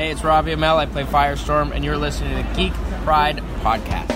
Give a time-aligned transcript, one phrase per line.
[0.00, 0.76] Hey, it's Robbie Amell.
[0.76, 2.72] I play Firestorm, and you're listening to the Geek
[3.04, 4.08] Pride Podcast.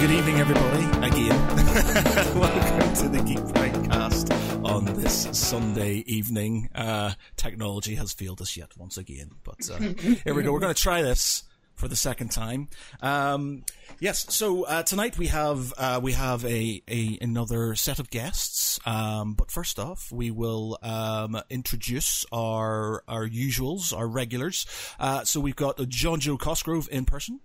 [0.00, 1.46] Good evening, everybody, again.
[2.34, 4.32] Welcome to the Geek Pride Cast
[4.64, 6.70] on this Sunday evening.
[6.74, 9.76] Uh, technology has failed us yet once again, but uh,
[10.24, 10.50] here we go.
[10.50, 11.42] We're going to try this
[11.76, 12.68] for the second time.
[13.00, 13.64] Um,
[14.00, 18.80] yes, so uh, tonight we have uh, we have a, a another set of guests.
[18.86, 24.66] Um, but first off, we will um, introduce our our usuals, our regulars.
[24.98, 27.40] Uh, so we've got Jonjo Cosgrove in person.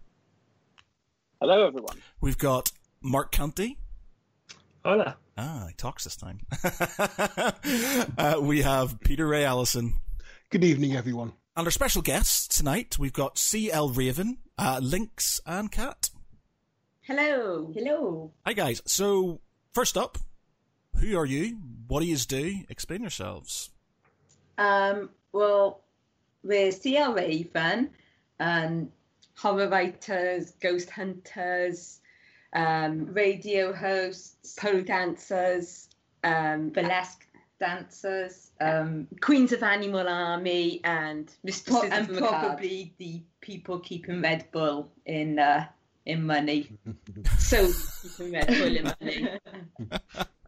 [1.40, 1.98] Hello, everyone.
[2.21, 2.71] We've got
[3.02, 3.77] Mark Canty.
[4.85, 5.18] Hola.
[5.38, 6.40] Ah, he talks this time.
[8.18, 9.99] uh, we have Peter Ray Allison.
[10.49, 11.34] Good evening, everyone.
[11.55, 13.90] And our special guests tonight, we've got C.L.
[13.90, 16.10] Raven, uh, Lynx, and Cat.
[17.02, 17.70] Hello.
[17.76, 18.32] Hello.
[18.46, 18.82] Hi, guys.
[18.86, 19.41] So,
[19.74, 20.18] first up,
[20.96, 21.58] who are you?
[21.90, 22.60] What do you do?
[22.70, 23.70] Explain yourselves.
[24.58, 25.82] Um, well,
[26.41, 27.90] we're CL Raven,
[28.40, 28.90] um,
[29.36, 31.99] horror writers, ghost hunters,
[32.54, 35.90] um, radio hosts, pole dancers,
[36.24, 37.27] um, burlesque
[37.62, 42.27] dancers, um, Queens of Animal Army, and Mistresses and Macabre.
[42.27, 45.68] probably the people keeping Red Bull in uh,
[46.05, 46.71] in money.
[47.37, 49.29] so keeping Red Bull in money.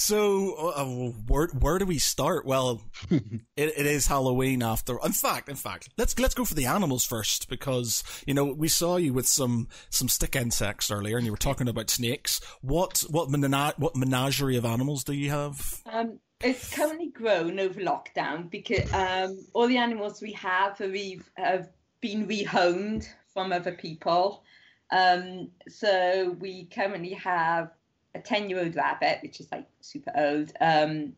[0.00, 0.84] so, uh,
[1.26, 2.46] where where do we start?
[2.46, 4.96] Well, it, it is Halloween after.
[5.04, 8.68] In fact, in fact, let's let's go for the animals first because you know we
[8.68, 12.40] saw you with some some stick insects earlier, and you were talking about snakes.
[12.60, 15.82] What what mena- what menagerie of animals do you have?
[15.86, 21.20] Um, it's currently grown over lockdown because um, all the animals we have are re-
[21.34, 24.44] have been rehomed from other people.
[24.92, 27.72] Um, so we currently have
[28.18, 30.52] a 10 year old rabbit, which is like super old.
[30.60, 31.14] Um,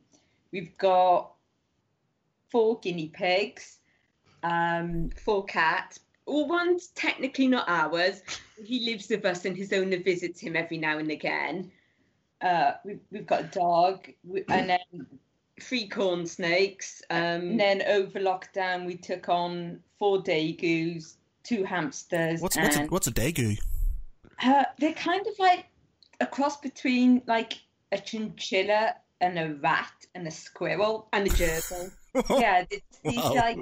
[0.52, 1.32] we've got
[2.50, 3.78] four guinea pigs,
[4.42, 6.00] um, four cats.
[6.26, 8.22] All one's technically not ours.
[8.64, 11.72] He lives with us and his owner visits him every now and again.
[12.41, 14.08] Uh, we've, we've got a dog
[14.48, 15.06] and then
[15.60, 17.03] three corn snakes.
[17.10, 22.41] Um, and then over lockdown, we took on four degus, two hamsters.
[22.41, 23.58] What's what's a, and- what's a dagu?
[24.42, 25.66] uh, they're kind of like
[26.20, 27.54] a cross between like
[27.92, 31.91] a chinchilla and a rat and a squirrel and a gerbil.
[32.41, 33.32] yeah, it's these Wow.
[33.34, 33.56] like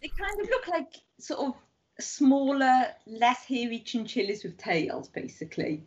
[0.00, 1.54] they kind of look like sort of
[1.98, 5.82] smaller, less hairy chinchillas with tails, basically.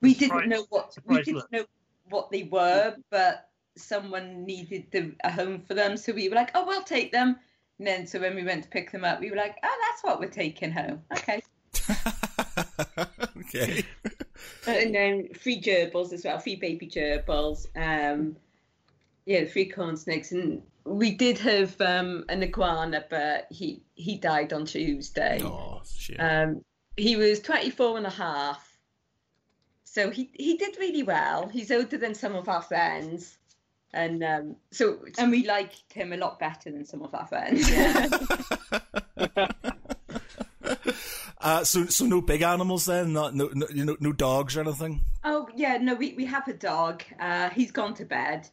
[0.00, 1.52] We didn't Surprise- know what we surprise didn't look.
[1.52, 1.64] know
[2.10, 6.50] what they were, but someone needed the, a home for them, so we were like,
[6.54, 7.36] "Oh, we'll take them."
[7.78, 10.04] And then, so when we went to pick them up, we were like, "Oh, that's
[10.04, 11.42] what we're taking home." Okay.
[13.38, 13.84] okay.
[14.66, 17.66] and then three gerbils as well, three baby gerbils.
[17.76, 18.36] Um,
[19.24, 24.52] yeah, three corn snakes, and we did have um, an iguana, but he he died
[24.52, 25.40] on Tuesday.
[25.42, 26.16] Oh shit.
[26.18, 26.64] Um,
[26.96, 28.78] he was 24 and a half,
[29.84, 31.48] so he he did really well.
[31.48, 33.36] He's older than some of our friends.
[33.92, 37.70] And um, so, and we liked him a lot better than some of our friends.
[41.46, 44.62] Uh, so so no big animals then, not no no you know, no dogs or
[44.62, 45.00] anything.
[45.22, 47.04] Oh yeah, no, we, we have a dog.
[47.20, 48.48] Uh, he's gone to bed.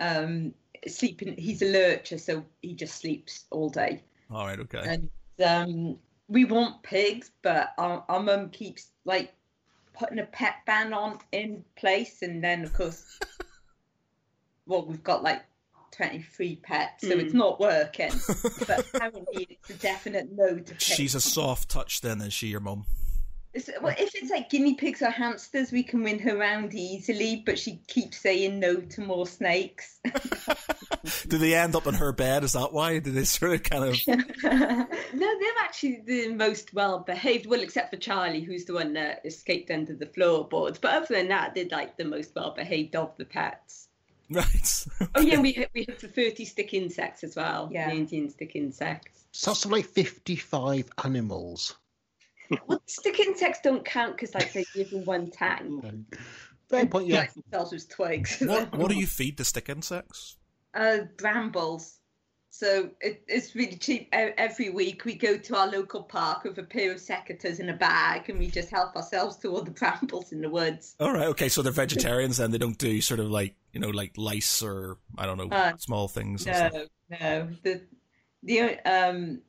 [0.00, 0.52] Um,
[0.88, 1.36] sleeping.
[1.38, 4.02] He's a lurcher, so he just sleeps all day.
[4.32, 4.82] All right, okay.
[4.84, 5.10] And
[5.46, 9.32] um, we want pigs, but our, our mum keeps like
[9.92, 13.20] putting a pet ban on in place, and then of course,
[14.66, 15.44] well, we've got like
[15.92, 17.38] twenty three pets, so it's hmm.
[17.38, 18.12] not working.
[18.66, 20.82] but apparently, it's a definite no to pigs.
[20.82, 22.86] She's a soft touch then, is she, your mum?
[23.54, 27.42] It's- Well, if it's like guinea pigs or hamsters, we can win her round easily,
[27.44, 29.98] but she keeps saying no to more snakes.
[31.28, 32.44] Do they end up in her bed?
[32.44, 32.98] Is that why?
[32.98, 33.96] Do they sort of kind of?
[34.06, 37.46] no, they're actually the most well behaved.
[37.46, 40.78] Well, except for Charlie, who's the one that escaped under the floorboards.
[40.78, 43.87] But other than that, they're like the most well behaved of the pets.
[44.30, 44.86] Right.
[45.14, 47.68] Oh yeah, we we have the thirty stick insects as well.
[47.72, 47.88] Yeah.
[47.88, 49.24] the Indian stick insects.
[49.32, 51.76] So that's like 55 animals.
[52.66, 55.84] Well, stick insects don't count because like they live in one tank.
[56.68, 57.20] Fair point, yeah.
[57.20, 58.40] Like themselves as twigs.
[58.40, 60.36] what What do you feed the stick insects?
[60.74, 61.97] uh, brambles.
[62.50, 64.08] So it, it's really cheap.
[64.14, 67.68] E- Every week we go to our local park with a pair of secateurs in
[67.68, 70.96] a bag and we just help ourselves to all the brambles in the woods.
[70.98, 71.28] All right.
[71.28, 71.48] Okay.
[71.48, 74.98] So they're vegetarians and they don't do sort of like you know like lice or
[75.16, 76.46] I don't know Uh, small things.
[76.46, 76.72] No, stuff.
[77.20, 77.48] no.
[77.62, 77.82] The
[78.42, 78.60] the
[78.90, 79.40] um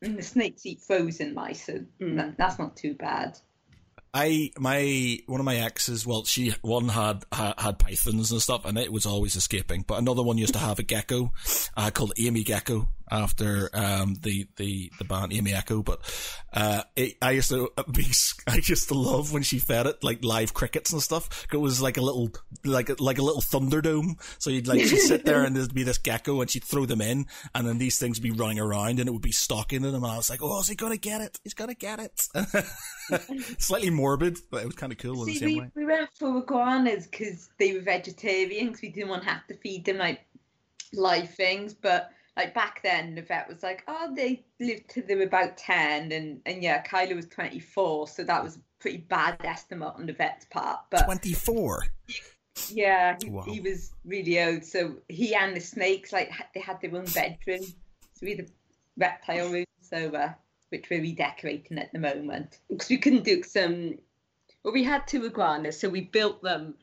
[0.00, 3.38] the snakes eat frozen mice, so that, that's not too bad.
[4.16, 8.64] I my one of my exes, well, she one had ha, had pythons and stuff,
[8.64, 9.84] and it was always escaping.
[9.86, 11.34] But another one used to have a gecko
[11.76, 15.82] uh, called Amy Gecko after um, the the the band Amy Echo.
[15.82, 16.00] But
[16.52, 18.06] uh, it, I used to be
[18.46, 21.46] I used to love when she fed it like live crickets and stuff.
[21.52, 22.30] It was like a little
[22.64, 24.20] like a, like a little thunderdome.
[24.38, 27.00] So you'd like she'd sit there and there'd be this gecko, and she'd throw them
[27.00, 29.94] in, and then these things would be running around, and it would be stalking them.
[29.94, 31.38] And I was like, oh, is he gonna get it?
[31.44, 32.20] He's gonna get it.
[33.58, 35.70] Slightly morbid, but it was kind of cool in the See, same we, way.
[35.74, 38.80] we went for iguanas because they were vegetarians.
[38.82, 40.20] We didn't want to have to feed them like
[40.92, 41.74] live things.
[41.74, 45.56] But like back then, the vet was like, "Oh, they lived till they were about
[45.56, 49.94] ten, and and yeah, Kyla was twenty four, so that was a pretty bad estimate
[49.96, 50.80] on the vet's part.
[50.90, 51.86] But Twenty four.
[52.70, 53.42] yeah, he, Wow.
[53.42, 54.64] he was really old.
[54.64, 57.62] So he and the snakes like they had their own bedroom.
[57.62, 58.48] So we had a
[58.96, 60.32] reptile room, so uh,
[60.70, 63.98] which we're redecorating at the moment because we couldn't do some.
[64.62, 66.74] Well, we had two iguanas, so we built them.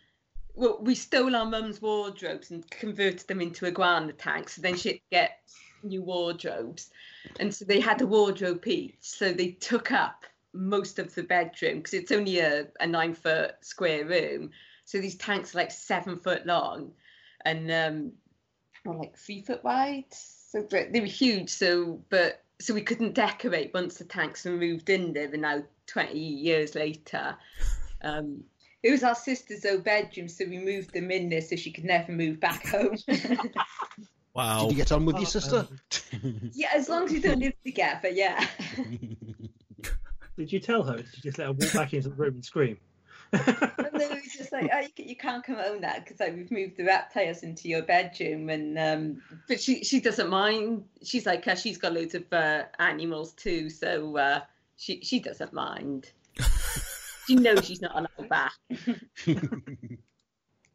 [0.56, 4.56] Well, we stole our mum's wardrobes and converted them into iguana tanks.
[4.56, 5.40] So then she'd get
[5.82, 6.92] new wardrobes,
[7.40, 8.98] and so they had a wardrobe each.
[9.00, 13.56] So they took up most of the bedroom because it's only a, a nine foot
[13.62, 14.52] square room.
[14.86, 16.92] So these tanks are like seven foot long,
[17.46, 18.12] and um,
[18.86, 20.06] or like three foot wide.
[20.12, 21.50] So they were huge.
[21.50, 25.30] So but so we couldn't decorate once the tanks were moved in there.
[25.32, 27.36] And now twenty years later,
[28.04, 28.44] um,
[28.84, 31.86] it was our sister's old bedroom, so we moved them in there so she could
[31.86, 32.96] never move back home.
[34.36, 34.64] Wow.
[34.64, 35.68] Did you get on with Oh, your sister?
[36.54, 38.46] yeah, as long as we don't live together, yeah.
[40.38, 40.98] Did you tell her?
[40.98, 42.78] Did you just let her walk back into the room and scream?
[43.32, 43.42] And
[43.94, 46.36] then we were just like, oh, you, ca- you can't come home now because like
[46.36, 50.84] we've moved the reptiles into your bedroom, and um, but she she doesn't mind.
[51.04, 54.42] She's like, uh, she's got loads of uh, animals too, so uh,
[54.78, 56.12] she she doesn't mind.
[57.28, 58.54] She knows she's not allowed back.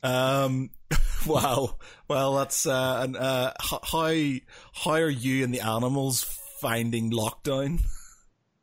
[0.03, 0.71] Um,
[1.27, 1.77] wow.
[2.07, 3.81] Well, that's uh, and uh, how
[4.73, 6.23] how are you and the animals
[6.61, 7.81] finding lockdown?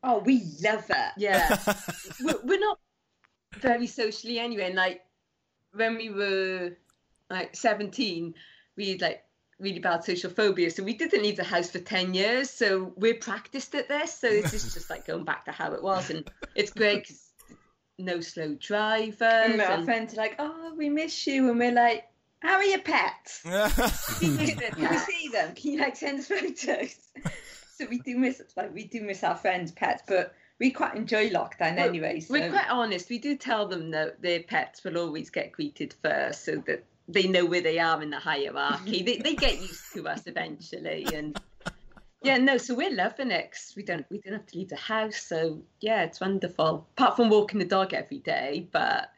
[0.04, 1.12] Oh, we love it.
[1.18, 1.58] Yeah,
[2.24, 2.80] we're, we're not
[3.60, 4.68] very socially anyway.
[4.68, 5.04] And like
[5.74, 6.78] when we were
[7.30, 8.36] like seventeen,
[8.78, 9.24] we had like
[9.60, 12.50] really bad social phobia, so we didn't leave the house for ten years.
[12.50, 14.14] So we're practiced at this.
[14.14, 17.25] So this is just like going back to how it was, and it's great 'cause
[17.98, 19.22] no slow drivers.
[19.22, 22.06] And our And- friends are like, "Oh, we miss you," and we're like,
[22.42, 23.42] "How are your pets?
[24.20, 25.56] Can you, we see them?
[25.56, 26.96] Can you like send us photos?"
[27.78, 31.30] so we do miss like we do miss our friends' pets, but we quite enjoy
[31.30, 32.20] lockdown Well, anyway.
[32.20, 32.34] So.
[32.34, 33.10] We're quite honest.
[33.10, 37.28] We do tell them that their pets will always get greeted first, so that they
[37.28, 39.04] know where they are in the hierarchy.
[39.04, 41.40] they they get used to us eventually, and
[42.26, 42.58] yeah, no.
[42.58, 45.18] So we're loving it 'cause we don't we don't have to leave the house.
[45.22, 46.88] So yeah, it's wonderful.
[46.98, 49.10] Apart from walking the dog every day, but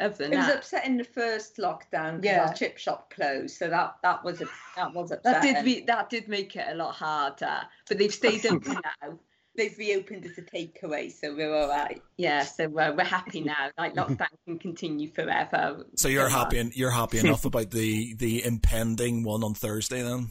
[0.00, 2.46] other than It was that, upsetting the first lockdown Yeah.
[2.46, 4.46] our chip shop closed, so that that was a,
[4.76, 7.60] that was that did re- that did make it a lot harder.
[7.88, 9.18] But they've stayed open now.
[9.56, 12.02] They've reopened as a takeaway, so we're all right.
[12.16, 13.70] Yeah, so uh, we're happy now.
[13.78, 15.86] Like lockdown can continue forever.
[15.94, 20.02] So you're So, uh, happy, you're happy enough about the the impending one on Thursday
[20.02, 20.30] then?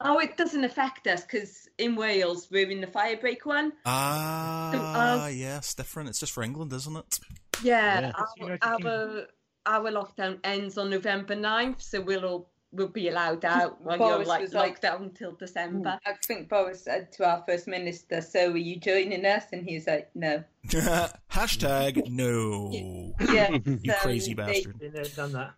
[0.00, 3.72] Oh, it doesn't affect us because in Wales we're in the firebreak one.
[3.86, 6.08] Ah, uh, yes, different.
[6.10, 7.18] It's just for England, isn't it?
[7.62, 8.12] Yeah, Yeah.
[8.62, 9.26] Our, our
[9.66, 14.24] our lockdown ends on November 9th, so we'll all we'll be allowed out when you're
[14.24, 15.98] like was like- locked down until December.
[16.04, 19.76] I think Boris said to our first minister, "So are you joining us?" And he
[19.76, 20.44] was like, "No."
[21.30, 22.70] Hashtag no.
[23.20, 24.78] Yeah, You so crazy bastard.
[24.78, 25.54] Been there, done that.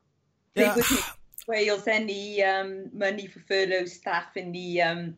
[0.55, 0.75] They Yeah.
[0.77, 1.01] wouldn't
[1.49, 5.17] Wales any um, money for furlough staff in the um,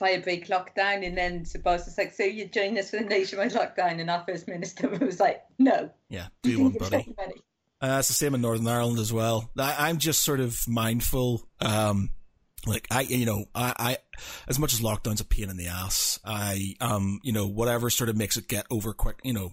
[0.00, 3.52] firebreak lockdown, and then Sir Boris was like, "So you join us for the nationwide
[3.52, 6.96] lockdown?" And our first minister was like, "No, Yeah, do can one, buddy.
[6.96, 7.42] any money."
[7.82, 9.50] Uh, it's the same in Northern Ireland as well.
[9.58, 11.48] I, I'm just sort of mindful.
[11.60, 12.10] Um,
[12.66, 13.96] like I, you know, I, I,
[14.48, 18.10] as much as lockdown's a pain in the ass, I, um, you know, whatever sort
[18.10, 19.52] of makes it get over quick, you know, what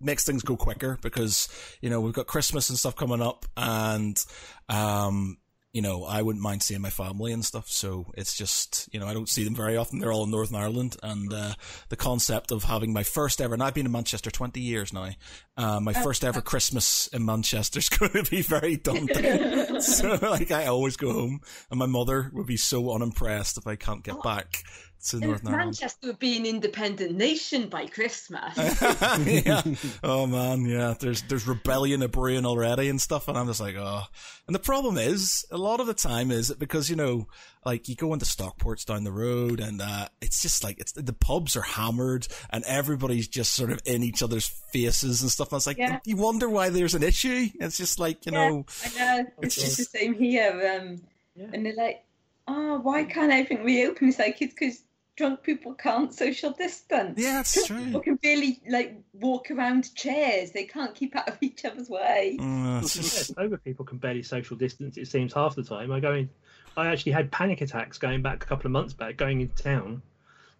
[0.00, 1.48] makes things go quicker because,
[1.80, 4.22] you know, we've got Christmas and stuff coming up and,
[4.68, 5.38] um,
[5.72, 7.68] you know, I wouldn't mind seeing my family and stuff.
[7.68, 9.98] So it's just, you know, I don't see them very often.
[9.98, 10.96] They're all in Northern Ireland.
[11.02, 11.54] And, uh,
[11.90, 15.10] the concept of having my first ever, and I've been in Manchester 20 years now,
[15.56, 19.80] uh, my first ever Christmas in Manchester is going to be very daunting.
[19.80, 21.40] so, like, I always go home
[21.70, 24.64] and my mother would be so unimpressed if I can't get back
[25.10, 25.66] to Northern Ireland.
[25.66, 28.56] Manchester would be an independent nation by Christmas.
[29.26, 29.62] yeah.
[30.02, 30.94] Oh man, yeah.
[30.98, 34.02] There's there's rebellion a brewing already and stuff, and I'm just like, oh.
[34.46, 37.26] And the problem is, a lot of the time is it because you know,
[37.64, 41.12] like you go into Stockports down the road, and uh, it's just like it's the
[41.12, 45.52] pubs are hammered, and everybody's just sort of in each other's faces and stuff.
[45.52, 45.98] And it's like Yeah.
[46.04, 47.48] you wonder why there's an issue.
[47.60, 48.48] It's just like you Yeah.
[48.48, 49.26] know, I know.
[49.42, 50.80] It's just the same here.
[50.80, 51.02] Um,
[51.36, 51.46] Yeah.
[51.52, 52.04] And they're like,
[52.48, 54.08] oh, why can't everything reopen?
[54.08, 54.82] It's like, it's because
[55.18, 57.18] drunk people can't social distance.
[57.20, 57.84] yeah, it's true.
[57.84, 60.52] People can barely like walk around chairs.
[60.52, 62.38] They can't keep out of each other's way.
[62.40, 64.96] Mm, it's Yeah, sober people can barely social distance.
[64.96, 65.90] It seems half the time.
[65.90, 66.30] I go in.
[66.76, 70.00] I actually had panic attacks going back a couple of months back, going into town,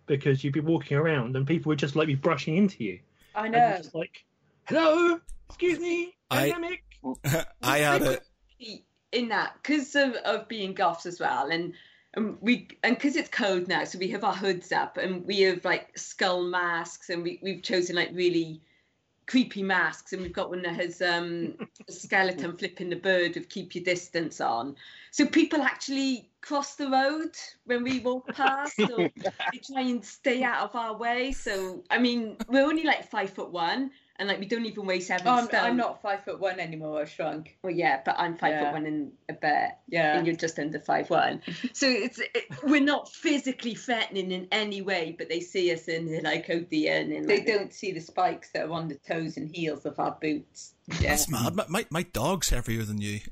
[0.07, 2.99] because you'd be walking around and people would just like be brushing into you.
[3.37, 3.77] I know.
[3.77, 4.25] just like,
[4.67, 6.83] hello, excuse me, I- pandemic.
[7.63, 8.19] I had a
[9.13, 11.73] in that because of, of being goths as well and
[12.19, 15.41] and we and because it's cold now so we have our hoods up and we
[15.41, 18.61] have like skull masks and we, we've chosen like really
[19.27, 21.55] creepy masks and we've got one that has um
[21.89, 24.75] a skeleton flipping the bird with keep your distance on.
[25.11, 28.97] So people actually cross the road when we walk past or
[29.53, 31.33] they try and stay out of our way.
[31.33, 35.01] So i mean we're only like five foot one and like we don't even weigh
[35.01, 37.01] seven Oh, I'm, stone I'm not five foot one anymore.
[37.01, 37.57] I've shrunk.
[37.63, 38.65] well, yeah, but I'm five Yeah.
[38.65, 40.17] foot one and a bit, Yeah.
[40.19, 41.43] and you're just under five one.
[41.73, 46.09] So it's it, we're not physically threatening in any way, but they see us and
[46.13, 48.89] they're like, "Oh dear!" And then, They like, don't see the spikes that are on
[48.89, 50.75] the toes and heels of our boots.
[51.01, 51.11] Yeah.
[51.11, 51.55] that's mad.
[51.55, 53.21] My, my my dog's heavier than you.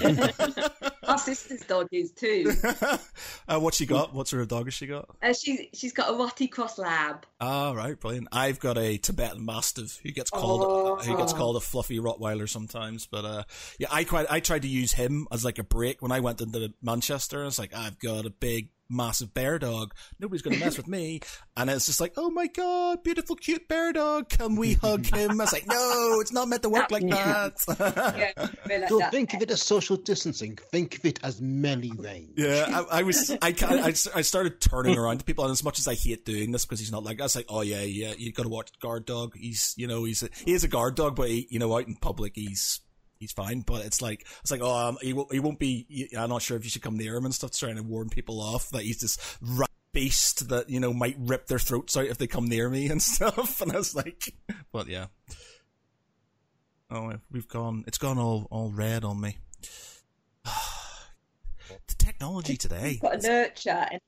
[1.10, 2.52] Our sister's dog is too.
[3.48, 4.14] uh, what she got?
[4.14, 5.08] What sort of dog has she got?
[5.22, 7.26] Uh, she's she's got a Rotty Cross Lab.
[7.40, 8.28] Ah, right, brilliant.
[8.32, 10.96] I've got a Tibetan Mastiff who gets called Oh.
[10.96, 13.06] who gets called a fluffy Rottweiler sometimes.
[13.06, 13.42] But uh,
[13.78, 16.40] yeah, I quite I tried to use him as like a break when I went
[16.40, 17.44] into Manchester.
[17.44, 19.94] It's like I've got a big massive bear dog.
[20.18, 21.20] Nobody's going to mess with me.
[21.56, 24.28] And it's just like, oh my god, beautiful cute bear dog.
[24.28, 25.40] Can we hug him?
[25.40, 27.54] I was like, no, it's not meant to work like that.
[28.20, 29.12] Yeah, like Don't that.
[29.12, 30.56] think of it as social distancing.
[30.70, 32.32] Think of it as melee range.
[32.36, 33.30] Yeah, I, I was.
[33.42, 36.24] I, ca- I I started turning around to people, and as much as I hate
[36.24, 38.48] doing this because he's not like, I was like, oh yeah, yeah, you got to
[38.48, 39.34] watch guard dog.
[39.36, 41.86] He's, you know, he's a, he is a guard dog, but he, you know, out
[41.86, 42.80] in public, he's
[43.20, 43.60] he's fine.
[43.60, 46.08] But it's like it's like, oh, um, he won't, he won't be.
[46.18, 48.40] I'm not sure if you should come near him and stuff, trying to warn people
[48.40, 52.18] off that he's this rat beast that you know might rip their throats out if
[52.18, 53.60] they come near me and stuff.
[53.60, 54.34] And I was like,
[54.72, 55.06] but yeah.
[56.90, 57.84] Oh, we've gone.
[57.86, 59.36] It's gone all all red on me.
[60.44, 62.90] the technology today.
[62.90, 64.00] He's got a lurcher, and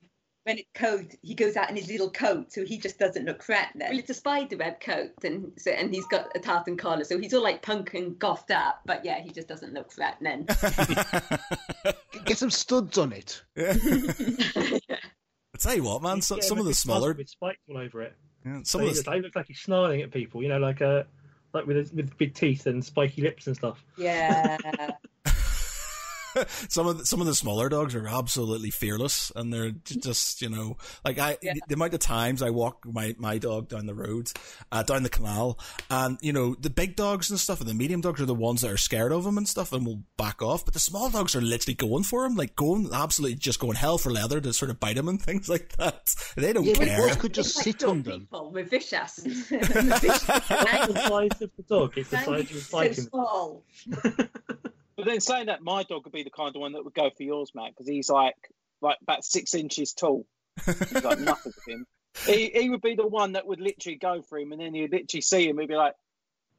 [0.45, 3.43] when it's cold, he goes out in his little coat, so he just doesn't look
[3.45, 3.89] threatening.
[3.91, 7.19] Well, it's a spider web coat, and so and he's got a tartan collar, so
[7.19, 8.81] he's all like punk and gothed up.
[8.85, 10.47] But yeah, he just doesn't look threatening.
[12.25, 13.43] Get some studs on it.
[13.57, 14.81] I
[15.59, 16.21] tell you what, man.
[16.23, 18.15] So, Yeah, some of the smaller, with spikes all over it.
[18.45, 20.43] yeah, some They, of the, they look like he's snarling at people.
[20.43, 21.05] You know, like uh,
[21.53, 23.85] like with with big teeth and spiky lips and stuff.
[23.97, 24.57] Yeah,
[26.69, 30.49] some of the, some of the smaller dogs are absolutely fearless, and they're just you
[30.49, 31.55] know like I Yeah.
[31.69, 34.31] the amount of times I walk my my dog down the road,
[34.71, 35.59] uh, down the canal,
[35.91, 38.61] and you know the big dogs and stuff, and the medium dogs are the ones
[38.63, 40.65] that are scared of them and stuff, and will back off.
[40.65, 43.99] But the small dogs are literally going for them, like going absolutely just going hell
[43.99, 46.15] for leather to sort of bite them and things like that.
[46.37, 46.99] They don't Yeah, but care.
[47.09, 48.21] both could just It's sit dog on them.
[48.21, 48.51] people.
[48.53, 49.21] We're vicious.
[49.27, 51.93] It's the size of the dog.
[51.97, 53.65] It's the size of the so small.
[54.97, 57.11] But then saying that, my dog would be the kind of one that would go
[57.11, 58.37] for yours, Matt, because he's like
[58.81, 60.27] like about six inches tall.
[60.67, 61.87] He's like nothing him.
[62.27, 64.93] He he would be the one that would literally go for him, and then you'd
[64.93, 65.95] literally see him, he'd be like,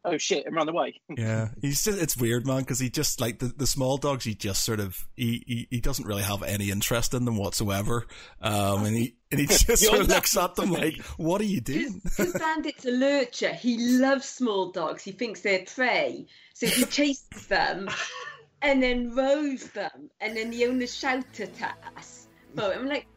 [0.05, 1.01] "Oh shit!" and run away.
[1.09, 4.25] Yeah, he's just, it's weird, man, because he just like the, the small dogs.
[4.25, 8.05] He just sort of he, he he doesn't really have any interest in them whatsoever.
[8.41, 11.61] Um, and he and he just sort of looks at them like, "What are you
[11.61, 13.53] doing?" Because Bandit's a lurcher.
[13.53, 15.03] He loves small dogs.
[15.03, 16.27] He thinks they're prey.
[16.53, 17.89] So he chases them
[18.61, 20.09] and then rows them.
[20.21, 22.27] And then the owners shout at us.
[22.55, 23.07] But I'm like,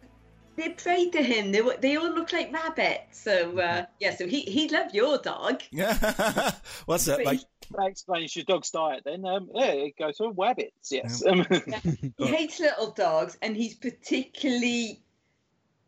[0.57, 1.53] they're prey to him.
[1.53, 3.21] They, they all look like rabbits.
[3.21, 5.63] So, uh, yeah, so he, he'd love your dog.
[5.71, 6.53] Yeah,
[6.87, 7.41] what's that like?
[7.77, 9.03] That explains your dog's diet.
[9.05, 10.93] Then, um, yeah, it goes for rabbits.
[10.93, 11.25] Yes.
[11.27, 11.45] Um,
[12.17, 15.01] He hates little dogs, and he's particularly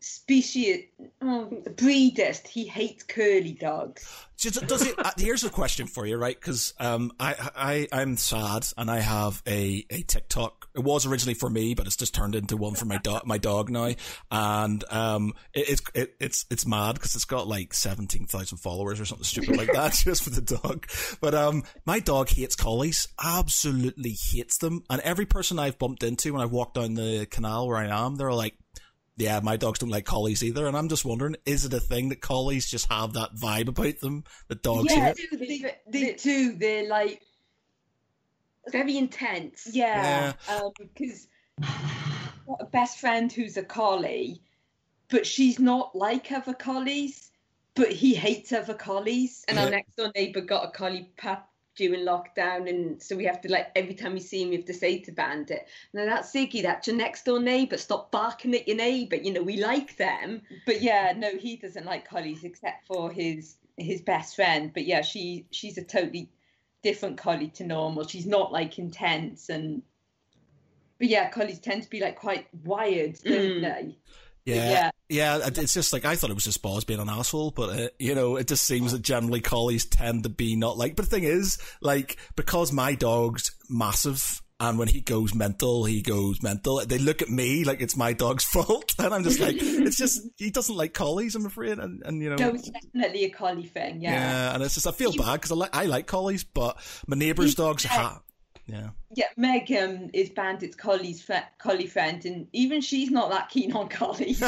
[0.00, 0.84] species
[1.22, 2.46] oh, breedist.
[2.46, 4.26] He hates curly dogs.
[4.40, 4.94] Does it?
[4.96, 6.38] Uh, here's a question for you, right?
[6.38, 10.68] Because um, I I I'm sad, and I have a a TikTok.
[10.76, 13.38] It was originally for me, but it's just turned into one for my dog my
[13.38, 13.94] dog now,
[14.30, 19.00] and um, it, it's it, it's it's mad because it's got like seventeen thousand followers
[19.00, 20.86] or something stupid like that just for the dog.
[21.20, 26.32] But um, my dog hates collies, absolutely hates them, and every person I've bumped into
[26.32, 28.54] when I've walked down the canal where I am, they're like.
[29.18, 32.08] Yeah, my dogs don't like collies either, and I'm just wondering, is it a thing
[32.10, 35.28] that collies just have that vibe about them that dogs yeah, hate?
[35.32, 36.52] they, they, they do.
[36.52, 37.22] They're like,
[38.70, 39.68] Very intense.
[39.72, 40.32] yeah,
[40.78, 41.26] because
[41.62, 41.68] um,
[42.46, 44.40] got a best friend who's a collie,
[45.10, 47.24] but she's not like other collies.
[47.74, 49.44] But he hates other collies.
[49.46, 49.64] And Yeah.
[49.64, 51.48] our next door neighbour got a collie pup
[51.78, 54.66] during lockdown, and so we have to like every time we see him, we have
[54.66, 56.60] to say to Bandit, "No, that's Ziggy.
[56.62, 57.78] That's your next door neighbour.
[57.78, 59.16] Stop barking at your neighbour.
[59.16, 63.56] You know we like them." But yeah, no, he doesn't like collies except for his
[63.78, 64.72] his best friend.
[64.74, 66.28] But yeah, she she's a totally
[66.82, 68.06] different collie to normal.
[68.06, 69.82] She's not like intense and.
[70.98, 73.60] But yeah, collies tend to be like quite wired, don't Mm.
[73.62, 73.96] they?
[74.54, 75.38] Yeah, Yeah.
[75.40, 75.48] yeah.
[75.56, 78.14] It's just like I thought it was just Boz being an asshole, but uh, you
[78.14, 80.96] know, it just seems that generally collies tend to be not like.
[80.96, 84.42] But the thing is, like, because my dog's massive.
[84.60, 86.84] And when he goes mental, he goes mental.
[86.84, 90.20] They look at me like it's my dog's fault, and I'm just like, it's just
[90.36, 93.66] he doesn't like collies, I'm afraid, and, and you know, No, it's definitely a collie
[93.66, 94.00] thing.
[94.02, 94.10] Yeah.
[94.14, 96.76] yeah, and it's just I feel bad because I like I like collies, but
[97.06, 98.20] my neighbour's dogs ha
[98.68, 98.90] yeah.
[99.14, 103.88] Yeah, Meg um, is Bandit's collie's collie friend, and even she's not that keen on
[103.88, 104.38] collies.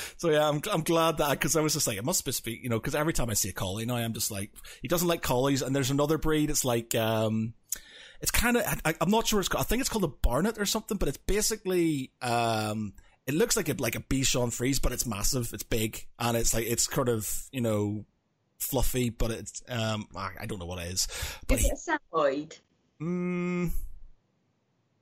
[0.16, 2.68] so yeah, I'm I'm glad that because I was just like it must be you
[2.68, 5.22] know because every time I see a collie now I'm just like he doesn't like
[5.22, 7.54] collies and there's another breed it's like um
[8.20, 10.58] it's kind of I, I'm not sure it's called I think it's called a Barnet
[10.58, 12.92] or something but it's basically um
[13.26, 16.54] it looks like a like a Bichon Frise but it's massive it's big and it's
[16.54, 18.04] like it's kind of you know
[18.60, 21.08] fluffy but it's um I, don't know what it is
[21.46, 22.58] but Is it a Samoyed?
[23.00, 23.70] Mm,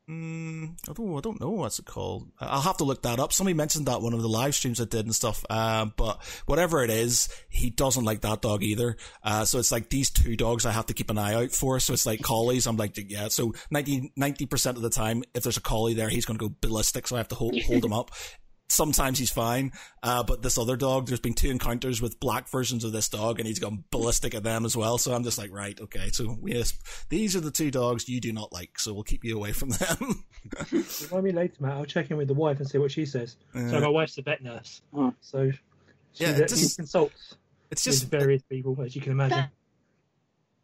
[0.08, 2.28] mm, I don't, I don't know what's it called.
[2.38, 3.32] I'll have to look that up.
[3.32, 5.44] Somebody mentioned that one of the live streams I did and stuff.
[5.50, 8.96] Um, but whatever it is, he doesn't like that dog either.
[9.24, 11.80] Uh, so it's like these two dogs I have to keep an eye out for.
[11.80, 12.68] So it's like collies.
[12.68, 13.28] I'm like, yeah.
[13.28, 16.54] So 90, percent of the time, if there's a collie there, he's going to go
[16.60, 17.08] ballistic.
[17.08, 18.12] So I have to hold, hold him up.
[18.70, 19.72] Sometimes he's fine,
[20.02, 23.38] uh, but this other dog, there's been two encounters with black versions of this dog,
[23.40, 24.98] and he's gone ballistic at them as well.
[24.98, 26.10] So I'm just like, right, okay.
[26.12, 26.74] So yes,
[27.08, 29.70] these are the two dogs you do not like, so we'll keep you away from
[29.70, 30.22] them.
[31.10, 31.72] Remind me later, Matt.
[31.72, 33.36] I'll check in with the wife and see what she says.
[33.54, 33.70] Yeah.
[33.70, 35.14] So my wife's a vet nurse, Oh.
[35.22, 35.58] so she,
[36.24, 37.36] Yeah, yeah, it just- consults
[37.70, 39.46] it's with just, various people, as you can imagine.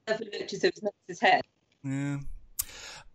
[0.06, 1.40] Never lurches over his head.
[1.82, 2.18] yeah.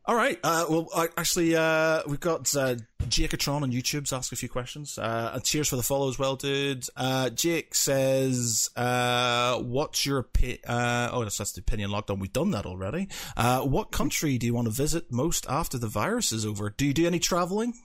[0.10, 0.39] All right.
[0.43, 4.98] Uh, well, actually, uh, we've got uh, Jacatron on YouTube's ask a few questions.
[4.98, 6.84] Uh, and cheers for the follow as well, dude.
[6.98, 12.17] Uh, Jake says, uh, "What's your opinion?" uh, oh, that's, that's the opinion lockdown.
[12.19, 13.08] We've done that already.
[13.38, 16.72] Uh, what country do you want to visit most after the virus is over?
[16.72, 17.76] Do you do any traveling?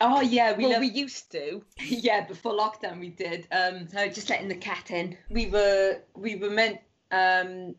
[0.00, 0.80] Oh yeah, we well, love.
[0.80, 1.62] we used to.
[1.80, 3.46] yeah, before lockdown we did.
[3.52, 5.16] Um, So just letting the cat in.
[5.30, 6.80] we were we were meant
[7.12, 7.76] um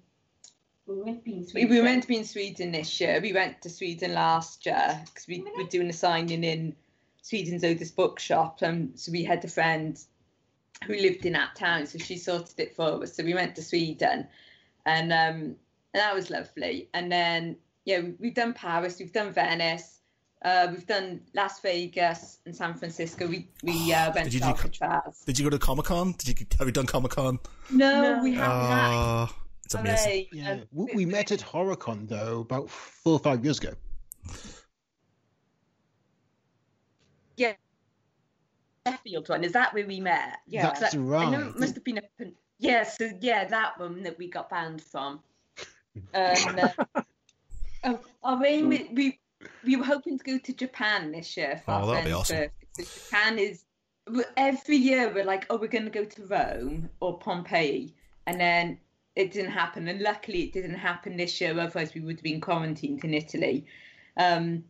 [0.87, 3.19] We went being we were meant to be in Sweden this year.
[3.21, 6.75] We went to Sweden last year because we were doing a signing in
[7.23, 8.59] Sweden's oldest bookshop.
[8.61, 9.99] Um, so we had a friend
[10.85, 13.15] who lived in that town, so she sorted it for us.
[13.15, 14.27] So we went to Sweden,
[14.85, 15.55] and um,
[15.93, 16.87] and that was lovely.
[16.93, 19.99] And then yeah, we- we've done Paris, we've done Venice,
[20.43, 23.25] uh, we've done Las Vegas and San Francisco.
[23.25, 25.23] We we uh, went Did you to do- Alcatraz.
[25.25, 26.11] Did you go to Comic Con?
[26.19, 27.39] Did you have you done Comic Con?
[27.71, 28.23] No, No.
[28.23, 29.31] we haven't.
[29.31, 30.27] Oh, it's amazing.
[30.31, 30.43] Hooray.
[30.43, 33.73] Yeah, we, we met at HorrorCon though about four or five years ago.
[37.37, 37.53] Yeah.
[38.87, 39.43] Sheffield one.
[39.43, 40.37] Is that where we met?
[40.47, 40.69] Yeah.
[40.69, 41.27] 'Cause That's I, right.
[41.27, 42.01] I know it must have been a.
[42.59, 45.21] Yeah, so yeah, that one that we got banned from.
[46.13, 46.59] Um,
[47.85, 49.19] uh, our aim we, we
[49.63, 52.47] we were hoping to go to Japan this year for Oh, our that'd be awesome.
[52.77, 53.63] So Japan is
[54.35, 57.93] every year we're like, oh, we're going to go to Rome or Pompeii,
[58.27, 58.77] and then
[59.15, 59.87] it didn't happen.
[59.87, 61.57] And luckily, it didn't happen this year.
[61.59, 63.65] Otherwise, we would have been quarantined in Italy.
[64.17, 64.63] Um,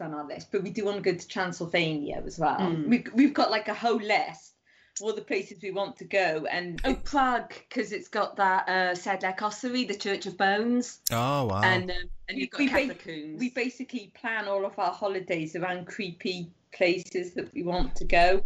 [0.00, 2.56] on our list, but we do want to go to Transylvania as well.
[2.58, 2.88] Mm.
[2.88, 4.54] We, we've got like a whole list
[4.98, 8.66] of all the places we want to go, and Oh, Prague, because it's got that
[8.66, 11.60] uh, Sedlec Ossuary, the Church of Bones, Oh wow.
[11.62, 11.96] and um,
[12.30, 13.40] and We- you've got we ba- catacombs.
[13.40, 18.42] we basically plan all of our holidays around creepy places that we want to go.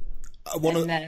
[0.46, 1.06] Uh, one of uh,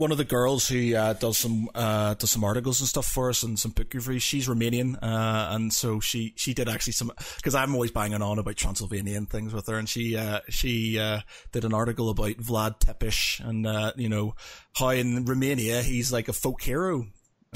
[0.00, 3.28] one of the girls who uh, does some uh, does some articles and stuff for
[3.28, 4.22] us and some book reviews.
[4.22, 8.38] She's Romanian, uh, and so she she did actually some because I'm always banging on
[8.38, 11.20] about Transylvania and things with her, and she uh, she uh,
[11.52, 14.34] did an article about Vlad Tepes and uh, you know
[14.72, 17.06] how in Romania he's like a folk hero.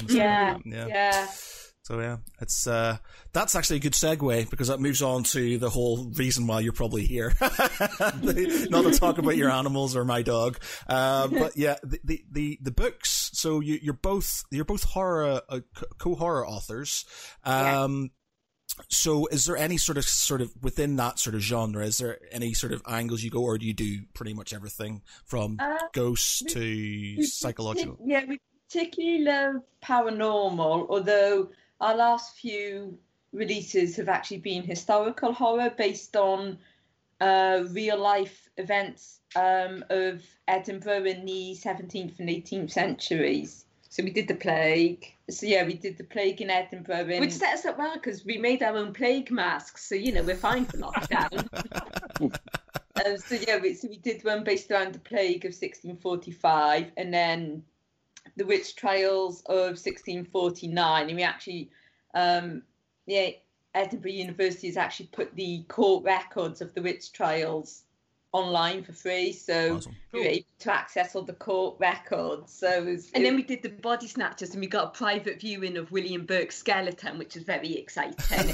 [0.07, 0.87] Yeah, yeah.
[0.87, 1.27] yeah,
[1.87, 2.97] So yeah, it's uh,
[3.31, 6.73] that's actually a good segue because that moves on to the whole reason why you're
[6.73, 7.31] probably here.
[7.41, 12.59] Not to talk about your animals or my dog, uh, but yeah, the, the the
[12.59, 13.29] the books.
[13.33, 15.59] So you, you're both you're both horror uh,
[15.99, 17.05] co horror authors.
[17.43, 18.09] Um,
[18.89, 21.85] So, is there any sort of sort of within that sort of genre?
[21.85, 25.03] Is there any sort of angles you go, or do you do pretty much everything
[25.25, 26.59] from Uh, ghosts we- to
[27.19, 27.97] We psychological?
[28.03, 32.97] Yeah, we particularly love paranormal, although our last few
[33.33, 36.57] releases have actually been historical horror based on
[37.21, 43.65] uh, real life events um, of Edinburgh in the 17th and 18th centuries.
[43.89, 45.13] So we did the plague.
[45.29, 47.07] So yeah, we did the plague in Edinburgh.
[47.07, 50.11] In, Which set us up well because we made our own plague masks, so you
[50.11, 51.47] know we're fine for lockdown.
[53.03, 57.13] Um, so yeah, we, so we did one based around the plague of 1645, and
[57.13, 57.63] then
[58.35, 61.07] the witch trials of 1649.
[61.07, 61.69] And we actually,
[62.13, 62.63] um,
[63.05, 63.29] yeah,
[63.73, 67.83] Edinburgh University has actually put the court records of the witch trials
[68.35, 69.95] online for free, so Awesome.
[70.11, 72.51] we were able to access all the court records.
[72.51, 75.39] So it was, and then we did the body snatchers, and we got a private
[75.39, 78.15] viewing of William Burke's skeleton, which was very exciting.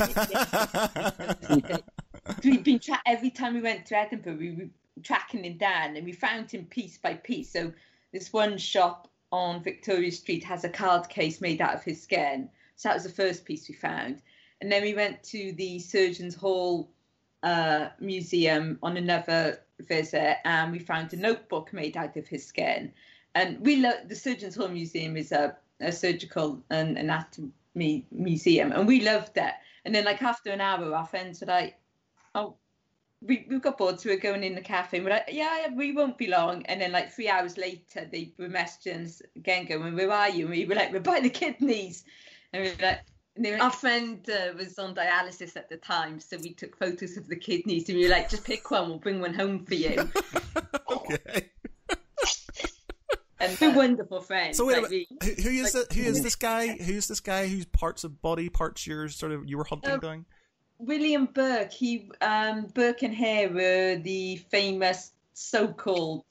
[2.44, 4.70] we've been tra- every time we went to Edinburgh, we were
[5.02, 7.52] tracking him down, and we found him piece by piece.
[7.52, 7.74] So
[8.14, 12.50] this one shop on Victoria Street has a card case made out of his skin.
[12.76, 14.22] So that was the first piece we found,
[14.60, 16.90] and then we went to the Surgeons Hall
[17.44, 22.92] uh, Museum on another visit, and we found a notebook made out of his skin.
[23.36, 28.88] And we love the Surgeons Hall Museum is a, a surgical and anatomy museum, and
[28.88, 29.54] we loved it.
[29.86, 31.76] And then, like after an hour, our friends were like,
[32.36, 32.56] "Oh,
[33.22, 35.74] we we got bored, so we're going in the cafe." And we're like, "Yeah, yeah,
[35.74, 39.66] we won't be long." And then, like three hours later, they were messaging us again,
[39.66, 42.04] going, "Where are you?" And we were like, "We're by the kidneys."
[42.54, 43.00] And we were like,
[43.38, 47.28] and Our friend uh, was on dialysis at the time, so we took photos of
[47.28, 50.10] the kidneys, and we were like, "Just pick one, we'll bring one home for you."
[50.92, 51.50] okay.
[53.40, 54.58] and We're wonderful friends.
[54.58, 55.08] So wait a like, minute.
[55.22, 55.96] we- Who, who is like- that?
[55.96, 56.68] Who is this guy?
[56.76, 57.48] Who's this guy?
[57.48, 60.26] Whose parts of body parts you're sort of you were hunting down?
[60.82, 66.24] William Burke, he um, Burke and Hare were the famous so-called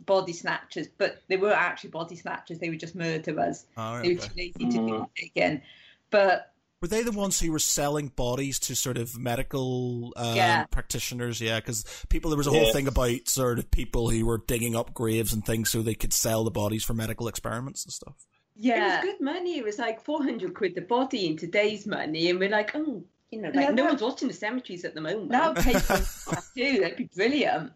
[0.00, 2.58] body snatchers, but they were actually body snatchers.
[2.58, 3.66] They were just murderers.
[3.76, 5.62] Oh, right, They were too lazy to do it again.
[6.10, 10.64] But Were they the ones who were selling bodies to sort of medical um, Yeah.
[10.70, 11.40] practitioners?
[11.40, 12.72] Yeah, because people there was a whole Yeah.
[12.72, 16.12] thing about sort of people who were digging up graves and things so they could
[16.14, 18.14] sell the bodies for medical experiments and stuff.
[18.56, 19.58] yeah, It was good money.
[19.58, 22.30] It was like 400 quid the body in today's money.
[22.30, 25.00] And we're like, oh, you know, like Yeah, no one's watching the cemeteries at the
[25.00, 25.30] moment.
[25.30, 26.80] that would a tattoo.
[26.80, 27.72] That'd be brilliant.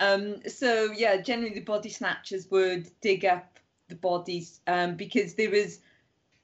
[0.00, 5.50] Um, so yeah, generally the body snatchers would dig up the bodies um, because there
[5.50, 5.80] was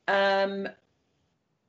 [0.08, 0.68] um,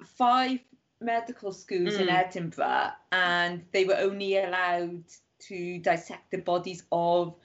[0.05, 0.59] five
[1.01, 2.13] medical schools in Mm.
[2.13, 5.03] Edinburgh, and they were only allowed
[5.39, 7.35] to dissect the bodies of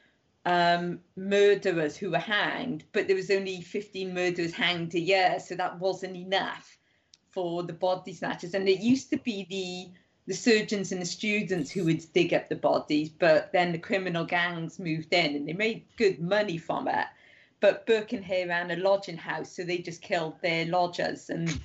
[0.46, 5.57] um, murderers who were hanged, but there was only 15 murderers hanged a year, so
[5.57, 6.77] that wasn't enough
[7.30, 8.54] for the body snatchers.
[8.54, 12.50] And it used to be the the surgeons and the students who would dig up
[12.50, 16.86] the bodies, but then the criminal gangs moved in and they made good money from
[16.86, 17.06] it.
[17.60, 21.30] But Burke and Hare ran a lodging house, so they just killed their lodgers.
[21.30, 21.58] And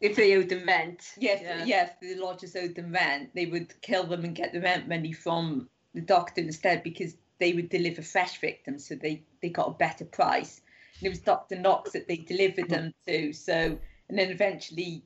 [0.00, 1.12] If they owed them rent.
[1.16, 1.84] yes, Yeah.
[1.84, 5.12] if the lodgers owed them rent, they would kill them and get the rent money
[5.12, 9.74] from the doctor instead because they would deliver fresh victims, so they, they got a
[9.74, 10.60] better price.
[10.98, 11.54] And it was Dr.
[11.56, 13.32] Knox that they delivered them to.
[13.32, 13.78] So,
[14.08, 15.02] and then eventually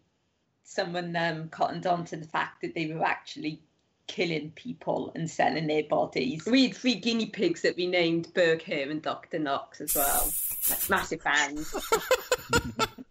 [0.65, 3.61] someone um, cottoned on to the fact that they were actually
[4.07, 6.45] killing people and selling their bodies.
[6.47, 9.39] We had three guinea pigs that we named Burke Hare and Dr.
[9.39, 10.33] Knox as well.
[10.71, 11.75] Like, massive fans.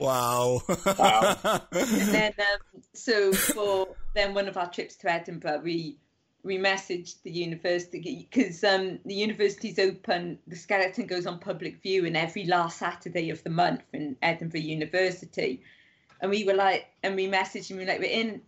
[0.00, 0.62] Wow.
[0.98, 1.36] Wow.
[1.72, 5.98] and then um, so for then one of our trips to Edinburgh, we
[6.42, 10.38] we messaged the university because um, the university's open.
[10.46, 14.60] The skeleton goes on public view in every last Saturday of the month in Edinburgh
[14.60, 15.62] University,
[16.20, 18.40] and we were like, and we messaged and we were like, we're in,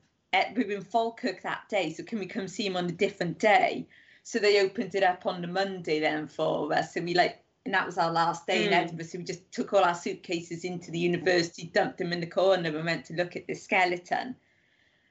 [0.56, 3.38] we were in Falkirk that day, so can we come see him on a different
[3.38, 3.86] day?
[4.22, 7.38] So they opened it up on the Monday then for us, and we like.
[7.64, 8.82] And that was our last day in Mm.
[8.82, 9.06] Edinburgh.
[9.06, 12.76] So we just took all our suitcases into the university, dumped them in the corner,
[12.76, 14.34] and went to look at the skeleton.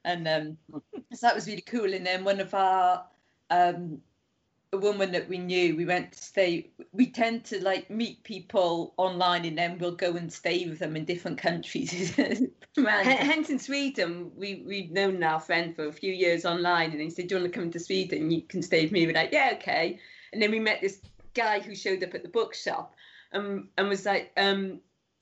[0.04, 0.58] And um,
[1.14, 1.94] so that was really cool.
[1.94, 3.06] And then one of our
[3.50, 4.02] um,
[4.74, 6.72] a woman that we knew, we went to stay.
[6.94, 10.96] We tend to like meet people online, and then we'll go and stay with them
[10.96, 12.16] in different countries.
[12.78, 17.10] Hence in Sweden, we, we've known our friend for a few years online, and he
[17.10, 18.32] said, Do you want to come to Sweden?
[18.32, 19.06] You can stay with me.
[19.06, 20.00] We're like, Yeah, okay.
[20.32, 21.02] And then we met this
[21.34, 22.96] guy who showed up at the bookshop
[23.34, 24.80] um, and was like, um,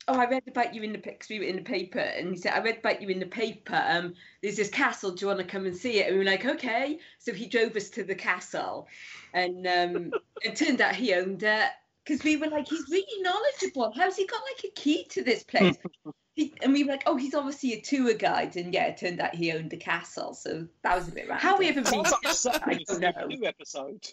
[0.08, 2.36] Oh, I read about you in the because we were in the paper, and he
[2.36, 3.80] said, I read about you in the paper.
[3.86, 5.12] Um, there's this castle.
[5.12, 6.08] Do you want to come and see it?
[6.08, 6.98] And we were like, okay.
[7.18, 8.88] So he drove us to the castle,
[9.34, 10.10] and um,
[10.42, 11.70] it turned out he owned it
[12.04, 13.92] because we were like, he's really knowledgeable.
[13.94, 15.76] How's he got like a key to this place?
[16.34, 19.20] he, and we were like, oh, he's obviously a tour guide, and yeah, it turned
[19.20, 21.46] out he owned the castle, so that was a bit random.
[21.46, 22.06] How we ever meet?
[22.06, 23.26] Sounds like I don't know.
[23.26, 24.06] new episode.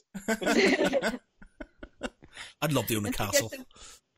[2.62, 3.52] I'd love to own a castle.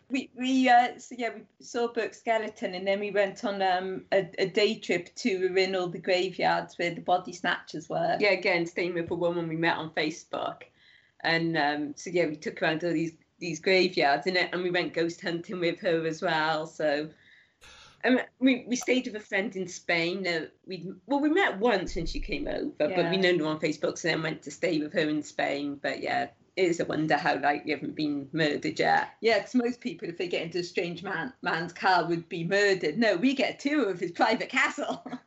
[0.09, 4.05] We we uh, so yeah we saw Burke Skeleton and then we went on um,
[4.11, 8.17] a, a day trip to in all the graveyards where the body snatchers were.
[8.19, 10.63] yeah, again, staying with a woman we met on Facebook,
[11.21, 14.71] and um, so yeah, we took her around all these these graveyards, and and we
[14.71, 16.65] went ghost hunting with her as well.
[16.65, 17.09] So,
[18.03, 20.25] um, we we stayed with a friend in Spain.
[20.27, 23.59] Uh, we well, we met once when she came over, but we known her on
[23.59, 25.79] Facebook, so then went to stay with her in Spain.
[25.81, 29.09] But yeah, it is a wonder how like you haven't been murdered yet.
[29.21, 32.43] Yeah, because most people, if they get into a strange man man's car, would be
[32.43, 32.97] murdered.
[32.97, 35.03] No, we get two of his private castle.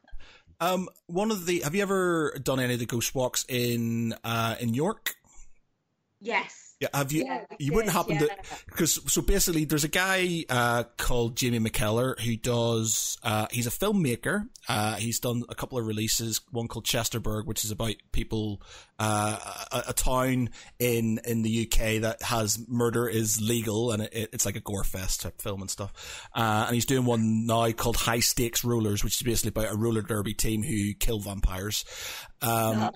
[0.61, 4.55] Um, one of the have you ever done any of the ghost walks in uh
[4.61, 5.17] in York?
[6.21, 6.62] Yes.
[6.83, 7.25] Yeah, have you?
[7.25, 8.29] Yeah, you wouldn't happen to
[8.67, 13.71] because so basically there's a guy uh, called Jamie McKellar who does uh, he's a
[13.71, 14.49] filmmaker.
[14.69, 16.41] Uh, he's done a couple of releases.
[16.51, 18.63] One called Chesterburg, which is about people
[18.99, 19.39] uh,
[19.71, 24.45] a, a town in in the UK that has murder is legal and it, it's
[24.45, 26.29] like a gore fest type film and stuff.
[26.35, 29.77] Uh, and he's doing one now called High Stakes Rulers, which is basically about a
[29.77, 31.85] roller derby team who kill vampires.
[32.41, 32.91] Um,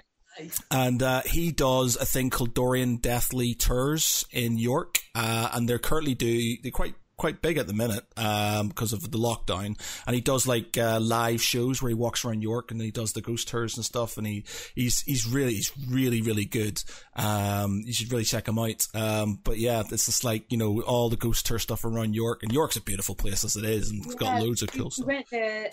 [0.70, 5.78] and uh, he does a thing called Dorian Deathly Tours in York, uh, and they're
[5.78, 9.78] currently do they're quite quite big at the minute um, because of the lockdown.
[10.06, 13.12] And he does like uh, live shows where he walks around York and he does
[13.12, 14.16] the ghost tours and stuff.
[14.16, 16.82] And he he's he's really he's really really good.
[17.14, 18.86] Um, you should really check him out.
[18.94, 22.42] Um, but yeah, it's just like you know all the ghost tour stuff around York,
[22.42, 24.90] and York's a beautiful place as it is, and it's got Yeah, loads of cool
[24.90, 25.06] stuff.
[25.06, 25.70] went there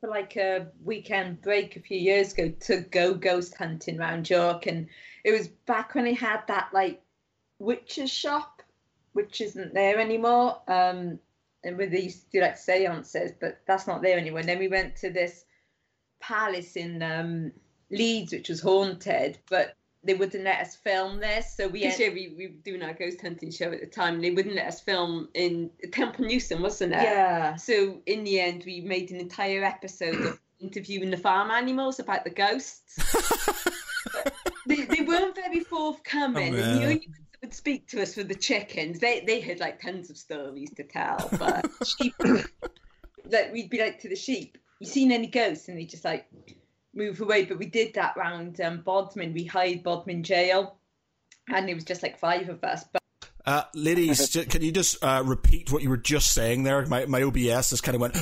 [0.00, 4.66] for like a weekend break a few years ago to go ghost hunting around York,
[4.66, 4.88] and
[5.24, 7.02] it was back when they had that like
[7.58, 8.59] witches shop,
[9.12, 10.60] which isn't there anymore.
[10.68, 11.18] Um,
[11.62, 14.40] and where they used do like seances, but that's not there anymore.
[14.40, 15.44] And then we went to this
[16.20, 17.52] palace in um,
[17.90, 21.80] Leeds, which was haunted, but they wouldn't let us film this, so we.
[21.80, 24.24] Because en- yeah, we, we were doing our ghost hunting show at the time, and
[24.24, 27.02] they wouldn't let us film in Temple Newsam, wasn't it?
[27.02, 27.56] yeah.
[27.56, 32.24] So in the end, we made an entire episode of interviewing the farm animals about
[32.24, 32.96] the ghosts.
[34.66, 38.16] They, they weren't very forthcoming, Oh, and the only ones that would speak to us
[38.16, 38.98] were the chickens.
[38.98, 42.14] They they had like tons of stories to tell, but sheep
[43.30, 46.26] like we'd be like to the sheep you seen any ghosts and they just like
[46.94, 50.76] move away but we did that round um, bodmin we hired bodmin jail
[51.48, 53.00] and it was just like five of us but
[53.46, 56.84] Uh, ladies, ju- can you just uh, repeat what you were just saying there?
[56.86, 58.14] My my OBS just kind of went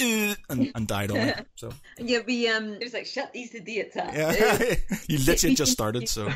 [0.50, 1.32] and, and died on me.
[1.56, 4.12] So yeah we um it was like shut these idiots up.
[4.12, 4.74] yeah,
[5.08, 6.08] you literally just started.
[6.08, 6.28] So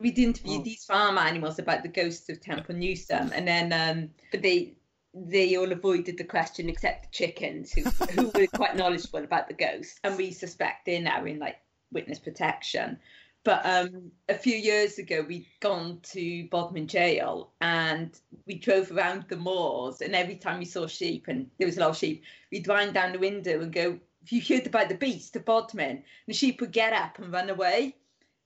[0.00, 0.64] we'd interviewed Oh.
[0.64, 4.74] these farm animals about the ghosts of temple newsam and then um but they
[5.14, 9.54] they all avoided the question except the chickens who, who were quite knowledgeable about the
[9.54, 11.56] ghosts and we suspect they're now in like
[11.92, 12.96] witness protection.
[13.42, 19.24] But um a few years ago we'd gone to bodmin jail and we drove around
[19.28, 22.22] the moors and every time we saw sheep and there was a lot of sheep
[22.52, 25.90] we'd wind down the window and go have you heard about the beast of bodmin?
[25.90, 27.96] And the sheep would get up and run away.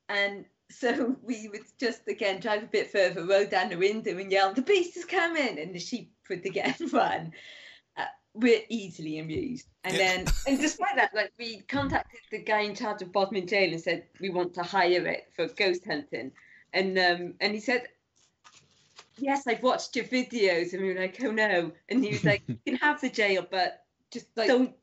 [0.09, 4.31] And so we would just again drive a bit further, roll down the window and
[4.31, 7.33] yell, "The beast is coming!" And the sheep would again run.
[7.97, 12.75] Uh, we're easily amused, and then And despite that, like we contacted the guy in
[12.75, 16.33] charge of Bodmin Jail and said we want to hire it for ghost hunting,
[16.73, 17.89] and um and he said,
[19.19, 22.43] yes, I've watched your videos, and we were like, oh no, and he was like,
[22.49, 24.75] you can have the jail, but just like, don't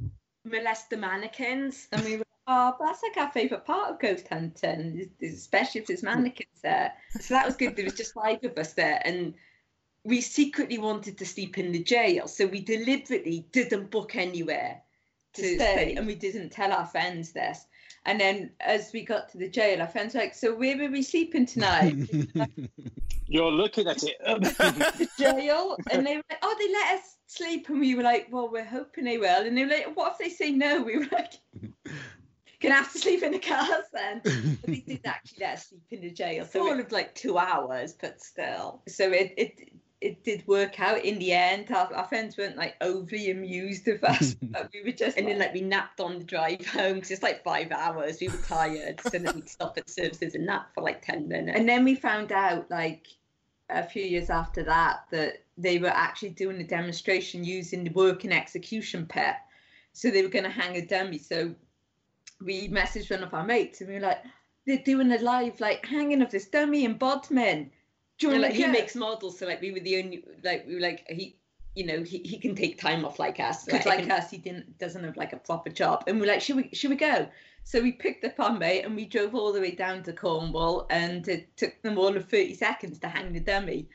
[0.46, 1.88] molest the mannequins.
[1.92, 6.04] and we were, oh, that's like our favourite part of ghost hunting, especially if there's
[6.04, 6.94] mannequins there.
[7.20, 7.76] So that was good.
[7.76, 9.34] There was just five of us there, and
[10.04, 14.82] we secretly wanted to sleep in the jail, so we deliberately didn't book anywhere
[15.34, 15.96] to to stay, stay.
[15.96, 17.66] and we didn't tell our friends this.
[18.06, 20.90] And then as we got to the jail, our friends were like, "So where were
[20.90, 21.96] we sleeping tonight?"
[23.28, 24.18] You're looking at it.
[24.26, 28.28] the jail, and they were like, "Oh, they let us sleep," and we were like,
[28.32, 30.98] "Well, we're hoping they will." And they were like, "What if they say no?" We
[30.98, 31.34] were like,
[32.62, 34.22] "Gonna have to sleep in the cars then."
[34.62, 37.16] But they did actually let us sleep in the jail, So so all of like
[37.16, 38.82] two hours, but still.
[38.88, 39.70] so it it
[40.02, 41.72] it did work out in the end.
[41.72, 45.38] Our, our friends weren't like overly amused of us, but we were just And then
[45.40, 48.20] like we napped on the drive home because it's like five hours.
[48.20, 51.58] We were tired, so then we'd stop at services and nap for like ten minutes.
[51.58, 53.08] And then we found out, like
[53.70, 58.32] a few years after that, that they were actually doing a demonstration using the working
[58.32, 59.36] execution pit.
[59.94, 61.18] So they were going to hang a dummy.
[61.20, 61.54] So
[62.44, 64.24] we messaged one of our mates and we were like,
[64.66, 67.72] they're doing a live like hanging of this dummy in Bodmin.
[68.18, 70.66] Do you And, want like he makes models, so like we were the only like
[70.68, 71.38] we were like he
[71.74, 73.64] you know, he, he can take time off like us.
[73.64, 74.00] Because Right?
[74.00, 76.70] like us, he didn't doesn't have like a proper job, and we're like, should we
[76.74, 77.28] should we go?
[77.64, 80.86] So we picked up our mate and we drove all the way down to Cornwall,
[80.90, 83.88] and it took them all of thirty seconds to hang the dummy.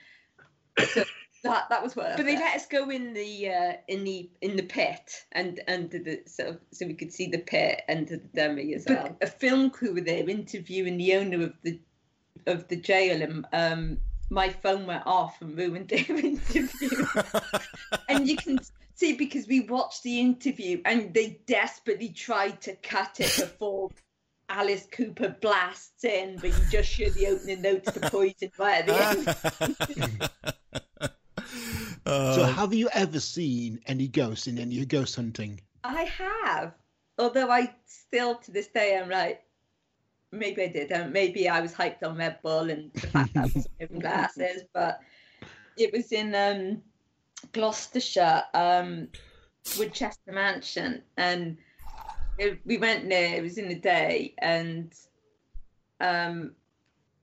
[0.93, 1.05] So
[1.47, 2.41] that that was worth but they it.
[2.41, 6.51] let us go in the uh, in the in the pit and under the sort
[6.51, 9.17] of so we could see the pit under the dummy as well.
[9.23, 11.79] A film crew were there interviewing the owner of the
[12.47, 13.99] of the jail, and um,
[14.31, 17.07] my phone went off and ruined their interview.
[18.09, 18.59] and you can
[18.95, 23.91] see because we watched the interview and they desperately tried to cut it before
[24.49, 29.37] Alice Cooper blasts in, but you just hear the opening notes to Poison right at
[29.59, 30.31] the
[31.03, 31.11] end.
[32.07, 35.61] So, Uh, have you ever seen any ghosts in any ghost hunting?
[35.83, 36.73] I have,
[37.19, 39.43] although I still to this day I'm like,
[40.31, 43.41] maybe I did, um, maybe I was hyped on Red Bull and the fact that
[43.41, 45.01] I was wearing glasses, but
[45.77, 46.83] it was in um,
[47.53, 49.09] Gloucestershire, um,
[49.79, 51.57] Woodchester Mansion, and
[52.39, 53.35] it, we went there.
[53.37, 54.93] It was in the day, and
[56.01, 56.53] um,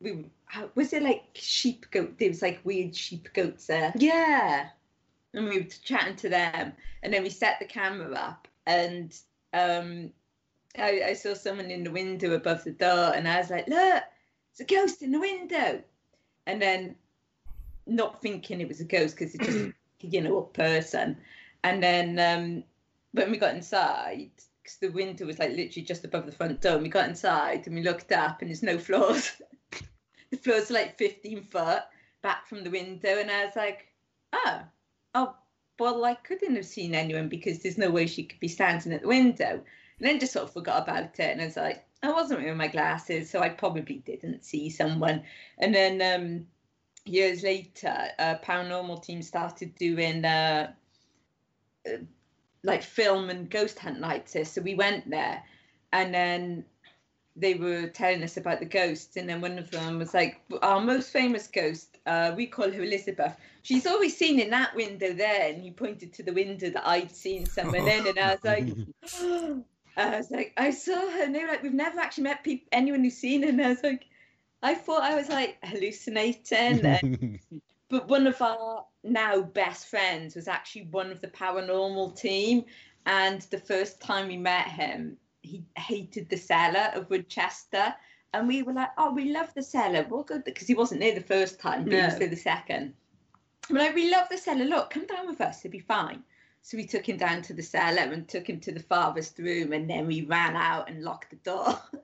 [0.01, 2.20] we how- was it like sheep goat?
[2.20, 4.70] There was like weird sheep goats there yeah.
[5.34, 9.18] and we were chatting to them and then we set the camera up and
[9.54, 10.12] um
[10.78, 14.04] I, I saw someone in the window above the door and I was like, look,
[14.52, 15.84] it's a ghost in the window.
[16.46, 16.96] And then
[17.88, 21.18] not thinking it was a ghost because it's just, you know, a person.
[21.63, 22.63] And then um
[23.13, 26.74] when we got inside, because the window was like literally just above the front door,
[26.74, 29.32] and we got inside and we looked up and there's no floors.
[30.34, 31.84] The floors like 15 foot
[32.24, 33.88] back from the window and I was like,
[34.34, 34.62] oh,
[35.13, 35.36] oh,
[35.80, 39.04] well, I couldn't have seen anyone because there's no way she could be standing at
[39.04, 39.52] the window.
[40.00, 41.32] And then just sort of forgot about it.
[41.32, 45.24] And I was like, I wasn't wearing my glasses, so I probably didn't see someone.
[45.60, 46.48] And then um,
[47.06, 50.72] years later, a paranormal team started doing uh,
[51.88, 51.98] uh,
[52.63, 54.36] like film and ghost hunt nights.
[54.52, 55.43] So we went there,
[55.91, 56.65] and then
[57.36, 59.17] they were telling us about the ghosts.
[59.17, 62.84] And then one of them was like, Our most famous ghost, uh, we call her
[62.84, 66.88] Elizabeth she's always seen in that window there and he pointed to the window that
[66.88, 68.67] i'd seen someone in and i was like
[69.98, 72.67] i was like i saw her and they were like we've never actually met people
[72.72, 74.06] anyone who's seen her and i was like
[74.62, 77.39] i thought i was like hallucinating and-
[77.89, 82.63] but one of our now best friends was actually one of the paranormal team
[83.06, 87.93] and the first time we met him he hated the cellar of woodchester
[88.34, 91.13] and we were like oh we love the cellar we'll go because he wasn't there
[91.13, 92.19] the first time but he was No.
[92.19, 92.93] there the second
[93.69, 94.65] I'm like, we love the cellar.
[94.65, 95.63] Look, come down with us.
[95.63, 96.21] It'll be fine.
[96.63, 99.71] So we took him down to the cellar and took him to the farthest room,
[99.73, 101.79] and then we ran out and locked the door.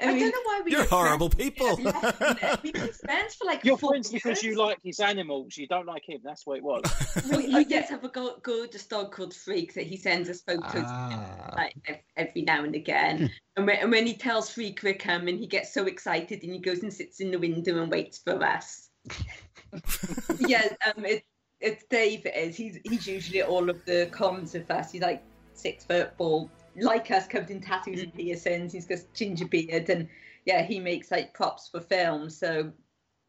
[0.00, 1.50] And I we- don't know why we You're horrible friends.
[1.50, 1.74] people.
[1.82, 2.62] left.
[2.62, 5.56] We've been friends for like You're four friends because you like his animals.
[5.56, 6.20] You don't like him.
[6.24, 6.82] That's what it was.
[7.30, 10.28] We, I we get- did have a go- gorgeous dog called Freak that he sends
[10.28, 11.52] us photos Ah.
[11.56, 13.30] like every now and again.
[13.56, 16.58] and, when, and when he tells Freak we're coming, he gets so excited and he
[16.58, 18.88] goes and sits in the window and waits for us.
[20.40, 21.22] yeah, um, it,
[21.60, 22.26] it's Dave.
[22.26, 22.56] It is.
[22.56, 24.92] He's he's usually all of the cons with us.
[24.92, 25.22] He's like
[25.54, 26.50] six foot bald,
[26.84, 28.72] like us, covered in tattoos and piercings.
[28.72, 30.08] He's got ginger beard, and
[30.44, 32.36] yeah, he makes like props for films.
[32.36, 32.72] So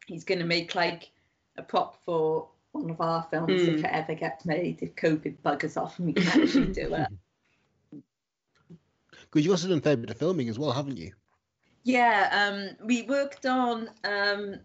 [0.06, 1.10] he's going to make like
[1.56, 3.84] a prop for one of our films if Mm.
[3.84, 4.82] it ever gets made.
[4.82, 7.08] If COVID buggers off and we can actually do it.
[9.22, 11.12] Because you also done a fair bit of filming as well, haven't you?
[11.84, 14.56] Yeah, um, we worked on um,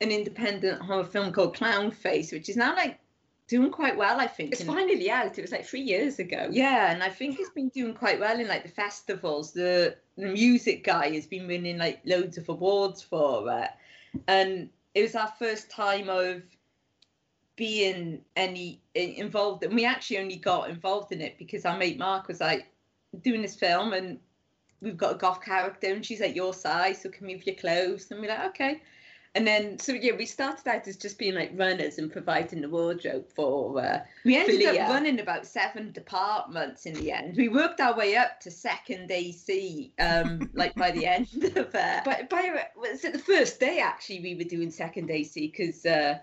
[0.00, 2.98] an independent horror film called Clown Face, which is now like
[3.52, 4.52] doing quite well, I think.
[4.52, 5.38] It's in- finally out.
[5.38, 6.48] It was like three years ago.
[6.50, 9.52] Yeah, and I think it's been doing quite well in like the festivals.
[9.52, 13.70] The the music guy has been winning like loads of awards for it,
[14.26, 16.42] and it was our first time of
[17.56, 19.62] being any eh, involved.
[19.64, 22.68] And we actually only got involved in it because our mate Mark was like
[23.22, 24.18] doing this film, and
[24.80, 28.10] we've got a goth character, and she's like your size, so come with your clothes,
[28.10, 28.80] and we're like okay.
[29.34, 32.68] And then So yeah, we started out as just being like runners and providing the
[32.68, 33.80] wardrobe for.
[33.82, 37.36] Uh, We ended up running about seven departments in the end.
[37.36, 42.04] We worked our way up to second AC, um, like by the end of it.
[42.04, 46.18] but by was it the first day actually we were doing second AC because uh,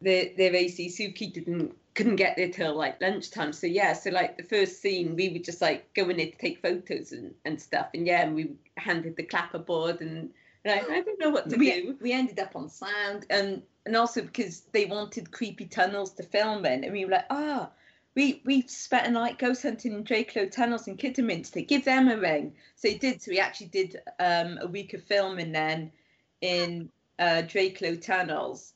[0.00, 3.52] their their AC Suki didn't couldn't get there till like lunchtime.
[3.52, 6.62] So yeah, so like the first scene we were just like going in to take
[6.62, 7.88] photos and, and stuff.
[7.92, 10.30] And yeah, and we handed the clapperboard and
[10.68, 11.96] like I don't know what to we, do.
[12.00, 16.64] we ended up on sound, and and also because they wanted creepy tunnels to film
[16.66, 17.70] in, and we were like, ah.
[18.14, 21.60] we we spent a night ghost hunting in Drakelow tunnels in Kidderminster.
[21.60, 22.54] Give them a ring.
[22.76, 23.22] So he did.
[23.22, 25.92] So we actually did um, a week of filming then
[26.40, 28.74] in uh, tunnels,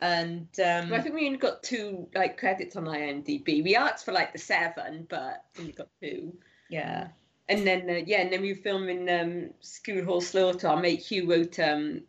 [0.00, 3.62] and um, I think we only got two like credits on IMDb.
[3.62, 6.32] We asked for like the seven, but we got two.
[6.70, 7.08] yeah,
[7.48, 10.68] And then uh, yeah, and then we were filming um, School Hall Slaughter.
[10.68, 12.02] Our mate Hugh wrote um,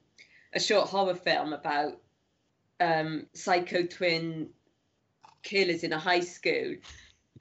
[0.53, 1.99] a short horror film about
[2.79, 4.49] um, psycho twin
[5.41, 6.75] killers in a high school.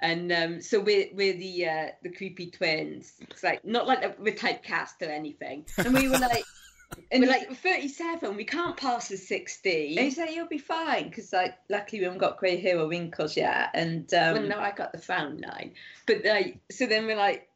[0.01, 3.14] And um, so we're we're the uh, the creepy twins.
[3.30, 5.66] It's like not like we're typecast or anything.
[5.78, 6.45] And we were like,
[7.12, 7.43] and we're like.
[7.43, 8.36] like we're 37.
[8.36, 9.97] We can't pass the 60.
[9.97, 12.88] And he said you'll be fine because like luckily we haven't got grey hair or
[12.88, 15.74] wrinkles yet, and um, well, no, I got the frown line.
[16.07, 17.49] But like, so then we're like,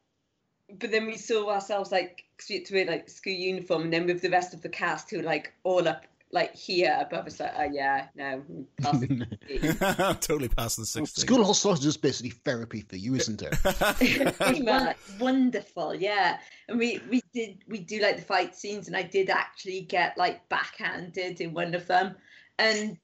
[0.79, 3.93] but then we saw ourselves like, cause we had to wear like school uniform, and
[3.93, 7.25] then with the rest of the cast who were like all up like here above
[7.25, 8.43] us, like, oh yeah, no,
[8.81, 11.21] past totally past the 60.
[11.21, 13.55] School hall is just basically therapy for you, isn't it?
[14.01, 16.39] It wonderful, yeah.
[16.67, 20.17] And we we did we do like the fight scenes, and I did actually get
[20.17, 22.15] like backhanded in one of them,
[22.59, 22.97] and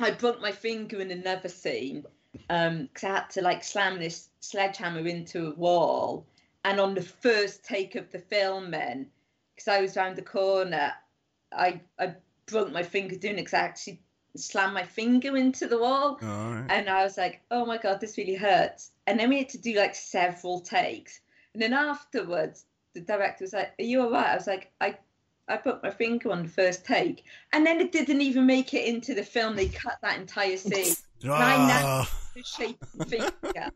[0.00, 2.04] I broke my finger in another scene
[2.50, 6.26] um, because I had to like slam this sledgehammer into a wall,
[6.66, 9.06] and on the first take of the filming,
[9.54, 10.92] because I was round the corner,
[11.52, 12.14] I I
[12.46, 14.02] broke my finger doing it 'cause I actually
[14.36, 16.18] slammed my finger into the wall.
[16.22, 16.66] All right.
[16.68, 18.90] And I was like, oh my God, this really hurts.
[19.06, 21.20] And then we had to do like several takes.
[21.54, 24.26] And then afterwards, the director was like, are you all right?
[24.28, 24.98] I was like, I,
[25.48, 27.24] I put my finger on the first take.
[27.52, 29.56] And then it didn't even make it into the film.
[29.56, 30.94] They cut that entire scene.
[31.84, 32.10] Ah.
[32.34, 33.70] The shape finger.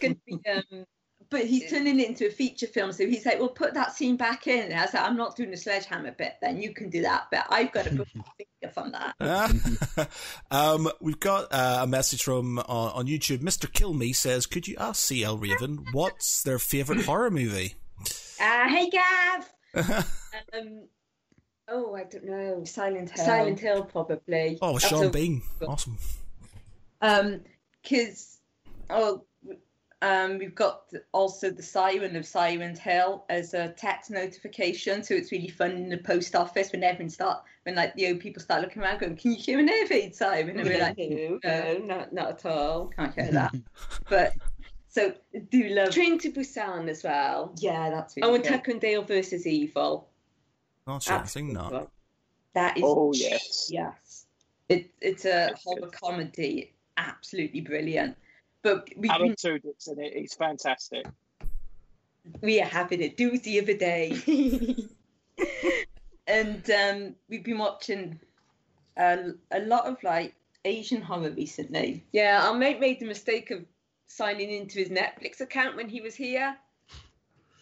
[0.00, 0.86] Going to be, um,
[1.30, 2.92] but he's turning it into a feature film.
[2.92, 4.70] So he's like, well, put that scene back in.
[4.70, 6.60] And I was like, I'm not doing the sledgehammer bit then.
[6.60, 7.42] You can do that bit.
[7.48, 10.08] I've got a put finger from that.
[10.50, 13.38] um, we've got uh, a message from uh, on YouTube.
[13.38, 13.72] Mr.
[13.72, 17.74] Kill Me says, "Could you ask CL Raven what's their favorite horror movie?"
[18.40, 19.52] Uh, hey Gav.
[20.54, 20.88] um,
[21.68, 22.64] oh, I don't know.
[22.64, 23.24] Silent Hill.
[23.24, 24.58] Silent Hill, probably.
[24.60, 25.98] Oh, That's Sean a- Bean, awesome.
[27.00, 27.40] Um,
[27.82, 28.38] because
[28.90, 29.24] oh,
[30.02, 35.32] um, we've got also the siren of Silent Hill as a text notification, so it's
[35.32, 38.60] really fun in the post office when everyone start when like the old people start
[38.62, 41.78] looking around going, "Can you hear an air raid siren?" And we're like, no, no,
[41.84, 42.88] not not at all.
[42.88, 43.54] "Can't hear that,"
[44.08, 44.34] but
[44.88, 45.14] so
[45.50, 45.90] do love.
[45.90, 47.52] Train to Busan as well.
[47.58, 48.50] Yeah, that's really Oh, and good.
[48.50, 50.08] Tucker and Dale versus Evil.
[50.86, 51.88] Not sure I've seen that.
[52.54, 53.68] That is Oh yes.
[53.70, 54.26] yes.
[54.68, 55.92] It it's a That's horror good.
[55.92, 58.16] comedy, absolutely brilliant.
[58.64, 60.16] But we Alan Tudyk's in it.
[60.16, 61.06] He's fantastic.
[62.40, 64.88] we are having a do the other day.
[66.26, 68.18] and um, we've been watching
[68.96, 70.34] a, a lot of like
[70.64, 72.04] Asian horror recently.
[72.12, 73.66] Yeah, our mate made the mistake of
[74.06, 76.56] signing into his Netflix account when he was here.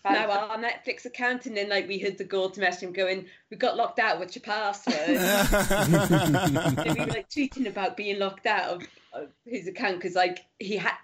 [0.05, 3.57] Now our Netflix account, and then like we heard the gold message him going, "We
[3.57, 4.19] got locked out.
[4.19, 8.83] What's your password?" and we were like tweeting about being locked out
[9.13, 10.95] of, of his account because like he had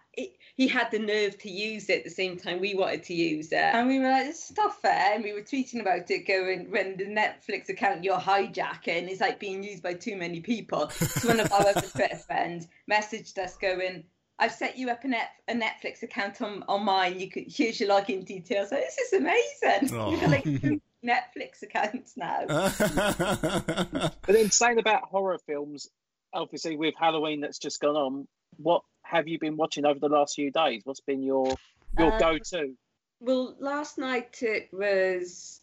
[0.57, 3.53] he had the nerve to use it at the same time we wanted to use
[3.53, 3.59] it.
[3.59, 5.15] And we were like, this is not fair.
[5.15, 9.39] And we were tweeting about it, going, when the Netflix account you're hijacking is like
[9.39, 10.91] being used by too many people.
[10.91, 14.03] So one of our other Twitter friends messaged us, going,
[14.41, 17.21] I've set you up a, net, a Netflix account on, on mine.
[17.21, 18.73] You could here's your login details.
[18.73, 19.97] Like, this is amazing.
[19.97, 20.11] Aw.
[20.11, 22.47] We've got like two Netflix accounts now.
[24.29, 25.89] But then saying about horror films,
[26.33, 30.35] obviously with Halloween that's just gone on, what have you been watching over the last
[30.35, 30.83] few days?
[30.85, 31.55] What's been your
[31.99, 32.75] your Uh, go-to?
[33.21, 35.61] Well, last night it was.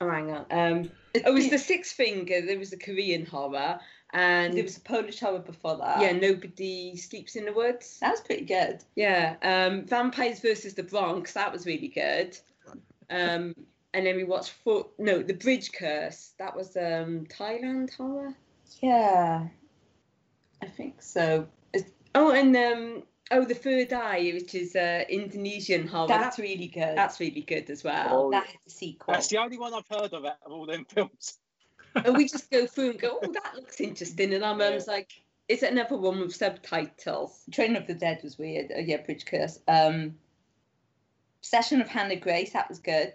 [0.00, 0.46] Oh, hang on.
[0.50, 2.40] Um, it was the Six Finger.
[2.44, 3.78] There was a Korean horror,
[4.12, 6.00] and There was a Polish horror before that.
[6.00, 7.98] yeah, nobody sleeps in the woods.
[8.00, 8.82] that was pretty good.
[8.96, 11.32] Yeah, um, Vampires versus the Bronx.
[11.34, 12.36] That was really good.
[13.10, 13.54] Um,
[13.92, 16.32] and then we watched for no, the Bridge Curse.
[16.38, 18.34] That was um, Thailand horror.
[18.82, 19.46] Yeah,
[20.64, 21.46] I think so.
[22.14, 26.08] Oh, and um, oh, the Third Eye, which is uh, Indonesian horror.
[26.08, 26.96] That's really good.
[26.96, 28.08] That's really good as well.
[28.10, 29.14] Oh, that is a sequel.
[29.14, 31.38] That's the only one I've heard of out of all them films.
[31.94, 34.32] and we just go through and go, oh, that looks interesting.
[34.32, 35.10] And our mum's like,
[35.48, 37.42] is it another one with subtitles?
[37.50, 38.72] Train of the Dead was weird.
[38.74, 39.58] Oh, yeah, Bridge Curse.
[39.68, 40.14] Um,
[41.40, 43.12] Session of Hannah Grace, that was good.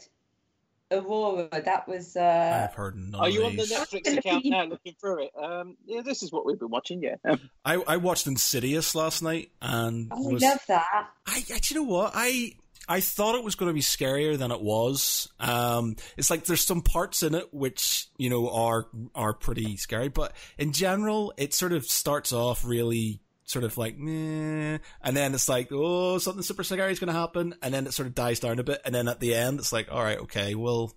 [0.91, 2.15] Aurora, that was.
[2.15, 3.63] Uh, I've heard none Are you on the.
[3.63, 5.31] Netflix account now, looking through it?
[5.41, 7.01] Um, yeah, this is what we've been watching.
[7.03, 11.09] Yeah, Um, I, I watched Insidious last night and oh, was I love that.
[11.25, 12.53] I, I do you know what I
[12.87, 15.29] I thought it was going to be scarier than it was.
[15.39, 20.07] Um, it's like there's some parts in it which you know are are pretty scary,
[20.09, 25.33] but in general, it sort of starts off really sort of like meh, and then
[25.33, 28.13] it's like oh something super scary is going to happen, and then it sort of
[28.15, 30.93] dies down a bit, and then at the end it's like all right okay well.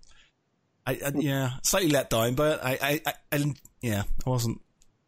[0.87, 4.61] I, I yeah slightly let down, but I I, I, I yeah I wasn't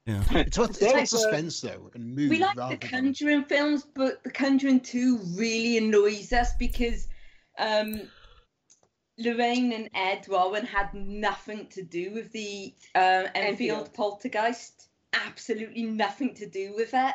[0.07, 0.22] Yeah.
[0.32, 3.45] It's what, it's There's what suspense though, and mood We like rather the than- Conjuring
[3.45, 7.09] films, but the Conjuring 2 really annoys us because
[7.59, 8.03] um,
[9.18, 13.95] Lorraine and Ed Warren had nothing to do with the um, Enfield Enfield.
[13.95, 14.88] poltergeist.
[15.12, 17.14] Absolutely nothing to do with it.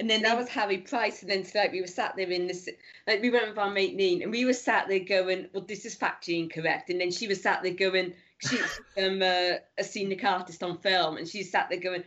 [0.00, 2.66] And then that was Harry Price, and then like we were sat there in this,
[3.06, 5.84] like we went with our mate Neen, and we were sat there going, "Well, this
[5.84, 10.24] is factually incorrect," and then she was sat there going, "She's um, uh, a scenic
[10.24, 12.04] artist on film," and she sat there going,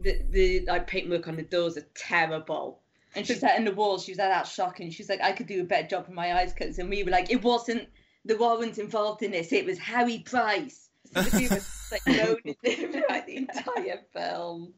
[0.00, 2.80] "The the like paintwork on the doors are terrible."
[3.14, 3.98] And she sat in the wall.
[3.98, 6.14] She was like, "That's shocking." She's was like, "I could do a better job with
[6.14, 7.90] my eyes closed." And we were like, "It wasn't
[8.24, 9.52] the Warrens involved in this.
[9.52, 11.60] It was Harry Price." So we were
[11.92, 14.72] like moaning throughout the entire film.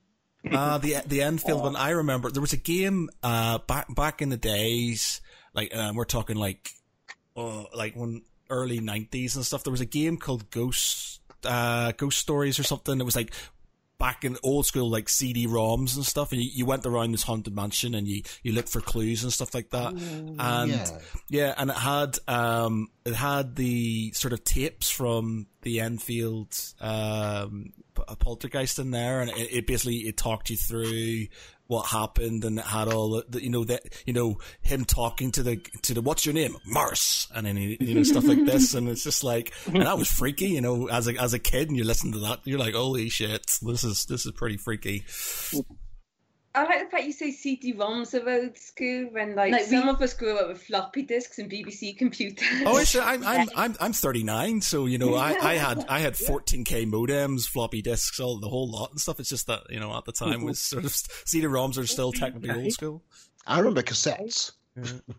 [0.50, 1.76] Uh, the the Enfield one.
[1.76, 5.20] I remember there was a game uh back back in the days,
[5.54, 6.70] like um, we're talking like,
[7.36, 9.64] uh, like when early nineties and stuff.
[9.64, 13.00] There was a game called Ghost uh Ghost Stories or something.
[13.00, 13.32] It was like
[13.98, 17.22] back in old school like CD ROMs and stuff, and you, you went around this
[17.22, 19.94] haunted mansion and you you looked for clues and stuff like that.
[20.38, 20.98] And Yeah.
[21.28, 27.72] yeah, and it had um it had the sort of tapes from the Enfield um
[28.18, 31.26] poltergeist in there, and it, it basically it talked you through
[31.66, 35.42] what happened, and it had all the, you know that you know him talking to
[35.42, 36.56] the to the what's your name?
[36.66, 40.10] Morris, and he, you know stuff like this, and it's just like and that was
[40.10, 42.74] freaky, you know, as a as a kid, and you listen to that, you're like,
[42.74, 45.04] holy shit, this is this is pretty freaky.
[46.56, 49.90] I like the fact you say CD-ROMs are old school when like, Like, some we-
[49.90, 52.48] of us grew up with floppy disks and BBC computers.
[52.64, 56.14] Oh, it's, I'm I'm I'm I'm 39, so you know I, I had I had
[56.14, 59.20] 14k modems, floppy disks, all the whole lot and stuff.
[59.20, 60.92] It's just that you know at the time was sort of
[61.26, 63.02] CD-ROMs are still technically old school.
[63.46, 64.52] I remember cassettes.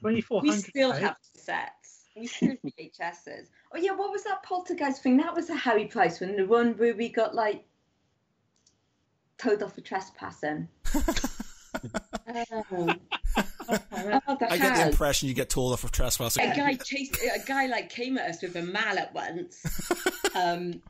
[0.02, 1.68] Twenty four we still have cassettes.
[2.16, 3.48] We still have VHSs.
[3.74, 5.18] Oh yeah, what was that poltergeist thing?
[5.18, 7.64] That was a Harry Price one, the one where we got like
[9.38, 10.68] towed off for trespassing.
[12.50, 12.96] Oh, oh
[13.70, 16.50] I get the impression you get told off for trespassing.
[16.50, 19.64] A guy chased a guy like came at us with a mallet once.
[20.36, 20.82] Um,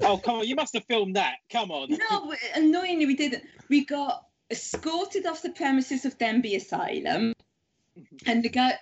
[0.00, 1.36] Oh, come on, you must have filmed that.
[1.50, 1.88] Come on.
[1.90, 3.44] No, but annoyingly we didn't.
[3.68, 7.32] We got escorted off the premises of Denbigh Asylum,
[8.26, 8.74] and the guy,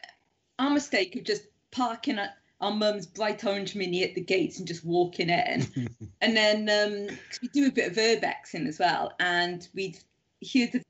[0.59, 2.31] our mistake of just parking at
[2.61, 5.67] our mum's bright orange mini at the gates and just walking in,
[6.21, 9.99] and then um 'cause we do a bit of urbexing as well, and we'd
[10.41, 10.83] hear the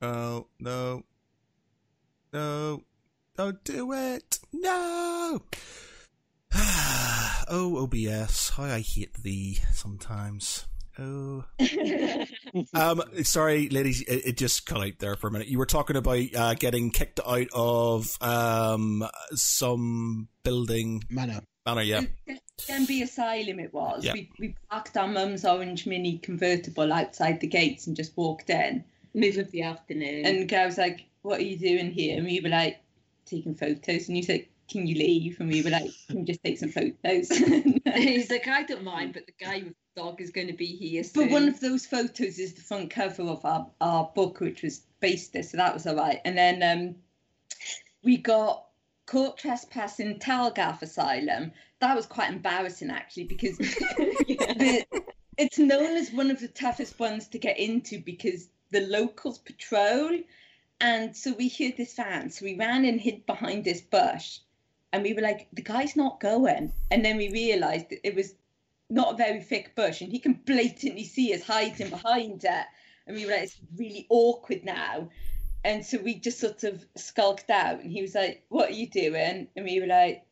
[0.00, 1.04] Oh no,
[2.32, 2.82] no,
[3.36, 4.38] don't do it!
[4.52, 5.42] No.
[6.54, 10.66] oh OBS, how I hate thee sometimes.
[10.98, 11.44] Oh.
[12.74, 15.48] um, sorry, ladies, it, it just cut out there for a minute.
[15.48, 21.04] You were talking about uh, getting kicked out of um, some building.
[21.08, 21.40] Manor.
[21.64, 22.02] Manor, yeah.
[22.68, 23.60] Denbigh Asylum.
[23.60, 24.04] It was.
[24.04, 24.12] Yeah.
[24.12, 28.84] We we parked our mum's orange mini convertible outside the gates and just walked in.
[29.14, 30.26] middle of the afternoon.
[30.26, 32.80] And the guy was like, "What are you doing here?" And we were like,
[33.26, 36.42] "Taking photos." And you said, "Can you leave?" And we were like, "Can we just
[36.42, 37.28] take some photos?"
[37.94, 40.66] he's like, I don't mind, but the guy with the dog is going to be
[40.66, 41.24] here soon.
[41.24, 44.82] but one of those photos is the front cover of our, our book, which was
[45.00, 46.20] based there, so that was all right.
[46.24, 46.96] And then um,
[48.02, 48.66] we got
[49.06, 51.52] caught trespassing Talgarth Asylum.
[51.80, 54.84] That was quite embarrassing actually because the,
[55.36, 60.18] it's known as one of the toughest ones to get into because the locals patrol.
[60.80, 62.30] And so we heard this van.
[62.30, 64.38] So we ran and hid behind this bush.
[64.92, 66.72] And we were like, the guy's not going.
[66.90, 68.34] And then we realized that it was
[68.90, 72.66] not a very thick bush and he can blatantly see us hiding behind it.
[73.06, 75.08] And we were like, it's really awkward now.
[75.64, 77.80] And so we just sort of skulked out.
[77.80, 79.48] And he was like, what are you doing?
[79.56, 80.24] And we were like,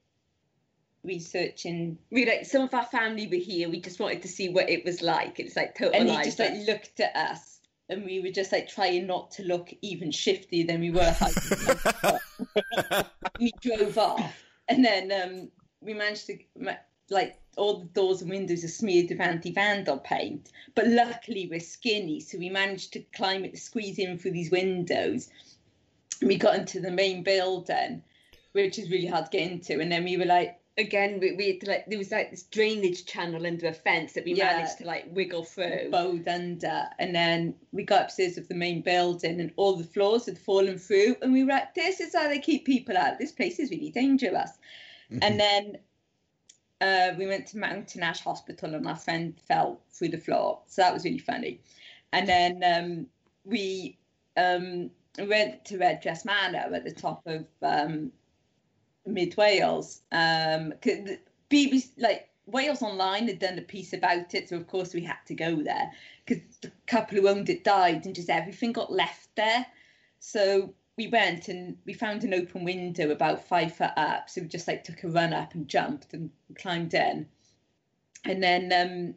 [1.03, 3.71] researching we like some of our family were here.
[3.71, 5.41] We just wanted to see what it was like.
[5.41, 5.99] It's like total.
[5.99, 9.43] and he just like looked at us and we were just like trying not to
[9.45, 11.17] look even shiftier than we were
[13.41, 15.49] we drove off and then um
[15.83, 16.39] we managed to
[17.11, 20.51] like all the doors and windows are smeared with anti-vandal paint.
[20.75, 25.29] But luckily we're skinny so we managed to climb it squeeze in through these windows.
[26.21, 28.03] And we got into the main building
[28.53, 29.81] which is really hard to get into.
[29.81, 31.21] And then we were like again.
[31.21, 34.25] We, we had to, like there was like this drainage channel under a fence that
[34.25, 34.57] we Yeah.
[34.57, 35.91] managed to like wiggle through.
[35.91, 40.27] bowed under and then we got upstairs of the main building and all the floors
[40.27, 43.33] had fallen through and we were like this is how they keep people out this
[43.33, 44.53] place is really dangerous
[45.23, 45.77] and then
[46.81, 50.83] uh, we went to mountain ash hospital and our friend fell through the floor so
[50.83, 51.61] that was really funny
[52.12, 53.07] and then um,
[53.45, 53.99] we
[54.37, 58.11] um, went to red dress manor at the top of um,
[59.07, 60.73] mid wales um
[61.51, 65.19] bbc like Wales Online had done a piece about it, so of course we had
[65.27, 65.93] to go there
[66.25, 69.67] because the couple who owned it died and just everything got left there.
[70.19, 74.29] So we went and we found an open window about five foot up.
[74.29, 77.27] So we just like took a run up and jumped and climbed in.
[78.25, 79.15] And then, um,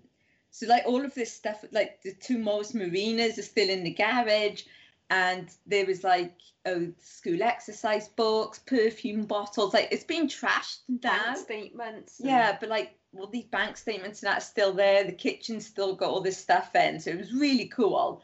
[0.52, 3.94] so like all of this stuff, like the two Morris Marinas are still in the
[3.94, 4.64] garage.
[5.10, 6.36] And there was like
[6.66, 9.74] oh school exercise books, perfume bottles.
[9.74, 11.34] Like it's been trashed down.
[11.34, 12.20] Bank statements.
[12.20, 15.04] and- Yeah, but like, well, these bank statements and that's still there.
[15.04, 18.22] The kitchen's still got all this stuff in, so it was really cool.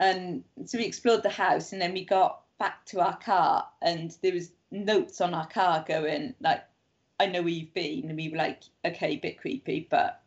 [0.00, 4.16] And so we explored the house, and then we got back to our car, and
[4.22, 6.62] there was notes on our car going like,
[7.18, 10.22] "I know where you've been," and we were like, "Okay, bit creepy," but.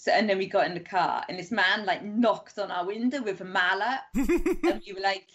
[0.00, 2.86] So and then we got in the car, and this man like knocked on our
[2.86, 5.26] window with a mallet, and we were like,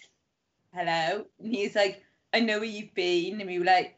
[0.74, 2.02] "Hello," and he's like,
[2.32, 3.98] "I know where you've been," and we were like,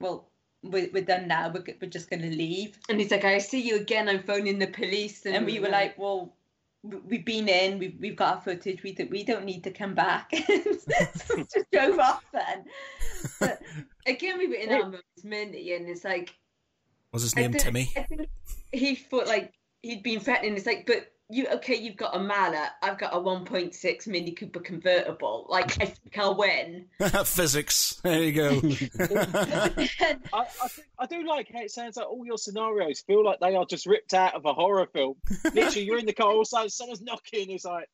[0.00, 0.30] "Well,
[0.62, 1.50] we're, we're done now.
[1.52, 2.78] We're, we're just going to leave.
[2.88, 4.08] And he's like, I see you again.
[4.08, 5.26] I'm phoning the police.
[5.26, 6.34] And, And we were like, well,
[6.82, 7.78] we've been in.
[7.78, 8.82] We've, we've got our footage.
[8.82, 10.30] We, don't- we don't need to come back.
[10.46, 12.64] so we just drove off then.
[13.40, 13.60] But
[14.06, 16.32] again, we were in our mum's mini, and it's like,
[17.12, 17.92] Was his I name think- Timmy?
[17.96, 18.28] I think
[18.72, 19.52] he thought like
[19.82, 20.56] he'd been threatening.
[20.56, 21.76] It's like, but you okay?
[21.76, 22.70] You've got a mallet.
[22.82, 25.46] I've got a 1.6 Mini Cooper convertible.
[25.48, 26.86] Like, I think I'll win.
[27.24, 28.00] Physics.
[28.02, 28.48] There you go.
[29.00, 33.40] I, I, think, I do like how it sounds like all your scenarios feel like
[33.40, 35.16] they are just ripped out of a horror film.
[35.44, 37.50] Literally, you're in the car, all of a sudden someone's knocking.
[37.50, 37.88] It's like,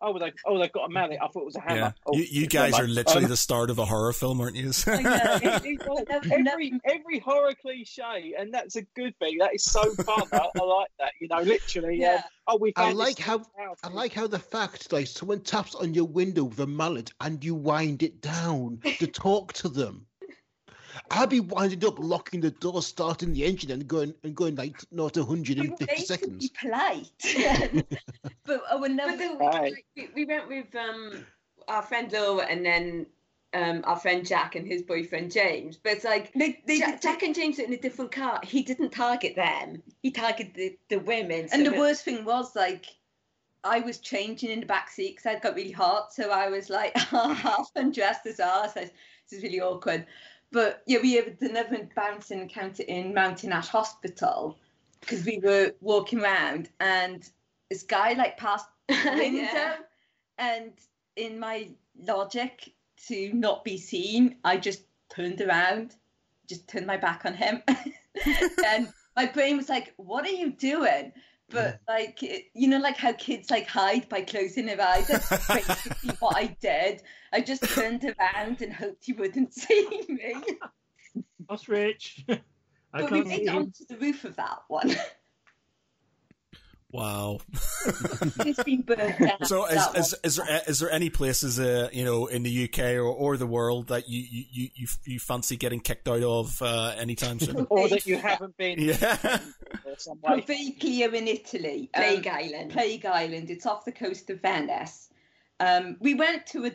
[0.00, 1.18] oh, they, oh, they've got a mallet.
[1.22, 1.76] I thought it was a hammer.
[1.80, 1.92] yeah.
[2.06, 4.70] Oh, You, you guys are literally Um, the start of a horror film, aren't you?
[4.86, 5.18] I know.
[5.42, 9.38] it- it's like Never- every every horror cliche, and that's a good thing.
[9.38, 10.22] That is so fun.
[10.32, 11.12] I, I like that.
[11.20, 11.96] You know, literally.
[11.98, 12.14] Yeah.
[12.14, 12.22] Yeah.
[12.46, 12.72] oh, we.
[12.76, 13.78] I like how house.
[13.84, 17.42] I like how the fact like someone taps on your window with a mallet and
[17.44, 20.06] you wind it down to talk to them.
[21.10, 24.76] I'd be winding up, locking the door, starting the engine, and going and going like
[24.92, 26.48] not we 150 made seconds.
[26.48, 27.10] be polite.
[28.44, 29.12] but I would never.
[29.12, 29.74] But then Right.
[29.96, 31.24] we, we went with um
[31.68, 33.06] our friend Laura and then
[33.54, 35.76] um our friend Jack and his boyfriend James.
[35.76, 38.40] But it's like They, they, Jack, Jack and James are in a different car.
[38.44, 39.82] He didn't target them.
[40.02, 41.48] He targeted the, the women.
[41.48, 42.86] so and the that- worst thing was like
[43.64, 46.70] I was changing in the back seat because I got really hot, so I was
[46.70, 48.68] like half undressed as well.
[48.68, 48.92] So this
[49.32, 50.06] is really awkward.
[50.50, 54.58] But yeah, we had another bouncing encounter in Mountain Ash Hospital
[55.00, 57.28] because we were walking around and
[57.70, 59.76] this guy like passed the window, Yeah.
[60.38, 60.72] and
[61.16, 61.68] in my
[62.00, 62.72] logic
[63.08, 65.94] to not be seen, I just turned around,
[66.48, 67.62] just turned my back on him,
[68.66, 71.12] and my brain was like, "What are you doing?"
[71.50, 75.08] But like you know, like how kids like hide by closing their eyes.
[75.08, 77.02] That's basically what I did.
[77.32, 80.34] I just turned around and hoped he wouldn't see me.
[81.48, 82.24] That's rich.
[82.28, 84.94] I But we can't see made it onto the roof of that one.
[86.90, 87.38] Wow.
[87.84, 89.44] it's been burnt down.
[89.44, 90.20] So is, that is, one.
[90.24, 93.46] is there is there any places uh, you know in the UK or, or the
[93.46, 97.66] world that you, you, you, you, you fancy getting kicked out of uh, anytime soon?
[97.70, 98.78] or that you haven't been.
[98.78, 99.40] yeah.
[99.84, 100.18] Or some
[101.14, 101.90] in Italy.
[101.94, 102.70] um, Plague Island.
[102.72, 103.50] Plague Island.
[103.50, 105.08] It's off the coast of Venice.
[105.60, 106.72] Um, we went to a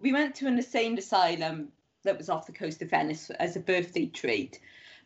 [0.00, 1.68] we went to an insane asylum
[2.04, 4.60] that was off the coast of Venice as a birthday treat,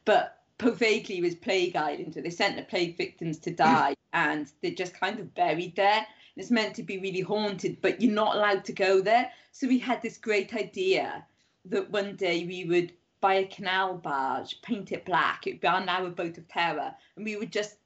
[0.04, 3.56] but Poveglia was Plague Island, where they sent the plague victims to mm.
[3.56, 6.06] die, and they're just kind of buried there.
[6.36, 9.30] It's meant to be really haunted, but you're not allowed to go there.
[9.52, 11.24] So we had this great idea
[11.64, 15.84] that one day we would buy a canal barge, paint it black, it'd be our
[15.84, 17.76] now boat of terror, and we would just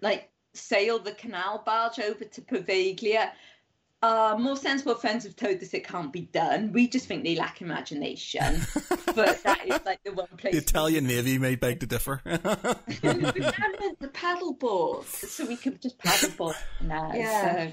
[0.00, 3.30] like sail the canal barge over to Poveglia.
[4.02, 6.72] Our more sensible friends have told us it can't be done.
[6.72, 8.60] We just think they lack imagination.
[9.14, 10.54] but that is like the one place.
[10.54, 12.20] The Italian Navy may beg to differ.
[12.24, 15.06] we the paddle board.
[15.06, 17.12] So we could just paddleboard now.
[17.14, 17.68] Yeah.
[17.68, 17.72] So.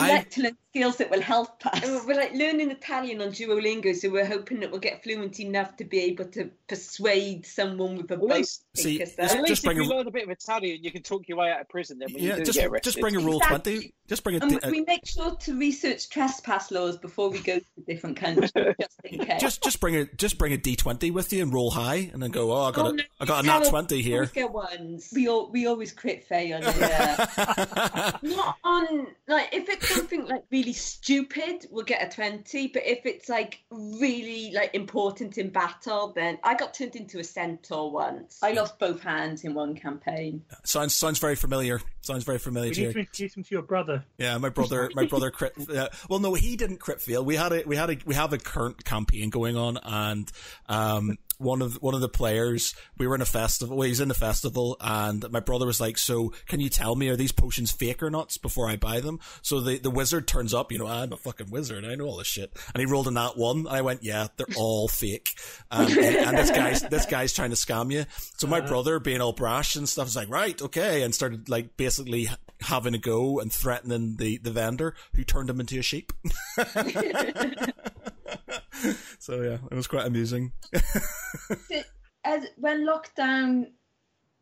[0.00, 1.80] I- Excellent skills that will help us.
[1.84, 5.76] Oh, we're like learning Italian on Duolingo, so we're hoping that we'll get fluent enough
[5.76, 8.30] to be able to persuade someone with a At boat.
[8.30, 9.40] least- to See, take us this- there.
[9.42, 11.28] At just least if bring you a- learn a bit of Italian, you can talk
[11.28, 11.98] your way out of prison.
[11.98, 13.72] Then when yeah, you do just get just bring a roll Exactly.
[13.74, 13.94] twenty.
[14.08, 17.40] Just bring a, And a- uh we make sure to research trespass laws before we
[17.40, 19.40] go to different countries, just in case.
[19.40, 22.22] just just bring a just bring a D twenty with you and roll high, and
[22.22, 22.52] then go.
[22.52, 24.16] Oh, I got Oh, a no, I got a nat twenty here.
[24.18, 25.10] Always get ones.
[25.14, 26.60] we all, we always crit fail.
[26.60, 27.26] Yeah.
[27.36, 32.68] Uh, not on like if it's something like really stupid, we'll get a twenty.
[32.68, 37.24] But if it's like really like important in battle, then I got turned into a
[37.24, 38.38] centaur once.
[38.42, 40.42] I lost both hands in one campaign.
[40.64, 41.80] sounds sounds very familiar.
[42.00, 42.92] Sounds very familiar We to need you.
[42.94, 44.04] to introduce him to your brother.
[44.16, 45.52] Yeah, my brother, my brother crit.
[45.68, 47.22] Uh, well, no, he didn't crit fail.
[47.24, 50.30] We had a, we had a, we have a current campaign going on, and
[50.68, 52.74] um, one of one of the players.
[52.98, 53.76] We were in a festival.
[53.76, 57.08] Well, he's in the festival, and my brother was like, "So, can you tell me
[57.08, 60.52] are these potions fake or not before I buy them?" So the the wizard turns
[60.52, 60.70] up.
[60.72, 61.84] You know, I'm a fucking wizard.
[61.84, 62.56] I know all this shit.
[62.74, 63.58] And he rolled a nat one.
[63.58, 65.34] And I went, "Yeah, they're all fake."
[65.70, 68.04] Um, and, and this guy's this guy's trying to scam you.
[68.36, 71.76] So my brother, being all brash and stuff, is like, "Right, okay," and started like
[71.76, 72.28] basically
[72.60, 76.12] having a go and threatening the the vendor, who turned him into a sheep.
[79.18, 80.52] so yeah, it was quite amusing.
[82.24, 83.66] As when lockdown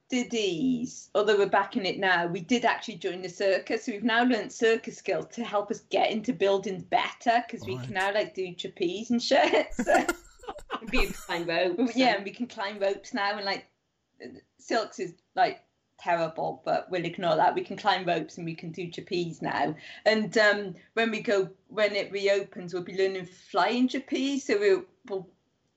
[0.09, 3.85] did ease, although we're back in it now, we did actually join the circus.
[3.87, 7.77] So we've now learned circus skills to help us get into buildings better because we
[7.77, 7.85] Right.
[7.85, 9.75] can now like do trapeze and shit.
[9.75, 10.07] So,
[10.91, 11.97] Be able to climb ropes.
[11.97, 13.67] yeah, and we can climb ropes now and like
[14.61, 15.61] silks is like
[15.99, 19.75] terrible but we'll ignore that we can climb ropes and we can do trapeze now
[20.05, 24.85] and um when we go when it reopens we'll be learning flying trapeze so we'll,
[25.09, 25.29] we'll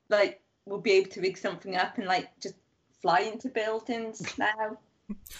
[0.08, 2.56] like we'll be able to rig something up and like just
[3.00, 4.76] fly into buildings now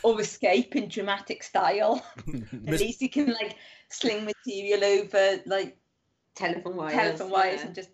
[0.02, 2.04] or escape in dramatic style
[2.66, 3.56] at least you can like
[3.88, 5.76] sling material over like
[6.34, 6.94] Telephone wires.
[6.94, 7.66] telephone wires yeah.
[7.66, 7.90] and just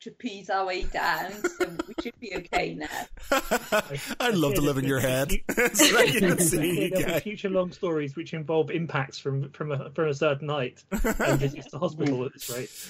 [0.00, 2.86] trapeze our way down so we should be okay now
[4.20, 5.30] I love to Yeah, live in your head.
[5.48, 9.72] there's- It's you can see There'll be future long stories which involve impacts from from
[9.72, 12.88] a, from a certain night and visits to hospital at this rate.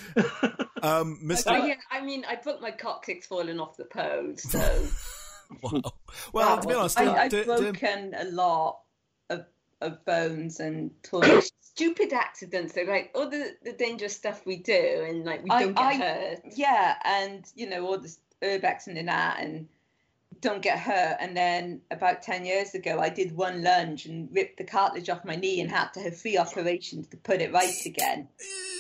[0.83, 1.67] Um, Mr.
[1.69, 4.87] yeah, I mean, I broke my coccyx falling off the pole, so
[5.63, 5.83] Wow.
[6.33, 8.81] Well, to be honest, I, I've do- do- broken a lot
[9.31, 9.45] of,
[9.85, 11.43] of bones and torn.
[11.61, 12.73] stupid accidents.
[12.73, 15.85] They're like all the, the dangerous stuff we do, and like we I- don't get
[15.85, 16.39] I- hurt.
[16.57, 19.67] yeah, and you know all this urbex and that, and
[20.41, 21.17] don't get hurt.
[21.21, 25.25] And then about ten years ago, I did one lunge and ripped the cartilage off
[25.25, 28.29] my knee and had to have three operations to put it right again.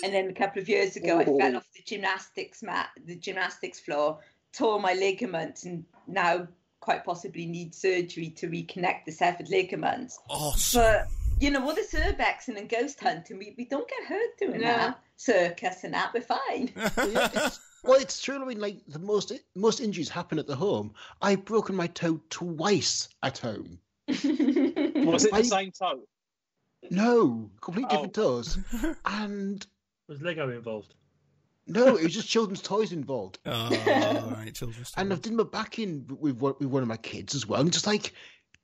[0.04, 3.80] And then a couple of years ago, I fell off the gymnastics mat, the gymnastics
[3.80, 4.18] floor,
[4.52, 6.46] tore my ligaments, and now
[6.84, 10.18] quite possibly need surgery to reconnect the severed ligaments.
[10.28, 10.80] Awesome.
[10.82, 11.08] But
[11.40, 14.66] you know, all this urbexing and ghost hunting, we, we don't get hurt doing No.
[14.68, 15.00] that.
[15.16, 16.70] Circus and that, we're fine.
[16.76, 18.40] Yeah, it's- well, it's true.
[18.40, 20.94] I mean, like the most most injuries happen at the home.
[21.20, 23.78] I've broken my toe twice at home.
[24.08, 24.24] Was
[25.24, 26.02] it Why- the same toe?
[26.90, 28.06] No, completely Oh.
[28.06, 28.58] different toes.
[29.04, 29.66] And
[30.08, 30.94] Was Lego involved?
[31.66, 33.38] No, it was just children's toys involved.
[33.46, 33.70] Oh,
[34.36, 37.34] right, children's And I've done my back in with one, with one of my kids
[37.34, 37.60] as well.
[37.60, 38.12] And just like,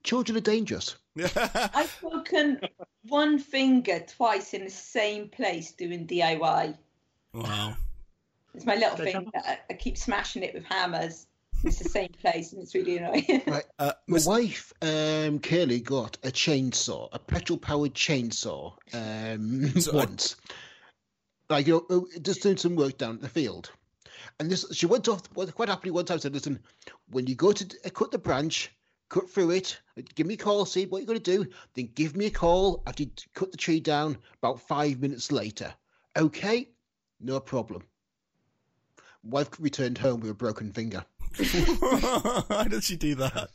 [0.03, 0.97] children are dangerous.
[1.37, 2.61] I've broken
[3.09, 6.77] one finger twice in the same place doing DIY.
[7.35, 7.77] wow.
[8.55, 9.13] It's my little Okay.
[9.13, 9.31] finger.
[9.35, 11.27] I, I keep smashing it with hammers.
[11.63, 13.43] It's the same place, and it's really annoying.
[13.47, 13.65] Right.
[13.79, 20.37] Uh, My Miss- wife, um, Kaylee, got a chainsaw, a petrol-powered chainsaw, um, So, once.
[21.51, 23.73] Like you know, uh, just doing some work down at the field,
[24.39, 26.21] and this she went off quite happily one time.
[26.21, 26.61] Said, "Listen,
[27.11, 28.71] when you go to cut the branch,
[29.09, 29.81] cut through it.
[30.15, 30.65] Give me a call.
[30.65, 31.51] See what you're going to do.
[31.75, 34.17] Then give me a call after you cut the tree down.
[34.41, 35.75] About five minutes later,
[36.17, 36.69] okay,
[37.21, 37.83] no problem."
[39.25, 41.05] Wife returned home with a broken finger.
[42.49, 43.51] How did she do that?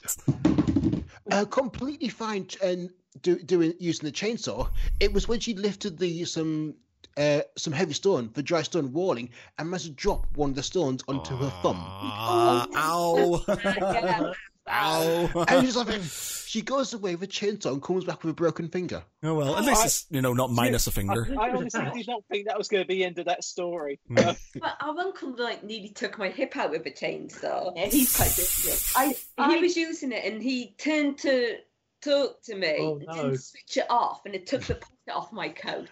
[1.31, 2.89] uh, completely fine and
[3.21, 4.69] do, doing using the chainsaw.
[4.99, 6.75] It was when she lifted the some
[7.17, 10.63] uh, some heavy stone for dry stone walling and managed to drop one of the
[10.63, 11.77] stones onto her thumb.
[11.79, 14.33] Ah, ow.
[14.67, 15.45] Ow.
[15.47, 16.01] And she's like,
[16.47, 19.03] she goes away with a chainsaw and comes back with a broken finger.
[19.21, 21.27] Oh, well, at least it's, you know, not minus a finger.
[21.39, 23.99] I honestly did not think that was going to be the end of that story.
[24.09, 24.25] Mm.
[24.25, 27.73] Uh, But our uncle like nearly took my hip out with a chainsaw.
[27.75, 28.91] Yeah, he's quite dangerous.
[28.95, 29.15] I,
[29.49, 31.57] he was using it and he turned to
[32.01, 33.13] talk to me Oh, and no.
[33.13, 35.89] didn't switch it off and it took the pocket off my coat.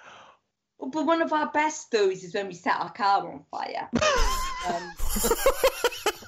[0.92, 3.90] But one of our best stories is when we set our car on fire.
[4.66, 4.94] Um,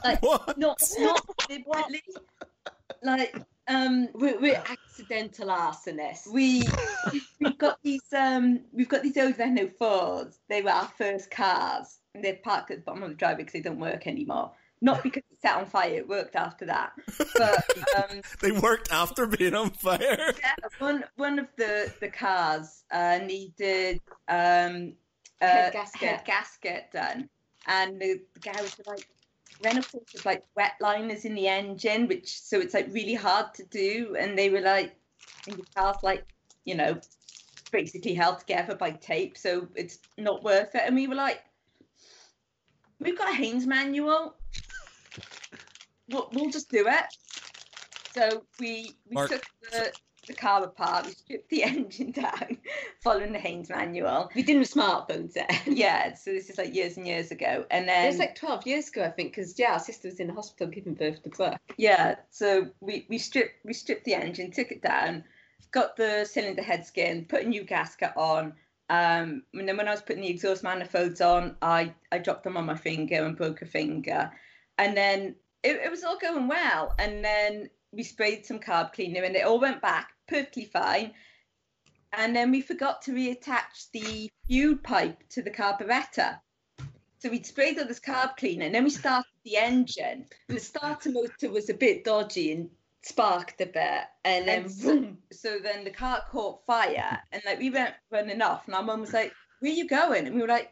[0.04, 0.58] like, What?
[0.58, 2.02] not not deliberately.
[3.02, 3.34] Like
[3.70, 6.28] um, We're, we're accidental arsonists.
[6.28, 6.64] we
[7.40, 10.38] we've got these um we've got these old Renault fours.
[10.50, 13.54] They were our first cars, and they're parked at the bottom of the driveway because
[13.54, 14.52] they don't work anymore.
[14.82, 16.94] Not because it set on fire; it worked after that.
[17.38, 17.64] But
[17.98, 20.00] um, They worked after being on fire.
[20.40, 24.94] yeah, one one of the the cars uh, needed um
[25.42, 26.02] uh, Head gasket.
[26.10, 27.30] head gasket done,
[27.68, 29.08] and the, the guy was like.
[29.64, 33.54] Renault fours was like wet liners in the engine, which so it's like really hard
[33.54, 34.14] to do.
[34.20, 34.98] And they were like,
[35.48, 36.26] and the car's like,
[36.66, 37.00] you know,
[37.72, 40.82] basically held together by tape, so it's not worth it.
[40.86, 41.42] And we were like,
[43.00, 44.36] we've got a Haynes manual.
[46.10, 47.06] We'll, we'll just do it.
[48.14, 49.92] So we we Mark, took the
[50.28, 52.58] the car apart, we stripped the engine down,
[53.04, 54.30] following the Haynes manual.
[54.36, 55.48] We didn't have smartphones then.
[55.76, 57.66] Yeah, so this is like years and years ago.
[57.70, 60.20] And then It was like 12 years ago, I think, because yeah, our sister was
[60.20, 61.58] in the hospital giving birth to Brooke.
[61.78, 65.24] Yeah, so we, we stripped we stripped the engine, took it down,
[65.72, 68.54] got the cylinder head skin, put a new gasket on.
[68.90, 72.56] Um, and then when I was putting the exhaust manifolds on, I, I dropped them
[72.56, 74.32] on my finger and broke a finger.
[74.78, 76.94] And then it, it was all going well.
[77.00, 81.14] And then we sprayed some carb cleaner and it all went back perfectly fine.
[82.14, 86.40] And then we forgot to reattach the fuel pipe to the carburetor.
[87.20, 90.26] So we'd sprayed all this carb cleaner and then we started the engine.
[90.48, 92.70] And the starter motor was a bit dodgy and
[93.04, 94.04] sparked a bit.
[94.24, 98.66] And then so- so then the car caught fire and like we went running off
[98.68, 100.26] and our mum was like, Where are you going?
[100.28, 100.72] And we were like,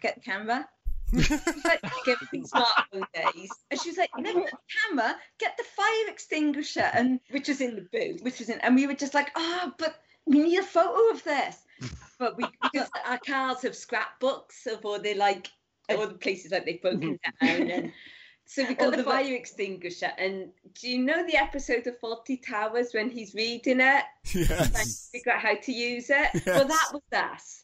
[0.00, 0.68] Get the camera.
[1.12, 1.30] She's
[1.64, 3.50] like, get smartphone days.
[3.70, 4.56] And she was like, no, not the
[4.88, 6.88] camera, get the fire extinguisher.
[6.92, 8.22] And Which was in the boot.
[8.22, 9.96] which was in, and we were just like, oh, but
[10.26, 11.56] we need a photo of this.
[12.18, 15.50] But we, Because our cars have scrapbooks of all the like,
[15.88, 17.46] all the places that they've broken mm-hmm.
[17.46, 17.70] down.
[17.70, 17.92] And
[18.44, 20.10] so we got the the- fire extinguisher.
[20.18, 24.04] And do you know the episode of Fawlty Towers when he's reading it?
[24.24, 25.08] trying to Yes.
[25.12, 26.28] figure out how to use it.
[26.46, 27.62] Well, that was us.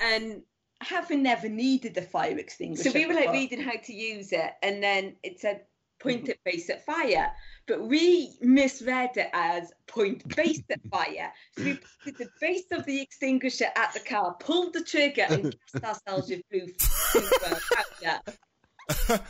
[0.00, 0.42] And
[0.84, 2.90] having never needed a fire extinguisher.
[2.90, 3.34] so we were like before.
[3.34, 5.62] reading how to use it, and then it said
[6.00, 6.30] point mm-hmm.
[6.30, 7.32] at base at fire.
[7.66, 11.32] But we misread it as point base at fire.
[11.56, 15.56] So we put the base of the extinguisher at the car, pulled the trigger, and
[15.72, 16.66] gassed ourselves with blue
[17.12, 17.28] blue,
[18.02, 18.20] powder.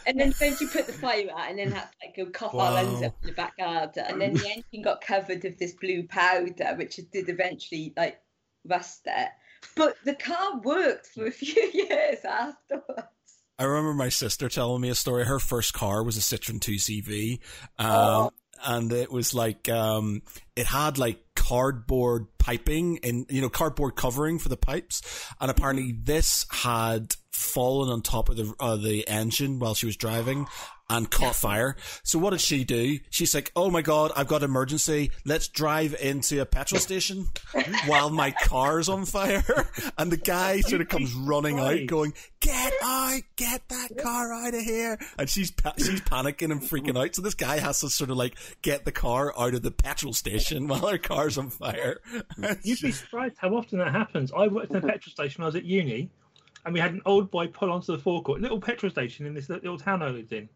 [0.07, 2.73] And then eventually put the fire out, and then had to like go cough our
[2.73, 4.05] lungs up in the back garden.
[4.09, 8.21] And then the engine got covered with this blue powder, which it did eventually like
[8.65, 9.29] rust it.
[9.77, 13.09] But the car worked for a few years afterwards.
[13.59, 15.25] I remember my sister telling me a story.
[15.25, 17.39] Her first car was a Citroen 2CV.
[17.79, 18.31] Um, Oh.
[18.65, 20.23] and it was like, um,
[20.57, 25.03] it had like cardboard piping and, you know, cardboard covering for the pipes.
[25.41, 29.97] And apparently this had fallen on top of the, uh, the engine while she was
[29.97, 30.47] driving
[30.91, 31.77] and caught fire.
[32.03, 32.99] So what did she do?
[33.11, 35.11] She's like, "Oh my god, I've got emergency.
[35.25, 37.27] Let's drive into a petrol station
[37.87, 39.45] while my car's on fire."
[39.97, 43.21] And the guy sort of comes running out, going, "Get out!
[43.37, 47.15] Get that car out of here!" And she's pa- she's panicking and freaking out.
[47.15, 50.13] So this guy has to sort of like get the car out of the petrol
[50.13, 52.01] station while her car's on fire.
[52.63, 54.33] You'd be surprised how often that happens.
[54.37, 56.11] I worked in a petrol station when I was at uni,
[56.65, 59.49] and we had an old boy pull onto the forecourt, little petrol station in this
[59.49, 60.49] little town I lived in,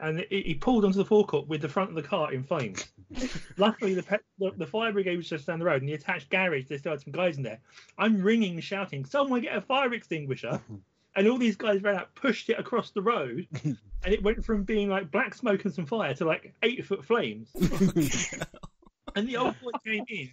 [0.00, 2.86] and he he pulled onto the forecourt with the front of the car in flames.
[3.56, 6.30] Luckily, the, pet, the the fire brigade was just down the road, and the attached
[6.30, 7.60] garage they still had some guys in there.
[7.98, 10.60] I'm ringing, shouting, "Someone get a fire extinguisher!"
[11.14, 14.62] And all these guys ran out, pushed it across the road, and it went from
[14.62, 17.50] being like black smoke and some fire to like eight foot flames.
[17.54, 18.70] Oh,
[19.14, 20.30] and the old boy came in,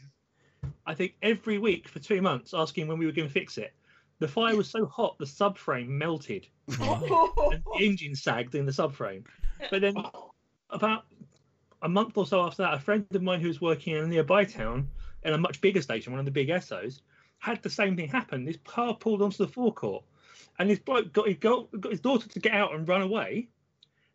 [0.85, 3.73] I think, every week for two months asking when we were going to fix it.
[4.19, 9.25] The fire was so hot, the subframe melted and the engine sagged in the subframe.
[9.69, 9.95] But then,
[10.69, 11.05] about
[11.81, 14.07] a month or so after that, a friend of mine who was working in a
[14.07, 14.89] nearby town
[15.23, 17.01] in a much bigger station, one of the big SOs,
[17.39, 18.45] had the same thing happen.
[18.45, 20.03] This car pulled onto the forecourt,
[20.57, 23.47] and this bloke got, he got, got his daughter to get out and run away.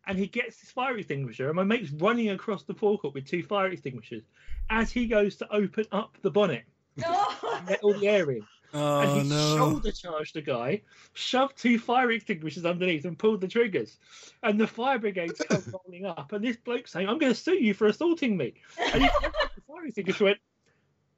[0.07, 3.41] And he gets this fire extinguisher, and my mate's running across the forecourt with two
[3.41, 4.23] fire extinguishers
[4.69, 6.63] as he goes to open up the bonnet
[6.97, 8.45] and let all the air in.
[8.75, 9.57] Oh and he no!
[9.57, 10.81] shoulder charged the guy,
[11.13, 13.97] shoved two fire extinguishers underneath, and pulled the triggers.
[14.43, 17.55] And the fire brigade come rolling up, and this bloke saying, "I'm going to sue
[17.55, 18.53] you for assaulting me."
[18.93, 19.09] And he,
[19.55, 20.37] the fire extinguisher went,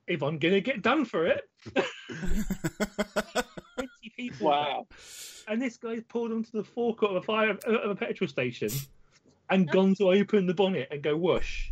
[0.07, 1.49] "If I'm going to get done for it."
[3.75, 4.47] Twenty people.
[4.47, 4.87] Wow.
[5.47, 8.69] And this guy's pulled onto the forecourt of a fire of a petrol station,
[9.49, 11.71] and gone to open the bonnet and go whoosh.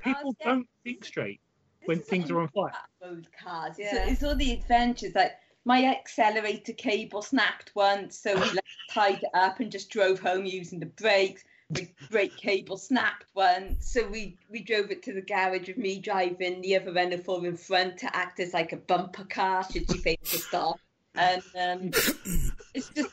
[0.00, 1.40] People don't think straight
[1.86, 2.72] when things are on fire.
[3.04, 3.76] old cars.
[3.78, 3.90] Yeah.
[3.92, 5.14] So it's all the adventures.
[5.14, 5.32] Like
[5.64, 10.44] my accelerator cable snapped once, so we like, tied it up and just drove home
[10.44, 11.44] using the brakes.
[11.70, 16.00] The brake cable snapped once, so we we drove it to the garage with me
[16.00, 19.90] driving the other Renault 4 in front to act as like a bumper car should
[19.90, 20.76] she fail to stop.
[21.14, 21.90] And um,
[22.74, 23.10] it's just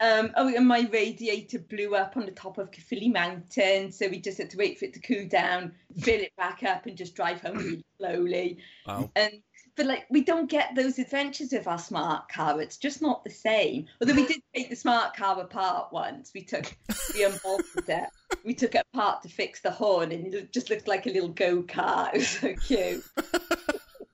[0.00, 4.20] um, oh, and my radiator blew up on the top of Caerphilly Mountain, so we
[4.20, 7.14] just had to wait for it to cool down, fill it back up, and just
[7.14, 8.58] drive home really slowly.
[8.86, 9.10] Wow.
[9.16, 9.42] And
[9.76, 12.60] but like we don't get those adventures with our smart car.
[12.60, 13.86] It's just not the same.
[14.00, 16.32] Although we did take the smart car apart once.
[16.34, 16.74] We took
[17.14, 18.08] we unbolted it.
[18.44, 21.28] We took it apart to fix the horn, and it just looked like a little
[21.28, 22.14] go kart.
[22.14, 23.04] It was so cute.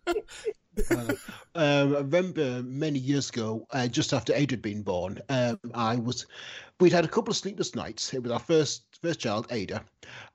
[0.91, 1.15] uh,
[1.55, 6.27] I remember many years ago, uh, just after Ada had been born, um, I was
[6.81, 8.13] we'd had a couple of sleepless nights.
[8.15, 9.85] It was our first first child, Ada,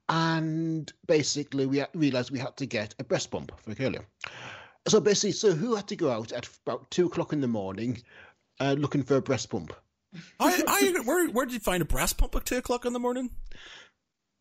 [0.10, 4.00] and basically we realised we had to get a breast pump for Curly.
[4.88, 8.02] So basically, so who had to go out at about two o'clock in the morning
[8.60, 9.74] uh, looking for a breast pump?
[10.40, 13.00] I, I, where, where did you find a breast pump at two o'clock in the
[13.00, 13.30] morning?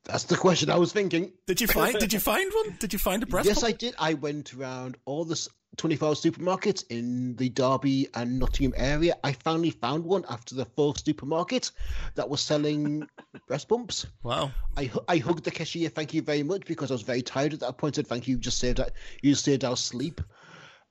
[0.05, 1.33] That's the question I was thinking.
[1.49, 1.99] Did you find?
[1.99, 2.77] did you find one?
[2.79, 3.49] Did you find a breast?
[3.49, 3.75] Yes, pump?
[3.75, 3.95] I did.
[3.99, 9.17] I went around all this 25 supermarket in the Derby and Nottingham area.
[9.23, 11.71] I finally found one after the fourth supermarket
[12.15, 13.07] that was selling
[13.49, 14.07] breast pumps.
[14.23, 14.51] Wow.
[14.77, 17.61] I, I hugged the cashier, thank you very much, because I was very tired at
[17.61, 17.95] that point.
[17.95, 18.81] I said, thank you, you just saved,
[19.23, 20.21] you saved our sleep.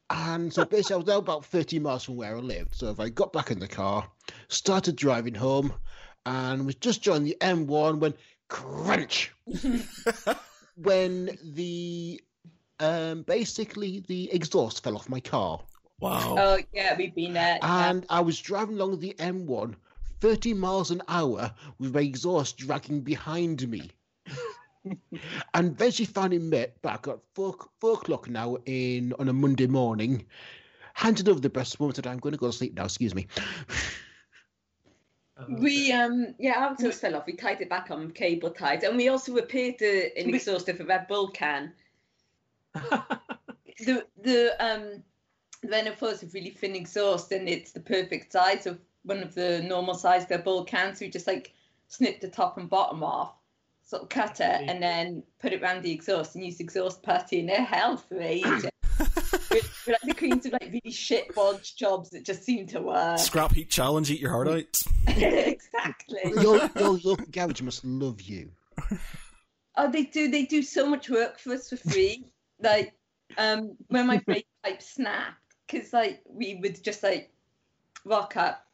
[0.10, 2.76] And so basically, I was now about 30 miles from where I lived.
[2.76, 4.08] So if I got back in the car,
[4.50, 5.74] started driving home,
[6.28, 8.14] and was just joining the M1 when
[8.48, 9.34] crunch.
[10.76, 12.22] when the
[12.80, 15.62] um basically the exhaust fell off my car,
[16.00, 16.36] Wow.
[16.38, 17.60] Oh yeah, we've been there.
[17.62, 17.90] yeah.
[17.90, 19.76] and I was driving along the M1,
[20.20, 23.92] 30 miles an hour, with my exhaust dragging behind me.
[25.54, 30.26] and eventually finally met back at four, four o'clock now in on a Monday morning.
[30.94, 33.16] Handed over the breast pump and said, I'm going to go to sleep now, excuse
[33.16, 33.28] me.
[35.50, 37.26] We um yeah, our exhaust fell off.
[37.26, 40.80] We tied it back on cable ties, and we also repaired the an exhaust of
[40.80, 41.74] a Red Bull can.
[43.80, 45.04] The the um
[45.64, 49.62] Renault is a really thin exhaust, and it's the perfect size of one of the
[49.64, 51.00] normal size Red Bull cans.
[51.00, 51.54] So we just like
[51.88, 53.34] snip the top and bottom off,
[53.84, 57.40] sort of cut it, and then put it around the exhaust and use exhaust putty,
[57.40, 58.66] and they're hell for ages.
[59.52, 62.82] we're, we're like the queens of like really shit bodge jobs that just seem to
[62.82, 63.20] work.
[63.20, 64.10] Scrap heat challenge.
[64.10, 64.64] Eat your heart out.
[65.08, 66.22] exactly.
[66.42, 68.52] your, your local garage must love you.
[69.78, 70.30] Oh, they do.
[70.30, 72.26] They do so much work for us for free.
[72.60, 72.94] Like,
[73.38, 75.38] um, when my brake pipe snapped,
[75.68, 77.32] because like we would just like
[78.06, 78.66] rock up,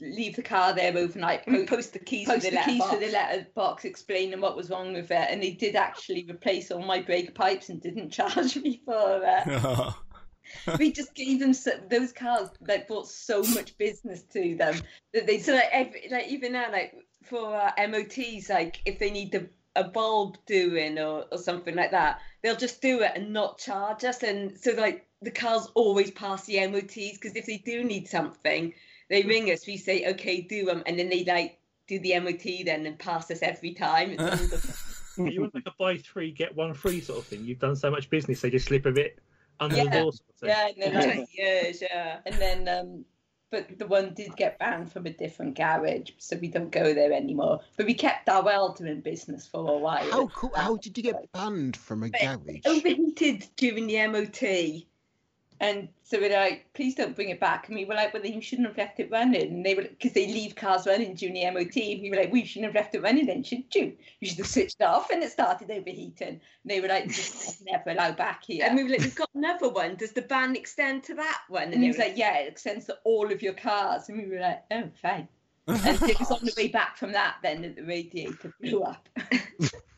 [0.00, 2.90] leave the car there overnight, po- post the keys, post the, the keys letterbox.
[2.92, 6.82] for the letterbox, explaining what was wrong with it, and they did actually replace all
[6.82, 9.94] my brake pipes and didn't charge me for it.
[10.78, 14.74] we just gave them so, those cars like brought so much business to them
[15.12, 19.10] that they so like, every, like even now like for uh, MOTs like if they
[19.10, 23.32] need the, a bulb doing or, or something like that they'll just do it and
[23.32, 27.58] not charge us and so like the cars always pass the MOTs because if they
[27.58, 28.72] do need something
[29.08, 31.58] they ring us we say okay do them and then they like
[31.88, 35.96] do the MOT then and pass us every time it's you want like a buy
[35.98, 37.44] three get one free sort of thing.
[37.44, 39.18] You've done so much business, they just slip a bit
[39.60, 39.84] under Yeah.
[39.84, 40.12] the door.
[40.12, 40.48] Sort of.
[40.48, 42.18] Yeah, and then like, years, yeah.
[42.26, 43.04] And then, um,
[43.52, 47.12] but the one did get banned from a different garage, so we don't go there
[47.12, 47.60] anymore.
[47.76, 50.10] But we kept our welder in business for a while.
[50.10, 52.62] How cool, how did you get banned from a garage?
[52.64, 54.86] Overheated during the MOT.
[55.62, 57.68] And so we're like, please don't bring it back.
[57.68, 59.42] And we were like, well, then you shouldn't have left it running.
[59.42, 61.76] And they were, because they leave cars running during the MOT.
[61.76, 63.96] And we were like, we shouldn't have left it running then, should you?
[64.18, 66.28] You should have switched it off and it started overheating.
[66.28, 68.66] And they were like, just never allow back here.
[68.66, 69.94] And we were like, we've got another one.
[69.94, 71.72] Does the ban extend to that one?
[71.72, 74.08] And he was like, yeah, it extends to all of your cars.
[74.08, 75.28] And we were like, oh, fine.
[75.68, 79.08] and it was on the way back from that then that the radiator blew up.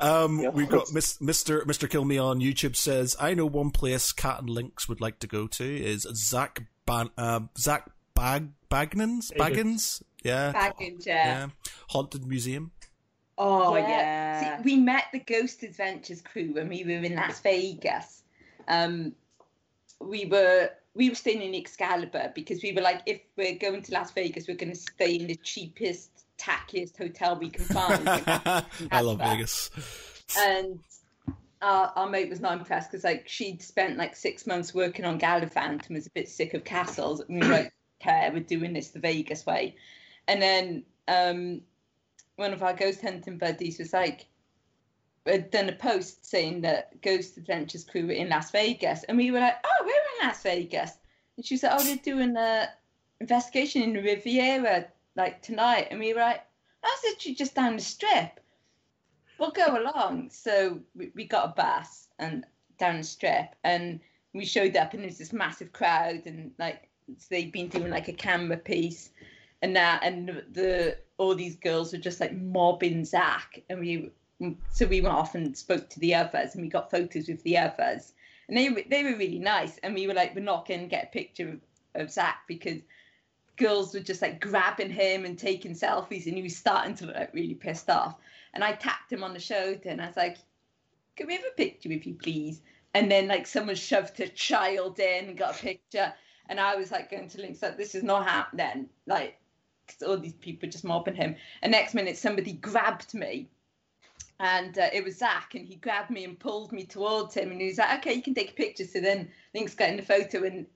[0.00, 0.48] Um, Yeah.
[0.50, 1.62] we've got Miss, Mr.
[1.64, 1.88] Mr.
[1.90, 5.26] Kill Me on YouTube says, I know one place Cat and Lynx would like to
[5.26, 9.32] go to is Zak Ban, uh, Zak Bag, Bagnans?
[9.36, 10.02] Baggins?
[10.22, 10.52] Yeah.
[10.52, 11.26] Baggage, Yeah.
[11.26, 11.48] yeah.
[11.88, 12.72] Haunted Museum.
[13.38, 13.88] oh, Yeah.
[13.88, 14.56] yeah.
[14.58, 18.22] See, we met the Ghost Adventures crew when we were in Las Vegas.
[18.66, 19.14] Um,
[20.00, 23.92] we were we were staying in Excalibur because we were like, if we're going to
[23.92, 28.02] Las Vegas, we're going to stay in the cheapest, tackiest hotel we can find.
[28.90, 29.18] I love.
[29.18, 29.70] Vegas.
[30.38, 30.78] and
[31.60, 35.18] our, our mate was not impressed because like she'd spent like six months working on
[35.18, 37.20] Galavant and was a bit sick of castles.
[37.20, 39.76] And we were like, okay, we're doing this the Vegas way.
[40.26, 41.62] And then um,
[42.36, 44.26] one of our ghost hunting buddies was like,
[45.26, 49.30] had done a post saying that Ghost Adventures crew were in Las Vegas, and we
[49.30, 50.92] were like, "Oh, we're in Las Vegas,"
[51.36, 52.68] and she said, "Oh, they're doing a
[53.20, 54.86] investigation in the Riviera
[55.18, 56.44] like tonight," and we were like,
[56.82, 58.40] "That's literally just down the strip."
[59.38, 60.30] We'll go along.
[60.30, 62.44] So we, we got a bus and
[62.78, 64.00] down the strip, and
[64.32, 66.88] we showed up, and there's this massive crowd, and like
[67.18, 69.10] so they'd been doing like a camera piece,
[69.62, 74.10] and that, and the, the all these girls were just like mobbing Zak, and we
[74.70, 77.58] so we went off and spoke to the others, and we got photos with the
[77.58, 78.12] others,
[78.48, 81.04] and they they were really nice, and we were like, we're not going to get
[81.04, 82.80] a picture of, of Zak because
[83.58, 87.16] girls were just like grabbing him and taking selfies, and he was starting to look
[87.16, 88.16] like really pissed off.
[88.54, 90.38] And I tapped him on the shoulder, and I was like,
[91.16, 92.62] "Can we have a picture with you, please?"
[92.94, 96.14] And then like someone shoved a child in and got a picture,
[96.48, 99.38] and I was like going to Lynx like, "This is not happening." Like
[100.06, 101.36] all these people just mobbing him.
[101.62, 103.48] And next minute, somebody grabbed me.
[104.40, 107.50] And uh, it was Zak, and he grabbed me and pulled me towards him.
[107.50, 108.84] And he was like, okay, you can take a picture.
[108.84, 110.66] So then Lynx got in the photo, and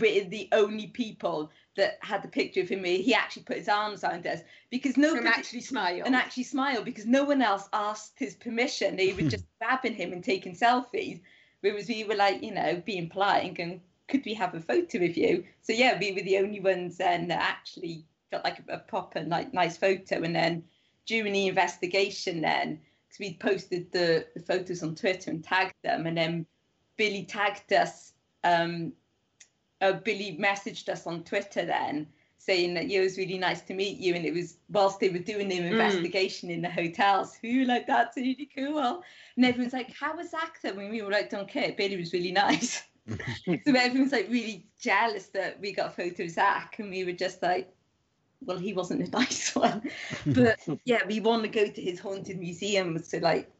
[0.00, 2.84] we're the only people that had the picture of him.
[2.84, 6.02] He actually put his arms around us because nobody From actually smile.
[6.04, 8.96] and actually smile because no one else asked his permission.
[8.96, 11.20] They were just grabbing him and taking selfies.
[11.60, 14.98] Whereas we were like, you know, being polite and going, could we have a photo
[14.98, 15.44] with you?
[15.62, 19.20] So yeah, we were the only ones then that actually got like a, a proper
[19.22, 20.22] like nice photo.
[20.22, 20.64] And then
[21.06, 26.06] during the investigation, then because we posted the, the photos on Twitter and tagged them,
[26.06, 26.46] and then
[26.96, 28.12] Billy tagged us.
[28.44, 28.92] Um,
[29.82, 32.06] uh, Billy messaged us on Twitter then
[32.38, 35.08] saying that yeah, it was really nice to meet you, and it was whilst they
[35.08, 37.38] were doing their investigation in the hotels.
[37.42, 39.02] We were like, that's really cool,
[39.36, 40.78] and everyone's like, how was Zak then?
[40.78, 41.72] And we were like, don't care.
[41.76, 42.82] Billy was really nice.
[43.08, 47.12] so everyone's like really jealous that we got a photo of Zak, and we were
[47.12, 47.72] just like,
[48.40, 49.88] well, he wasn't a nice one,
[50.26, 53.50] but yeah, we want to go to his haunted museum so like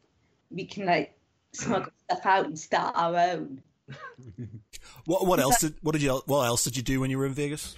[0.51, 1.17] we can like
[1.53, 3.61] smuggle stuff out and start our own.
[5.05, 7.25] What what else did what did you what else did you do when you were
[7.25, 7.75] in Vegas?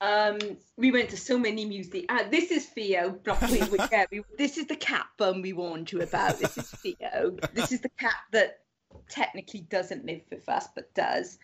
[0.00, 0.38] Um,
[0.76, 2.06] we went to so many museums.
[2.08, 3.18] Uh, this is Theo.
[3.50, 6.38] We, we, yeah, we, this is the cat bum we warned you about.
[6.38, 7.36] This is Theo.
[7.52, 8.60] This is the cat that
[9.10, 11.38] technically doesn't live with us but does.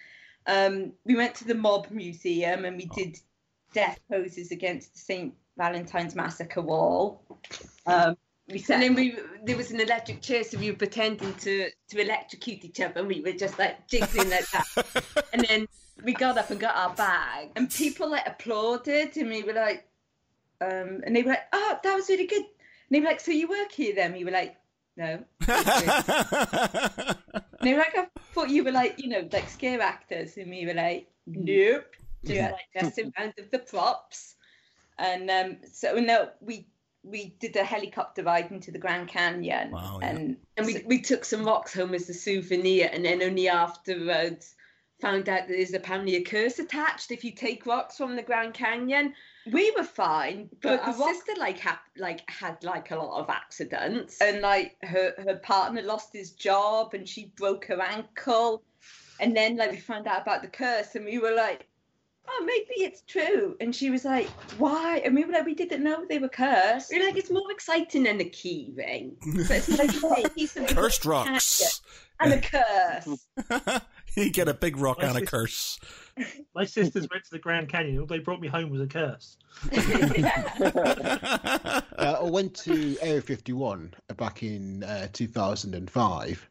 [0.46, 3.18] Um, we went to the Mob Museum and we did
[3.74, 5.34] death poses against the St.
[5.58, 7.22] Valentine's Massacre wall.
[7.86, 8.16] Um,
[8.48, 12.64] And then we there was an electric chair, so we were pretending to to electrocute
[12.64, 14.66] each other, and we were just like jiggling like that.
[15.32, 15.68] And then
[16.04, 19.88] we got up and got our bag, and people like applauded and we were like,
[20.60, 22.42] um, and they were like, oh, that was really good.
[22.44, 24.12] And they were like, so you work here then?
[24.12, 24.56] We were like,
[24.96, 25.24] no.
[25.48, 27.16] And
[27.62, 30.36] they were like, I thought you were like, you know, like scare actors.
[30.36, 31.86] And we were like, nope.
[32.24, 32.52] just Yeah.
[32.52, 34.34] like messing around with the props.
[34.98, 36.68] And um, so no, we
[37.06, 39.70] we did a helicopter ride into the Grand Canyon.
[39.70, 40.08] Wow, yeah.
[40.08, 44.54] And And we, we took some rocks home as a souvenir, and then only afterwards
[45.00, 48.54] found out that there's apparently a curse attached if you take rocks from the Grand
[48.54, 49.12] Canyon.
[49.52, 52.96] we were fine, But but our the rock sister like had like had like a
[52.96, 54.20] lot of accidents.
[54.22, 58.62] and like her her partner lost his job and she broke her ankle
[59.20, 61.68] and then like we found out about the curse and we were like
[62.28, 65.82] oh maybe it's true and she was like why and we were like we didn't
[65.82, 69.16] know they were cursed We're like, it's more exciting than the key ring.
[69.44, 69.90] So it's like
[70.26, 71.80] a piece of Cursed rocks.
[72.20, 73.26] and a curse
[74.16, 75.78] you get a big rock and a curse.
[76.54, 77.98] My sisters went to the Grand Canyon.
[78.00, 79.36] All they brought me home was a curse.
[81.98, 86.48] Uh, I went to Area 51 back in uh, 2005,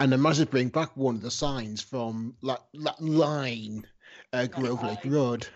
[0.00, 3.86] and I managed to bring back one of the signs from that, that line,
[4.32, 5.46] uh, Groom Lake Road.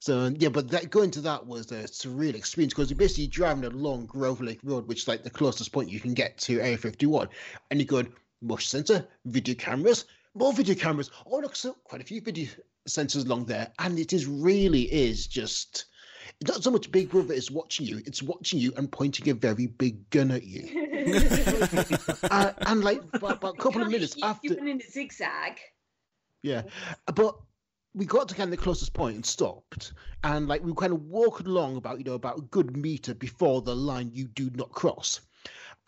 [0.00, 3.64] So yeah, but that going to that was a surreal experience because you're basically driving
[3.64, 6.78] along Grove Lake Road, which is like the closest point you can get to Area
[6.78, 7.28] 51,
[7.70, 8.10] and you're going
[8.40, 11.10] motion sensor, video cameras, more video cameras.
[11.26, 12.48] Oh look, so quite a few video
[12.88, 15.84] sensors along there, and it is really is just.
[16.40, 19.34] It's not so much Big Brother is watching you; it's watching you and pointing a
[19.34, 20.66] very big gun at you.
[22.30, 25.60] uh, and like about, about a couple of minutes after, you went in a zigzag.
[26.42, 26.62] yeah,
[27.14, 27.36] but
[27.94, 31.02] we got to kind of the closest point and stopped, and like we kind of
[31.02, 34.70] walked along about you know about a good meter before the line you do not
[34.70, 35.20] cross.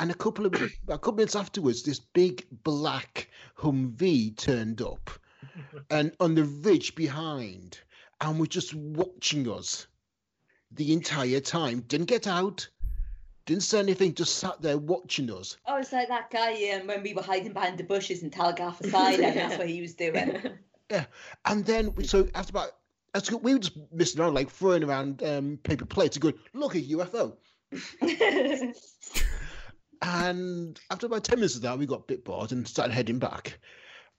[0.01, 0.55] And a couple of
[0.89, 3.29] a couple minutes afterwards, this big black
[3.59, 5.11] Humvee turned up,
[5.91, 7.79] and on the ridge behind,
[8.21, 9.87] and was just watching us
[10.73, 11.81] the entire time.
[11.83, 12.69] Didn't get out,
[13.47, 15.57] didn't say anything, just sat there watching us.
[15.67, 18.81] oh it's like that guy um, when we were hiding behind the bushes in Talgarth
[18.81, 20.41] Asylum that's what he was doing
[21.45, 22.71] And then, we- so after about,
[23.15, 26.75] as we were just messing around, like throwing around um, paper plates and going, look,
[26.75, 27.37] a UFO.
[30.05, 33.21] And after about 10 minutes of that, we got a bit bored and started heading
[33.21, 33.57] back.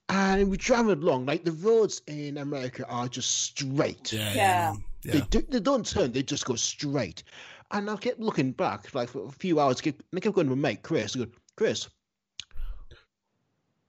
[0.08, 4.10] And we traveled along, like the roads in America are just straight.
[4.12, 4.74] Yeah, Yeah.
[5.02, 5.12] yeah.
[5.12, 7.22] They, do, they don't turn, they just go straight.
[7.70, 10.48] And I kept looking back, like for a few hours, kept- and I kept going
[10.48, 11.88] to my mate, Chris, and going, Chris,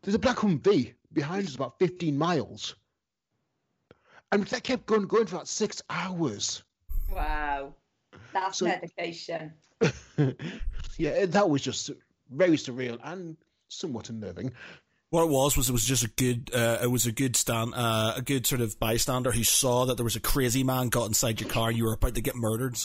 [0.04, 2.76] there's a black Humvee behind us about 15 miles.
[4.32, 6.64] And that kept going, going for about six hours.
[7.12, 7.74] wow
[8.34, 9.54] that's So- dedication
[10.98, 11.92] yeah, that was just
[12.32, 13.36] very surreal and
[13.68, 14.54] somewhat unnerving.
[15.10, 17.74] What it was was it was just a good uh, it was a good stand
[17.76, 21.08] uh, a good sort of bystander who saw that there was a crazy man got
[21.08, 22.78] inside your car and you were about to get murdered.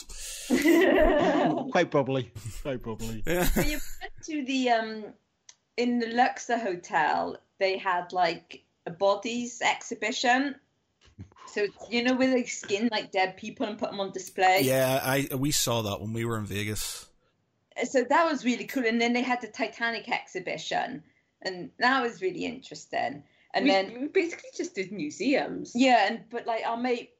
[0.49, 2.31] Quite probably.
[2.61, 3.23] Quite probably.
[3.25, 3.43] Yeah.
[3.45, 5.05] So you went to the um
[5.77, 7.37] in the Luxor hotel.
[7.61, 10.55] They had like a bodies exhibition,
[11.51, 14.61] So you know where they skin like dead people and put them on display.
[14.63, 17.07] Yeah, I we saw that when we were in Vegas.
[17.83, 18.85] So that was really cool.
[18.85, 21.03] And then they had the Titanic exhibition,
[21.41, 23.23] and that was really interesting.
[23.53, 25.73] And we, then we basically just did museums.
[25.75, 27.11] yeah, and but like our mate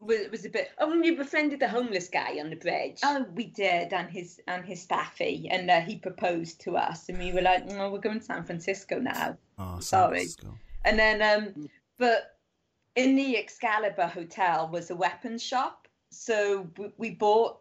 [0.00, 0.70] was was a bit.
[0.78, 3.00] Oh, and you befriended the homeless guy on the bridge.
[3.04, 7.18] Oh, we did, and his and his staffy, and uh, he proposed to us, and
[7.18, 10.18] we were like, "No, we're going to San Francisco now." Oh, San Sorry.
[10.18, 10.58] Francisco.
[10.84, 11.68] And then, um,
[11.98, 12.38] but
[12.94, 15.88] in the Excalibur Hotel was a weapons shop.
[16.10, 17.58] So we, we bought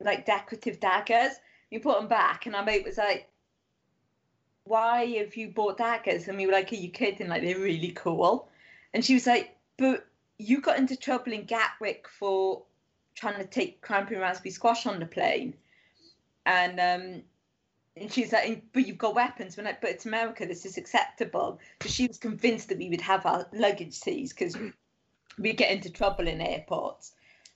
[0.00, 1.32] like decorative daggers.
[1.70, 3.28] We put them back, and our mate was like,
[4.64, 6.28] Why have you bought daggers?
[6.28, 7.28] And we were like, Are you kidding?
[7.28, 8.48] Like, they're really cool.
[8.92, 10.06] And she was like, But
[10.38, 12.62] you got into trouble in Gatwick for
[13.14, 15.54] trying to take cranberry raspberry squash on the plane.
[16.44, 17.22] And um,
[17.96, 19.56] and she's like, but you've got weapons.
[19.56, 20.44] We're like, but it's America.
[20.46, 21.58] This is acceptable.
[21.82, 24.56] So she was convinced that we would have our luggage seized because
[25.38, 27.14] we get into trouble in airports.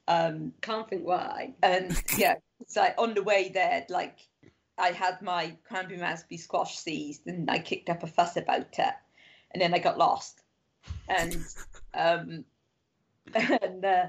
[0.08, 1.54] Um, Can't think why.
[1.62, 4.18] and yeah, it's like on the way there, like
[4.78, 8.94] I had my cranberry raspberry squash seized, and I kicked up a fuss about it,
[9.52, 10.40] and then I got lost,
[11.08, 11.44] and
[11.94, 12.44] um,
[13.34, 14.06] and uh,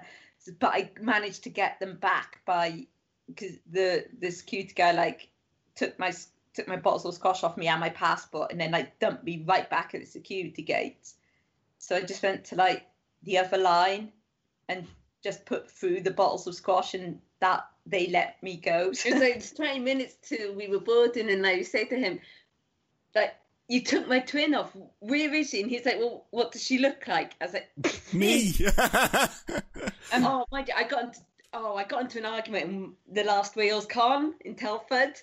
[0.60, 2.88] but I managed to get them back by
[3.28, 5.30] because the this security guy like
[5.76, 6.14] took my
[6.54, 9.44] took my bottles of squash off me and my passport, and then like dumped me
[9.48, 11.14] right back at the security gate.
[11.78, 12.86] So I just went to like
[13.24, 14.12] the other line
[14.68, 14.88] and
[15.24, 18.92] just put through the bottles of squash, and that they let me go.
[19.06, 22.20] It was like 20 minutes till we were boarding, and I say to him,
[23.16, 23.34] like,
[23.72, 24.76] you took my twin off.
[25.00, 25.62] Where is she?
[25.62, 27.36] And he's like, well, what does she look like?
[27.40, 27.70] I was like,
[28.14, 28.54] Me.
[30.12, 30.66] Um, oh my!
[30.76, 31.20] I got into
[31.54, 35.14] oh, I got into an argument in the last Wales Con in Telford.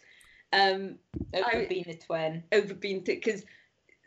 [0.54, 0.94] Um,
[1.34, 2.42] over I- being a twin.
[2.50, 3.44] over being because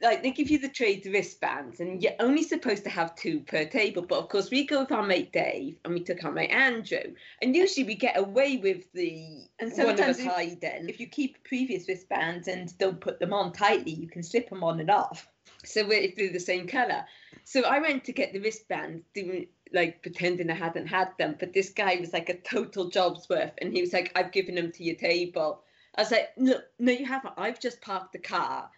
[0.01, 3.65] like they give you the trade wristbands and you're only supposed to have two per
[3.65, 4.01] table.
[4.01, 7.13] But of course we go with our mate dave and we took our mate andrew.
[7.41, 11.87] And usually we get away with the And sometimes if- hiding If you keep previous
[11.87, 15.27] wristbands and don't put them on tightly, you can slip them on and off.
[15.63, 17.03] so we're if they're the same color
[17.43, 21.35] so i went to get the wristbands doing like pretending i hadn't had them.
[21.39, 24.55] But this guy was like a total job's worth and he was like i've given
[24.55, 25.61] them to your table.
[25.95, 27.33] I was like no no you haven't.
[27.37, 28.69] I've just parked the car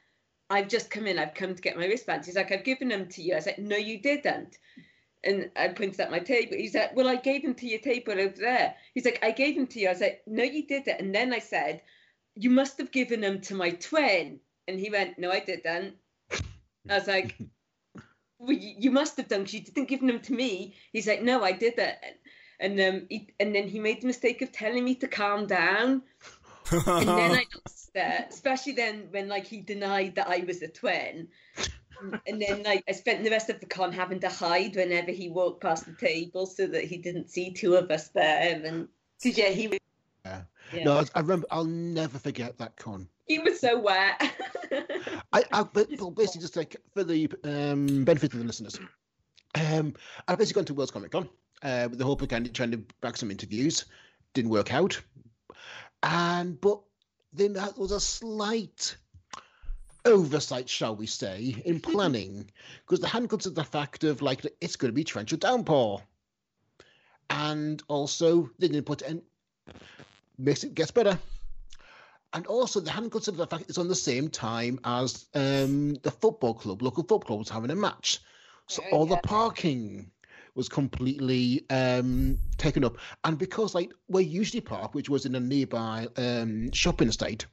[0.49, 2.28] I've just come in, I've come to get my wristbands.
[2.28, 3.36] He's like, I've given them to you.
[3.36, 4.57] I said, no, you didn't.
[5.24, 6.57] And I pointed at my table.
[6.57, 8.76] He's like, well, I gave them to your table over there.
[8.94, 9.90] He's like, I gave them to you.
[9.90, 10.99] I said, no, you didn't.
[10.99, 11.82] And then I said,
[12.36, 14.40] you must have given them to my twin.
[14.68, 15.95] And he went, no, I didn't.
[16.90, 17.38] I was like,
[18.40, 20.76] well, you, must have done because you didn't give them to me.
[20.91, 21.95] He's like, no, I didn't.
[22.60, 26.03] And um, he, and then he made the mistake of telling me to calm down.
[26.72, 30.68] And then I got scared, especially then when like he denied that I was a
[30.68, 31.27] twin.
[32.27, 35.30] And then like I spent the rest of the con having to hide whenever he
[35.30, 38.61] walked past the table so that he didn't see two of us there.
[38.64, 38.88] And
[39.22, 39.80] because yeah, he was
[40.26, 40.41] Yeah.
[40.73, 40.84] yeah.
[40.84, 41.48] No, I, I remember.
[41.49, 43.07] I'll never forget that con.
[43.27, 44.22] he was so wet.
[45.31, 48.80] I, I but, well, basically just like for the um, benefit of the listeners,
[49.56, 49.94] um,
[50.27, 51.30] I basically gone to Wales Comic Con
[51.61, 53.85] uh, with the hope of kind of trying to back some interviews.
[54.34, 54.99] Didn't work out,
[56.04, 56.80] and but
[57.32, 58.96] then that was a slight
[60.06, 62.52] oversight, shall we say, in planning
[62.86, 66.02] because they hadn't considered the fact of like it's going to be torrential downpour,
[67.30, 69.22] and also they didn't put in
[70.38, 71.18] makes it gets better.
[72.36, 76.10] And also, they hadn't considered the fact it's on the same time as um, the
[76.10, 78.20] football club, local football club, was having a match.
[78.68, 80.10] So Oh, all the parking
[80.56, 82.98] was completely um, taken up.
[83.24, 87.46] And because, like, where usually park, which was in a nearby um, shopping estate,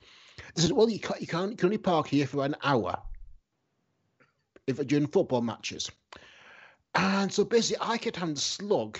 [0.55, 2.97] they said, well, you can't, you can't, you can only park here for an hour
[4.67, 5.91] if during football matches.
[6.95, 8.99] And so basically, I kept having to slog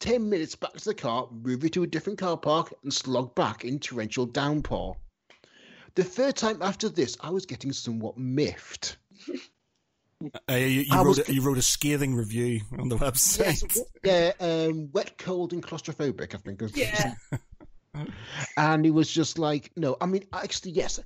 [0.00, 3.34] 10 minutes back to the car, move it to a different car park, and slog
[3.34, 4.96] back in torrential downpour.
[5.94, 8.96] The third time after this, I was getting somewhat miffed.
[10.48, 13.62] Uh, you, you, wrote was- a, you wrote a scathing review on the website.
[13.62, 16.62] Yes, yeah, um, wet, cold, and claustrophobic, I think.
[16.74, 17.14] Yeah.
[18.56, 20.98] and it was just like, no, I mean, actually, yes,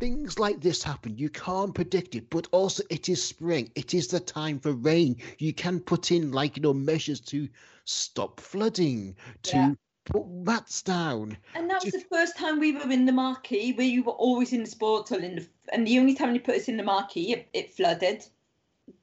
[0.00, 1.16] things like this happen.
[1.16, 3.70] You can't predict it, but also it is spring.
[3.74, 5.16] It is the time for rain.
[5.38, 7.48] You can put in, like, you know, measures to
[7.84, 9.72] stop flooding, to Yeah.
[10.04, 11.36] put mats down.
[11.54, 14.12] And that was Do- the first time we were in the marquee, where you were
[14.12, 16.76] always in the sports hall, in the, and the only time you put us in
[16.76, 18.24] the marquee, it, it flooded.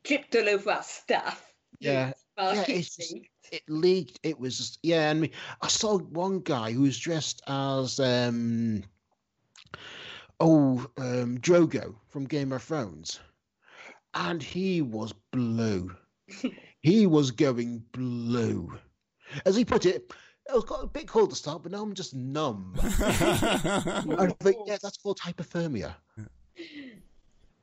[0.04, 1.54] Dripped all over our stuff.
[1.80, 2.14] Yeah.
[2.38, 3.16] Yeah, it's just-
[3.52, 4.20] it leaked.
[4.24, 5.12] It was just, yeah.
[5.12, 5.30] And
[5.62, 8.84] I saw one guy who was dressed as um
[10.40, 13.20] oh um Drogo from Game of Thrones,
[14.16, 15.96] and he was blue.
[16.82, 18.78] He was going blue.
[19.46, 20.12] As he put it,
[20.50, 22.76] it was got a bit cold to start, but now I'm just numb.
[22.84, 25.96] I think, yeah, that's called hypothermia.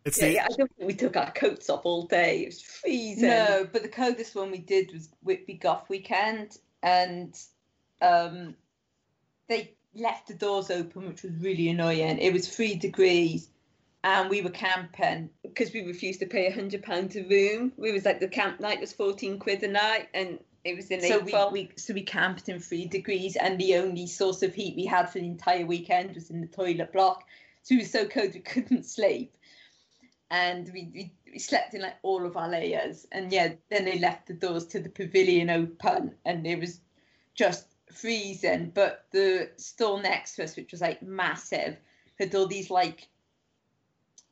[0.05, 2.43] It's Yeah, the yeah, I don't think we took our coats off all day.
[2.43, 3.29] It was freezing.
[3.29, 7.35] No, but the coldest one we did was Whitby Goth weekend, and
[8.01, 8.55] um,
[9.49, 12.19] they left the doors open, which was really annoying.
[12.19, 13.49] It was three degrees,
[14.03, 15.31] and we were camping.
[15.43, 17.73] because we refused to pay a hundred pounds a room.
[17.77, 21.01] We was like the camp night was fourteen quid a night, and it was in
[21.01, 24.77] So we, we so we camped in three degrees, and the only source of heat
[24.77, 27.25] we had for the entire weekend was in the toilet block.
[27.63, 29.37] So we were so cold we couldn't sleep,
[30.31, 33.07] and we, we, we slept in like all of our layers.
[33.13, 36.81] And yeah, then they left the doors to the pavilion open, and it was
[37.35, 38.71] just freezing.
[38.75, 41.77] But the store next to us, which was like massive,
[42.19, 43.09] had all these like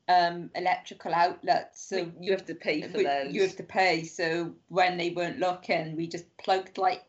[0.09, 1.83] um electrical outlets.
[1.87, 3.35] So you have to pay for we- those.
[3.35, 4.05] You have to pay.
[4.05, 7.03] So when they weren't looking, we just plugged like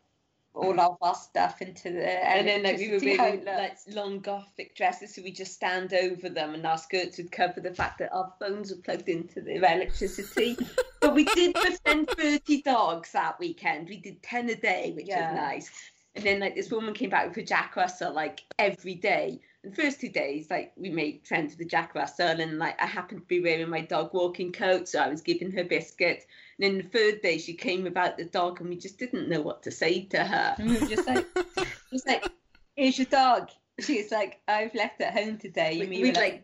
[0.54, 4.76] all of our stuff into the and then like we were wearing like long gothic
[4.76, 8.12] dresses, so we just stand over them, and our skirts would cover the fact that
[8.14, 10.58] our phones were plugged into the electricity.
[11.02, 13.90] but we did befriend thirty dogs that weekend.
[13.90, 15.32] We did ten a day, which Yeah.
[15.32, 15.72] was nice.
[16.16, 19.40] And then like this woman came back with a Jack Russell like every day.
[19.64, 22.82] And the first two days, like we made friends with the Jack Russell, and like
[22.82, 26.26] I happened to be wearing my dog walking coat, so I was giving her biscuits.
[26.60, 29.42] And then the third day, she came about the dog, and we just didn't know
[29.42, 30.56] what to say to her.
[30.58, 31.26] And we were just like,
[31.92, 32.28] just like,
[32.76, 33.50] here's your dog.
[33.80, 35.80] She's like, I've left at home today.
[35.80, 36.44] We- we'd were like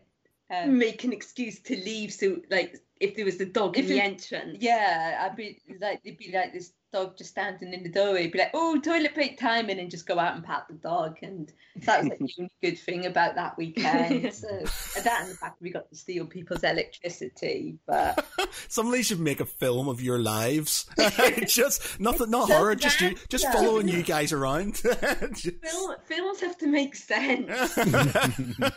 [0.50, 3.90] um, make an excuse to leave, so like if there was a dog If in
[3.90, 4.58] the it- entrance.
[4.60, 8.38] yeah, I'd be like, it'd be like this dog just standing in the doorway, be
[8.38, 11.18] like, oh, toilet break time, and then just go out and pat the dog.
[11.22, 11.52] And
[11.84, 14.32] that was like, the only good thing about that weekend.
[14.34, 17.78] so, and that and the fact we got to steal people's electricity.
[17.86, 18.24] But
[18.68, 20.86] somebody should make a film of your lives.
[21.46, 22.74] just nothing, not So horror.
[22.74, 23.64] Just you, just random.
[23.64, 24.76] following you guys around.
[24.76, 27.50] Just- Film, films have to make sense.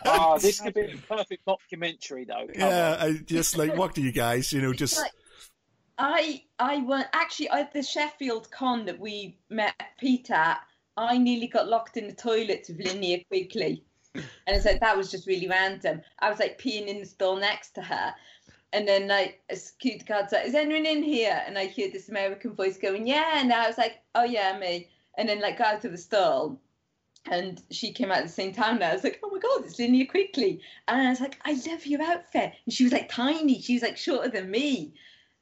[0.06, 2.48] Oh, this could be a perfect documentary, though.
[2.48, 2.98] Come yeah.
[3.00, 4.52] I just like what do you guys?
[4.52, 5.12] You know, just like-
[6.02, 10.62] I I went actually at the Sheffield con that we met Pete at.
[10.96, 13.84] I nearly got locked in the toilets with Linnea Quigley,
[14.16, 16.02] and it's like that was just really random.
[16.20, 18.16] I was like peeing in the stall next to her,
[18.72, 22.08] and then like a security guard's like, "Is anyone in here?" And I hear this
[22.08, 25.76] American voice going, "Yeah," and I was like, "Oh yeah, me." And then like got
[25.76, 26.62] out of the stall,
[27.30, 28.76] and she came out at the same time.
[28.76, 31.52] And I was like, "Oh my god, it's Linnea Quigley!" And I was like, "I
[31.70, 33.62] love your outfit." And she was like tiny.
[33.62, 34.94] She was like shorter than me,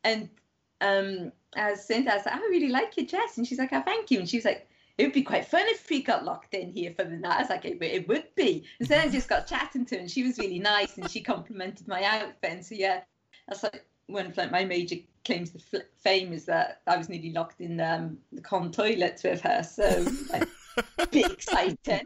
[0.03, 0.29] and
[0.81, 3.37] um, I to her, I was like, I really like your dress.
[3.37, 4.19] And she's like, oh, thank you.
[4.19, 4.67] And she was like,
[4.97, 7.37] it would be quite fun if we got locked in here for the night.
[7.37, 8.63] I was like, it, it would be.
[8.79, 11.21] And then I just got chatting to her and she was really nice and she
[11.21, 12.51] complimented my outfit.
[12.51, 13.01] And so, yeah,
[13.47, 17.31] that's like one of like my major claims to fame is that I was nearly
[17.31, 19.61] locked in um, the con toilets with her.
[19.63, 20.47] So, like,
[21.11, 22.01] be exciting.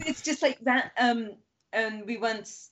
[0.00, 0.92] it's just like that.
[0.98, 1.30] Um,
[1.72, 2.70] and we once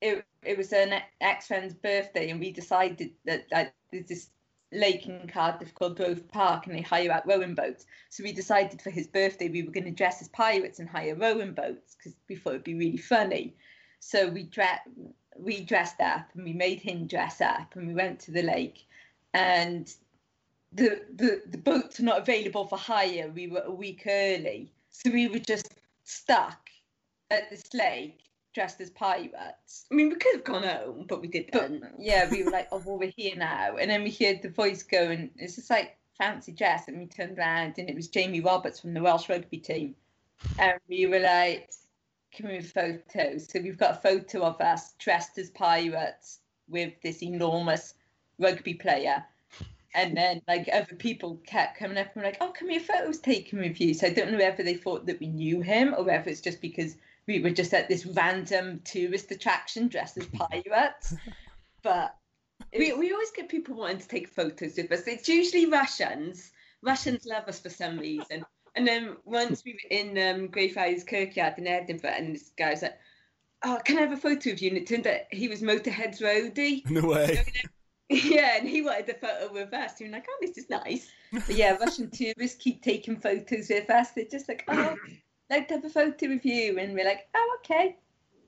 [0.00, 4.30] it, it was an ex friend's birthday, and we decided that like, there's this
[4.72, 7.86] lake in Cardiff called Grove Park, and they hire out rowing boats.
[8.10, 11.14] So we decided for his birthday we were going to dress as pirates and hire
[11.14, 13.54] rowing boats because we thought it'd be really funny.
[14.00, 14.80] So we dre-
[15.36, 18.86] we dressed up and we made him dress up, and we went to the lake,
[19.34, 19.92] and
[20.72, 23.30] the the the boats were not available for hire.
[23.34, 25.74] We were a week early, so we were just
[26.04, 26.68] stuck
[27.30, 29.86] at this lake dressed as pirates.
[29.90, 31.84] I mean, we could have gone home, but we didn't.
[31.98, 33.76] yeah, we were like, oh, well, we're here now.
[33.76, 36.88] And then we heard the voice going, it's just like fancy dress.
[36.88, 39.94] And we turned around, and it was Jamie Roberts from the Welsh rugby team.
[40.58, 41.70] And we were like,
[42.32, 43.48] can we photos?
[43.50, 47.94] So we've got a photo of us dressed as pirates with this enormous
[48.38, 49.24] rugby player.
[49.94, 52.84] And then, like, other people kept coming up and were like, oh, can we have
[52.84, 53.94] photos taken with you?
[53.94, 56.60] So I don't know whether they thought that we knew him or whether it's just
[56.60, 56.96] because
[57.28, 61.14] we were just at this random tourist attraction dressed as pirates.
[61.84, 62.16] But
[62.76, 65.06] We, we always get people wanting to take photos with us.
[65.06, 66.50] It's usually Russians.
[66.82, 68.44] Russians love us for some reason.
[68.74, 72.82] And then once we were in um, Greyfriars Kirkyard in Edinburgh, and this guy was
[72.82, 72.98] like,
[73.64, 76.20] "Oh, can I have a photo of you?" And it turned out he was Motorhead's
[76.20, 76.88] roadie.
[76.90, 77.44] no way.
[78.08, 79.92] yeah, and he wanted a photo with us.
[80.00, 83.88] We were like, "Oh, this is nice." But yeah, Russian tourists keep taking photos with
[83.90, 84.10] us.
[84.10, 84.96] They're just like, oh,
[85.50, 86.78] like to have a photo with you.
[86.78, 87.96] And we're like, oh, okay.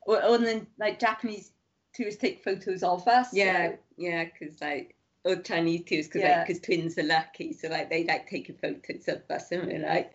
[0.03, 1.53] Or, or then, like, Japanese
[1.95, 3.29] tourists take photos of us.
[3.33, 4.95] Yeah, so- yeah, because like
[5.25, 6.39] or Chinese tourists, because Yeah.
[6.39, 9.79] like because twins are lucky, so like they like taking photos of us, and we're
[9.87, 10.15] like,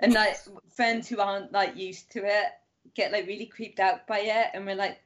[0.00, 0.36] And, like,
[0.76, 2.46] friends who aren't, like, used to it
[2.94, 4.46] get, like, really creeped out by it.
[4.54, 5.00] And we're like,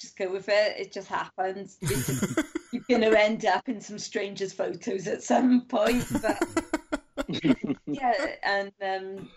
[0.00, 0.76] just go with it.
[0.78, 1.78] It just happens.
[1.80, 2.24] Just,
[2.72, 6.04] you're going to end up in some strangers' photos at some point.
[6.20, 6.42] But
[7.86, 9.28] yeah, and um,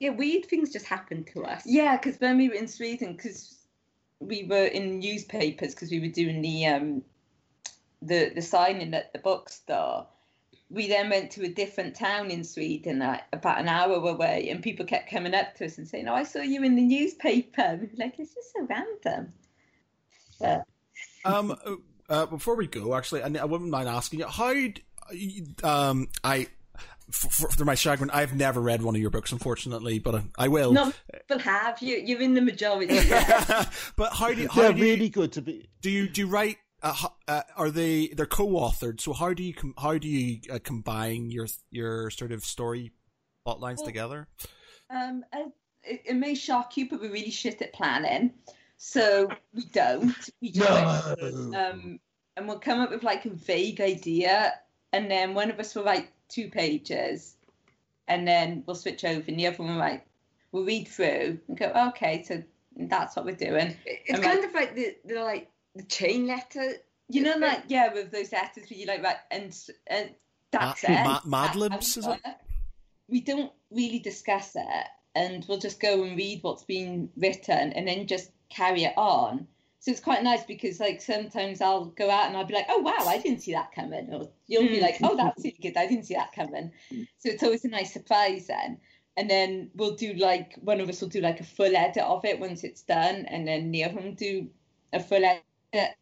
[0.00, 1.62] Yeah, weird things just happen to us.
[1.64, 3.64] yeah, because when we were in Sweden, because
[4.20, 7.02] we were in newspapers, because we were doing the um,
[8.02, 10.06] the the signing at the bookstore.
[10.70, 14.62] We then went to a different town in Sweden, like about an hour away, and
[14.62, 17.60] people kept coming up to us and saying, "Oh, I saw you in the newspaper."
[17.60, 19.32] And we were like, "It's just so random."
[20.40, 20.64] But
[21.24, 21.76] Um, uh,
[22.08, 24.54] uh, before we go, actually, I, I wouldn't mind asking you how.
[25.62, 26.46] Um, I,
[27.14, 30.22] for, for, for my chagrin, I've never read one of your books, unfortunately, but I,
[30.36, 30.72] I will.
[30.72, 31.96] not people have you.
[31.96, 32.98] You're in the majority.
[33.96, 35.68] but how do you, how They're do you, really good to be.
[35.80, 36.58] do you do you write?
[36.82, 36.94] Uh,
[37.28, 39.00] uh, are they they're co-authored?
[39.00, 42.92] So how do you com- how do you uh, combine your your sort of story
[43.44, 44.28] plot lines Well, together?
[44.90, 45.48] Um, uh,
[45.84, 48.34] it, it may shock you, but we're really shit at planning.
[48.76, 50.14] So we don't.
[50.42, 51.54] We do it.
[51.54, 52.00] Um,
[52.36, 54.54] and we'll come up with like a vague idea,
[54.92, 57.36] and then one of us will write two pages,
[58.08, 60.00] and then we'll switch over, and the other one will.
[60.52, 62.40] We'll read through and go, okay, so
[62.76, 63.76] that's what we're doing.
[63.84, 66.74] It's And kind like- of like the, the like the chain letter.
[67.08, 69.54] You know, like yeah, with those letters where you like write, and
[69.88, 70.10] and
[70.52, 71.04] that's Ma- it.
[71.04, 72.36] ma- Mad Libs, how is we it?
[73.08, 74.86] We don't really discuss it,
[75.16, 79.46] and we'll just go and read what's been written, and then just carry it on.
[79.84, 82.78] So it's quite nice because like sometimes I'll go out and I'll be like, oh
[82.78, 84.80] wow, I didn't see that coming, or you'll be Mm.
[84.80, 86.72] like, oh that's really good, I didn't see that coming.
[87.18, 88.78] So it's always a nice surprise then.
[89.18, 92.24] And then we'll do like one of us will do like a full edit of
[92.24, 94.48] it once it's done, and then the other one do
[94.94, 95.42] a full edit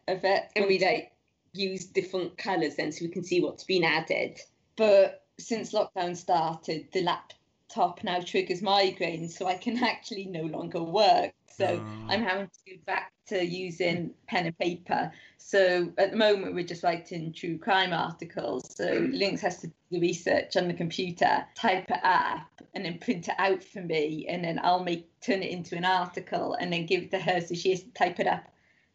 [0.06, 0.44] of it.
[0.54, 1.10] And we like
[1.52, 4.38] use different colours then so we can see what's been added.
[4.76, 10.82] but since lockdown started, the laptop now triggers migraines, so I can actually no longer
[10.84, 11.32] work.
[11.56, 12.06] So Oh.
[12.08, 15.12] I'm having to go back to using pen and paper.
[15.38, 18.74] So at the moment, we're just writing true crime articles.
[18.74, 22.98] So Lynx has to do the research on the computer, type it up, and then
[22.98, 26.72] print it out for me, and then I'll make turn it into an article, and
[26.72, 28.44] then give it to her so she has to type it up,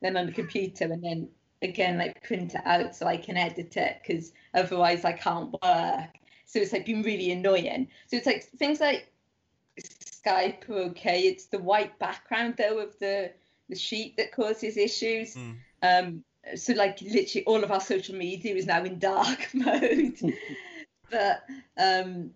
[0.01, 1.29] then on the computer, and then
[1.61, 6.09] again like print it out so I can edit it because otherwise I can't work.
[6.45, 7.89] So it's like been really annoying.
[8.07, 9.11] So it's like things like
[10.25, 11.21] Skype are okay.
[11.21, 13.31] It's the white background though of the
[13.69, 15.35] the sheet that causes issues.
[15.35, 15.55] Mm.
[15.83, 16.23] Um,
[16.55, 20.17] so like literally all of our social media is now in dark mode.
[21.11, 21.43] but
[21.77, 22.31] um,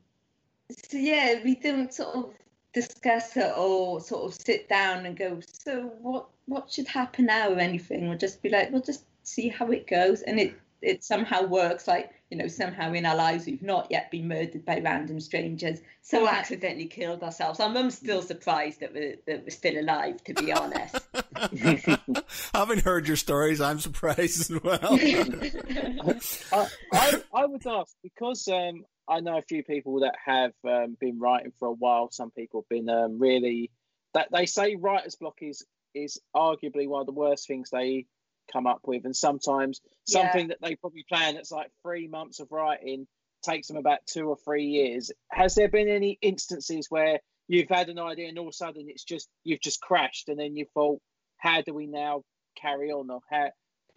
[0.71, 2.33] so yeah, we don't sort of
[2.73, 7.51] discuss it or sort of sit down and go, so what what should happen now
[7.51, 8.07] or anything.
[8.07, 11.87] We'll just be like, we'll just see how it goes, and it it somehow works.
[11.87, 15.79] Like you know, somehow in our lives we've not yet been murdered by random strangers.
[16.01, 17.59] So So accidentally killed ourselves.
[17.59, 20.95] Our mum's still surprised that we're, that we're still alive, to be honest.
[22.53, 24.79] Having heard your stories, I'm surprised as well.
[24.83, 26.21] I,
[26.93, 31.19] I, I would ask because um, I know a few people that have um, been
[31.19, 32.09] writing for a while.
[32.11, 33.71] Some people have been um, really
[34.13, 38.05] that they say writer's block is is arguably one of the worst things they
[38.51, 40.21] come up with, and sometimes Yeah.
[40.21, 43.07] something that they probably plan that's like three months of writing
[43.43, 45.11] takes them about two or three years.
[45.31, 48.87] Has there been any instances where you've had an idea and all of a sudden
[48.89, 51.01] it's just you've just crashed, and then you thought,
[51.37, 52.23] how do we now
[52.55, 53.49] carry on, or how,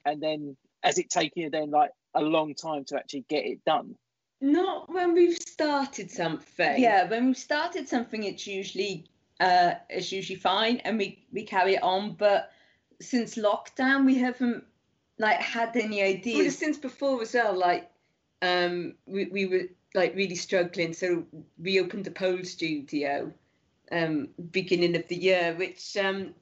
[0.04, 3.64] and then has it taken you then like a long time to actually get it
[3.64, 3.96] done?
[4.40, 6.80] Not when we've started something.
[6.80, 9.06] yeah, when we've started something, it's usually
[9.40, 12.14] uh, it's usually fine, and we we carry it on.
[12.14, 12.50] But
[13.00, 14.64] since lockdown, we haven't
[15.18, 16.58] like had any Well, ideas.
[16.58, 17.90] since before as well, like
[18.42, 21.24] um, we we were like really struggling, so
[21.58, 23.32] we opened a pole studio
[23.92, 26.34] um, beginning of the year, which um,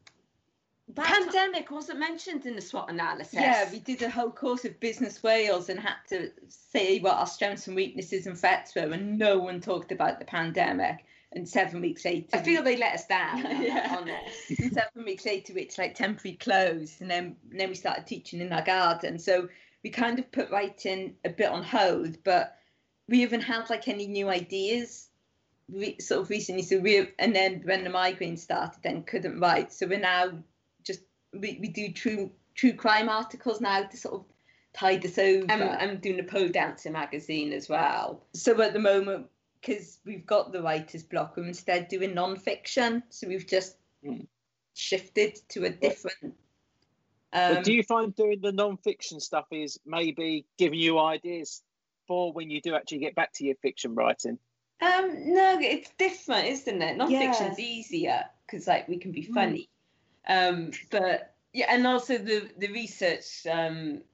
[0.94, 3.34] pandemic wasn't mentioned in the SWOT analysis.
[3.34, 7.26] Yeah, we did a whole course of Business Wales and had to say what our
[7.26, 11.04] strengths and weaknesses and threats were, and no one talked about the pandemic.
[11.34, 13.38] And seven weeks later, I feel they let us down.
[13.62, 13.96] Yeah.
[13.98, 14.10] on
[14.72, 18.52] seven weeks later, it's like temporary closed, and then and then we started teaching in
[18.52, 19.18] our garden.
[19.18, 19.48] So
[19.82, 22.56] we kind of put writing a bit on hold, but
[23.08, 25.08] we haven't had like any new ideas
[25.70, 26.62] re- sort of recently.
[26.62, 29.72] So we and then when the migraine started, then couldn't write.
[29.72, 30.32] So we're now
[30.84, 31.00] just
[31.32, 34.24] we, we do true true crime articles now to sort of
[34.74, 35.50] tide us over.
[35.50, 38.24] I'm, I'm doing a pole dancer magazine as well.
[38.34, 39.26] So at the moment,
[39.62, 43.02] because we've got the writer's block, we're instead doing non-fiction.
[43.08, 44.26] So we've just Mm.
[44.74, 46.34] shifted to a different.
[47.32, 51.62] Um, do you find doing the non-fiction stuff is maybe giving you ideas
[52.08, 54.38] for when you do actually get back to your fiction writing?
[54.80, 56.96] Um, no, it's different, isn't it?
[56.96, 57.64] Non-fiction's Yeah.
[57.64, 59.34] easier because like we can be Mm.
[59.34, 59.68] funny.
[60.26, 63.46] Um, but Yeah, and also the the research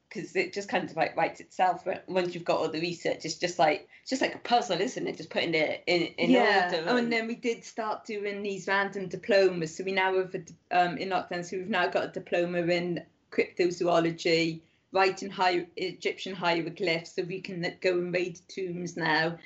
[0.08, 1.86] because it just kind of like writes itself.
[2.06, 5.06] Once you've got all the research, it's just like it's just like a puzzle, isn't
[5.06, 5.16] it?
[5.16, 6.66] Just putting it in in yeah.
[6.66, 6.90] order.
[6.90, 9.76] Oh, and then we did start doing these random diplomas.
[9.76, 11.44] So we now have a, um, in lockdown.
[11.44, 14.60] So we've now got a diploma in cryptozoology,
[14.92, 19.38] writing high Egyptian hieroglyphs, so we can go and raid tombs now.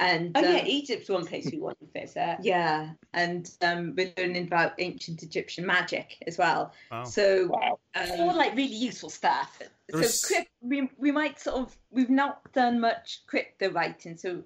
[0.00, 2.38] And oh yeah, um, Egypt's one place we want to visit.
[2.42, 6.72] yeah, and um, we're learning about ancient Egyptian magic as well.
[6.90, 7.04] Wow.
[7.04, 7.78] So Wow.
[7.94, 9.60] all um, like really useful stuff.
[9.88, 14.42] There's- so crypt, we, we might sort of we've not done much crypto writing so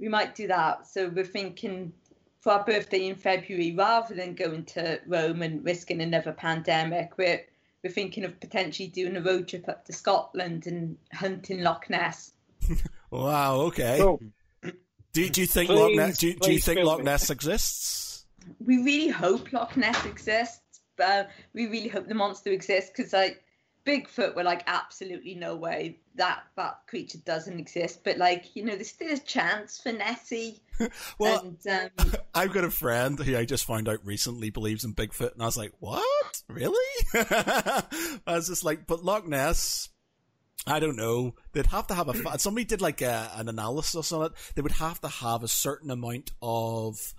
[0.00, 1.92] we might do that so we're thinking
[2.40, 7.40] for our birthday in february rather than going to rome and risking another pandemic we're
[7.84, 12.32] we're thinking of potentially doing a road trip up to scotland and hunting loch ness
[13.10, 13.60] Wow.
[13.60, 13.98] Okay.
[14.00, 14.20] Cool.
[15.12, 16.18] Do, do you think Please, Loch Ness?
[16.18, 17.04] Do, do you think film Loch me.
[17.04, 17.98] Ness exists?
[18.64, 23.42] we really hope loch ness exists but we really hope the monster exists because like
[23.86, 28.74] bigfoot we're like absolutely no way that that creature doesn't exist but like you know
[28.74, 30.60] there's still a chance for nessie
[31.18, 34.94] Well, and um, I've got a friend who I just found out recently believes in
[34.94, 36.42] Bigfoot, and I was like, "What?
[36.46, 36.78] Really?"
[37.14, 37.82] I
[38.26, 39.88] was just like, "But Loch Ness."
[40.66, 41.34] I don't know.
[41.52, 42.14] They'd have to have a.
[42.14, 44.32] fa- Somebody did like a, an analysis on it.
[44.54, 47.14] They would have to have a certain amount of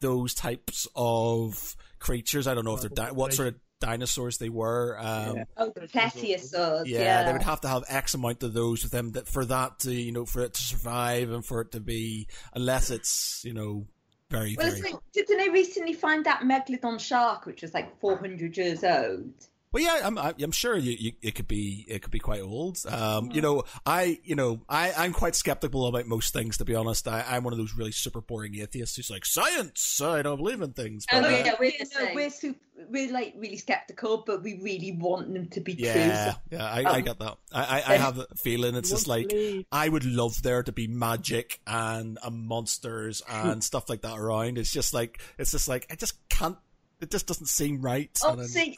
[0.00, 2.46] those types of creatures.
[2.46, 4.98] I don't know if they're di- what sort of dinosaurs they were.
[4.98, 5.44] Um, Yeah.
[5.56, 6.82] Oh, the plesiosaurs.
[6.86, 9.44] yeah, Yeah, they would have to have X amount of those with them that for
[9.46, 13.42] that to you know for it to survive and for it to be unless it's
[13.44, 13.86] you know
[14.30, 18.56] very Well, very like, didn't they recently find that megalodon shark, which was like 400
[18.56, 19.32] years old?
[19.72, 22.78] Well, yeah, I'm, I'm sure you, you, it could be, it could be quite old.
[22.88, 26.74] Um, you know, I, you know, I, I'm quite skeptical about most things, to be
[26.74, 27.06] honest.
[27.06, 30.60] I, I'm one of those really super boring atheists who's like, science, I don't believe
[30.60, 31.06] in things.
[31.12, 34.58] Oh, But, uh, yeah, we're You know, we're super, we're like really skeptical, but we
[34.60, 35.84] really want them to be true.
[35.86, 37.38] yeah, So yeah, I, I Um, get that.
[37.52, 39.66] I, I, I have a feeling it's just like, Lovely.
[39.70, 44.58] I would love there to be magic and uh, monsters and stuff like that around.
[44.58, 46.56] It's just like, it's just like, I just can't,
[47.00, 48.10] it just doesn't seem right.
[48.24, 48.76] Oh, see,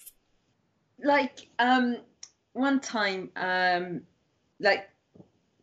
[1.03, 1.99] like um,
[2.53, 4.03] one time, um,
[4.61, 4.89] like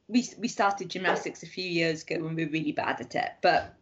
[0.08, 3.32] we we started gymnastics a few years ago when we were really bad at it,
[3.42, 3.76] but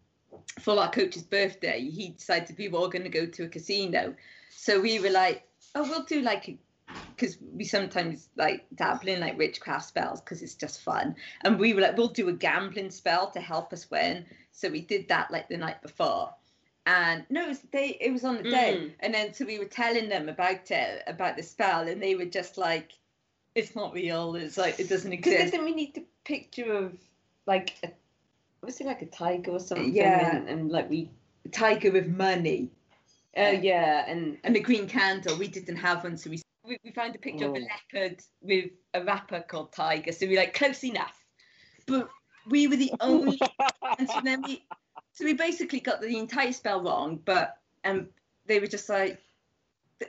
[0.60, 4.16] for our coach's birthday, he decided we were all going to go to a casino.
[4.50, 5.44] So we were like,
[5.76, 6.58] oh, we'll do like,
[7.16, 11.16] because we sometimes like dabble in like witchcraft spells because it's just fun.
[11.44, 14.26] And we were like, we'll do a gambling spell to help us win.
[14.52, 16.34] So we did that like the night before.
[16.88, 17.97] And no, it was the day.
[17.99, 18.93] It was on the day, Mm.
[19.01, 22.23] and then so we were telling them about it, about the spell, and they were
[22.26, 22.93] just like,
[23.55, 24.35] "It's not real.
[24.35, 26.93] It's like it doesn't exist." Because exist." then we need the picture of
[27.45, 27.89] like a,
[28.65, 29.93] was it like a tiger or something?
[29.93, 30.38] Yeah.
[30.38, 31.09] and, and like we,
[31.51, 32.72] Tiger with money
[33.35, 35.38] oh yeah, and and a green candle.
[35.38, 37.68] We didn't have one, so we we, we found a picture of a Oh.
[37.93, 40.11] leopard with a rapper called Tiger.
[40.14, 41.22] So we were like close enough,
[41.85, 42.09] but
[42.49, 43.39] we were the only.
[43.99, 44.65] and so then we,
[45.18, 47.19] so we basically got the entire spell wrong.
[47.26, 48.10] But um,
[48.45, 49.19] they were just like,
[49.98, 50.07] the,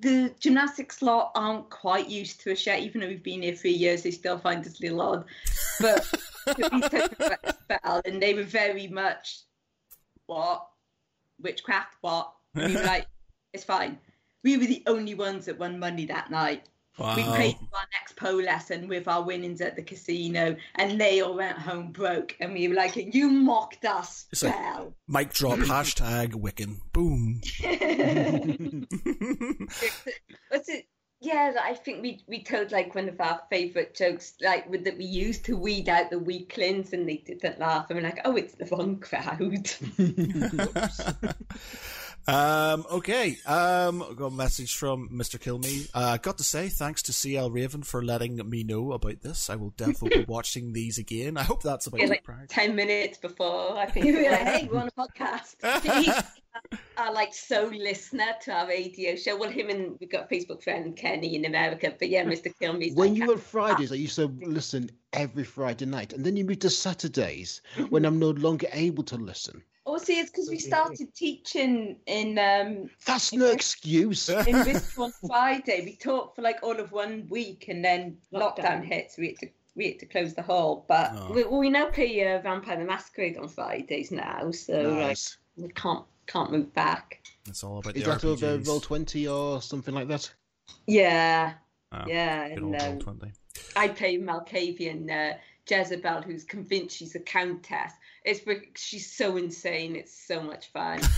[0.00, 2.80] the gymnastics lot aren't quite used to us yet.
[2.80, 5.24] Even though we've been here three years, they still find us a little odd.
[5.80, 6.04] But
[7.64, 9.38] spell, and they were very much
[10.26, 10.68] what
[11.40, 11.96] witchcraft.
[12.02, 13.06] What we were like,
[13.54, 13.98] it's fine.
[14.44, 16.68] We were the only ones that won money that night.
[16.98, 21.20] We paid for our next pole lesson with our winnings at the casino, and they
[21.20, 22.34] all went home broke.
[22.40, 24.54] And we were like, "You mocked us, It's like-
[25.06, 26.78] Mic drop, hashtag Wiccan.
[26.92, 27.40] Boom.
[30.50, 30.86] was it?
[31.20, 34.96] Yeah, I think we we told like one of our favourite jokes, like with, that
[34.98, 37.86] we used to weed out the weaklings, and they didn't laugh.
[37.90, 39.68] And we're like, oh, it's the wrong crowd.
[42.28, 43.38] Um, okay.
[43.46, 45.38] Um, I got a message from Mr.
[45.40, 45.88] Kilme.
[45.94, 49.48] Uh, got to say thanks to CL Raven for letting me know about this.
[49.48, 51.38] I will definitely be watching these again.
[51.38, 52.48] I hope that's about Yeah, like prize.
[52.50, 55.56] ten minutes before, I think we were like, hey, we're on a podcast.
[56.04, 56.12] He's
[56.98, 59.34] our like so listener to our radio show.
[59.38, 62.52] Well, him and we've got a Facebook friend Kenny in America, but yeah, Mr.
[62.60, 66.26] Kilme's When like, you were on Fridays, I used to listen every Friday night, and
[66.26, 69.62] then you moved to Saturdays when I'm no longer able to listen.
[69.90, 74.28] Oh, see, it's because we started teaching in um, That's no excuse.
[74.28, 75.82] in Bristol on Friday.
[75.84, 78.84] We taught for like all of one week, and then lockdown, Lockdown.
[78.84, 80.84] hit, so we had to we had to close the hall.
[80.88, 81.32] But Oh.
[81.32, 85.16] we, we now play uh, Vampire the Masquerade on Fridays now, so like
[85.56, 87.22] we can't can't move back.
[87.48, 90.30] It's all about Is the that over roll twenty or something like that?
[90.86, 91.54] yeah,
[91.92, 93.32] Ah, yeah, good and um, Roll20.
[93.74, 97.92] I play Malkavian uh, Jezebel, who's convinced she's a countess.
[98.24, 99.96] It's bec- she's so insane.
[99.96, 101.00] It's so much fun.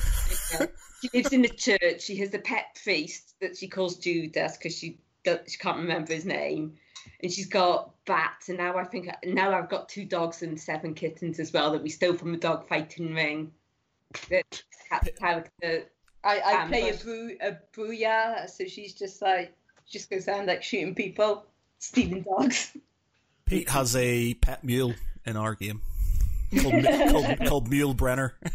[0.52, 0.66] Yeah.
[1.00, 2.02] She lives in the church.
[2.02, 6.24] She has a pet priest that she calls Judas because she she can't remember his
[6.24, 6.74] name,
[7.20, 8.48] and she's got bats.
[8.48, 11.82] And now I think now I've got two dogs and seven kittens as well that
[11.82, 13.50] we stole from a dog fighting ring.
[14.28, 14.44] The
[14.88, 15.90] cat character.
[16.22, 17.02] I, I play a Ambush.
[17.02, 19.52] brew a booyah, so she's just like
[19.88, 21.44] just goes around like shooting people,
[21.78, 22.76] stealing dogs.
[23.46, 24.94] Pete has a pet mule
[25.26, 25.82] in our game
[26.58, 28.34] called, Mi- called, called Mule Brenner.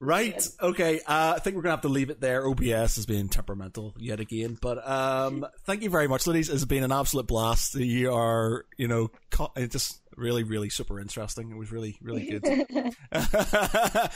[0.00, 0.48] right.
[0.60, 1.00] Okay.
[1.00, 2.46] Uh, I think we're gonna have to leave it there.
[2.46, 6.48] OBS has been temperamental yet again, but um, thank you very much, ladies.
[6.48, 7.74] It's been an absolute blast.
[7.74, 11.50] You are, you know, co- it just really, really super interesting.
[11.50, 12.44] It was really, really good.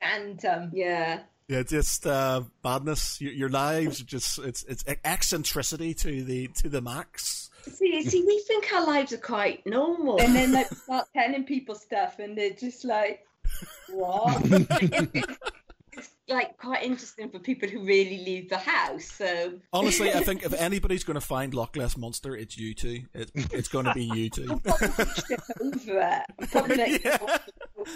[0.00, 1.20] and um, Yeah.
[1.48, 3.20] Yeah, just uh, madness.
[3.20, 7.45] Your, your lives just it's it's eccentricity to the to the max.
[7.72, 10.20] See, see, we think our lives are quite normal.
[10.20, 13.20] and then like start telling people stuff, and they're just like,
[13.90, 14.42] "What?"
[15.92, 19.04] it's like quite interesting for people who really leave the house.
[19.04, 23.04] So Honestly, I think if anybody's going to find Loch Ness monster, it's you two.
[23.14, 24.50] It, it's going to be you two.
[24.50, 26.50] Over it.
[26.50, 27.38] Probably like Yeah.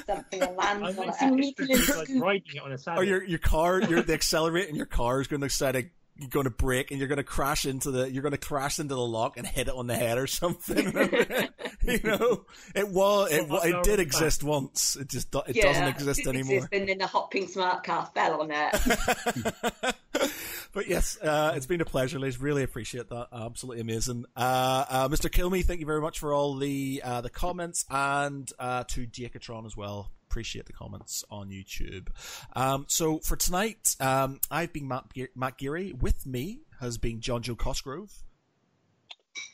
[0.07, 1.15] something and land I on it.
[1.19, 3.01] to need to District, learn like riding it on a saddle.
[3.01, 5.77] Or oh, your your car, your the accelerate, and your car is going to set
[5.77, 5.91] a
[6.21, 8.79] you're going to break and you're going to crash into the you're going to crash
[8.79, 10.87] into the lock and hit it on the head or something.
[11.83, 12.45] you know,
[12.75, 14.97] it was it, wa- it did exist once.
[14.97, 16.57] It just do- it doesn't exist didn't anymore.
[16.57, 19.95] exist, and then the hot pink smart car fell on it.
[20.75, 22.39] but yes, uh, it's been a pleasure, Liz.
[22.39, 23.29] Really appreciate that.
[23.33, 24.27] Absolutely amazing.
[24.37, 25.31] Uh, uh, Mr.
[25.31, 29.65] Kilme, thank you very much for all the uh, the comments, and uh, to Jacatron
[29.65, 30.11] as well.
[30.31, 32.07] Appreciate the comments on YouTube.
[32.55, 35.93] Um, so for tonight, um, I've been Matt, Ge- Matt Geary.
[35.93, 38.13] With me has been Jonjo Cosgrove,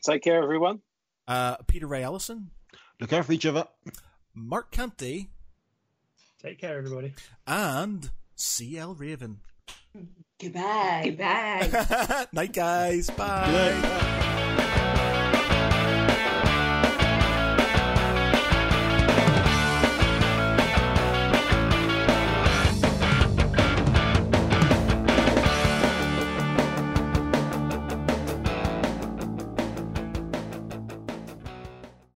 [0.05, 0.81] Take care, everyone.
[1.27, 2.51] uh, Peter Ray Ellison,
[3.01, 3.67] Look out for each other.
[4.35, 5.31] Mark Canty,
[6.43, 7.15] Take care, everybody.
[7.47, 9.41] and CL Raven.
[10.39, 11.03] Goodbye.
[11.07, 12.27] Goodbye.
[12.35, 13.09] Night, guys.
[13.09, 13.47] Bye.
[13.47, 14.33] Good night.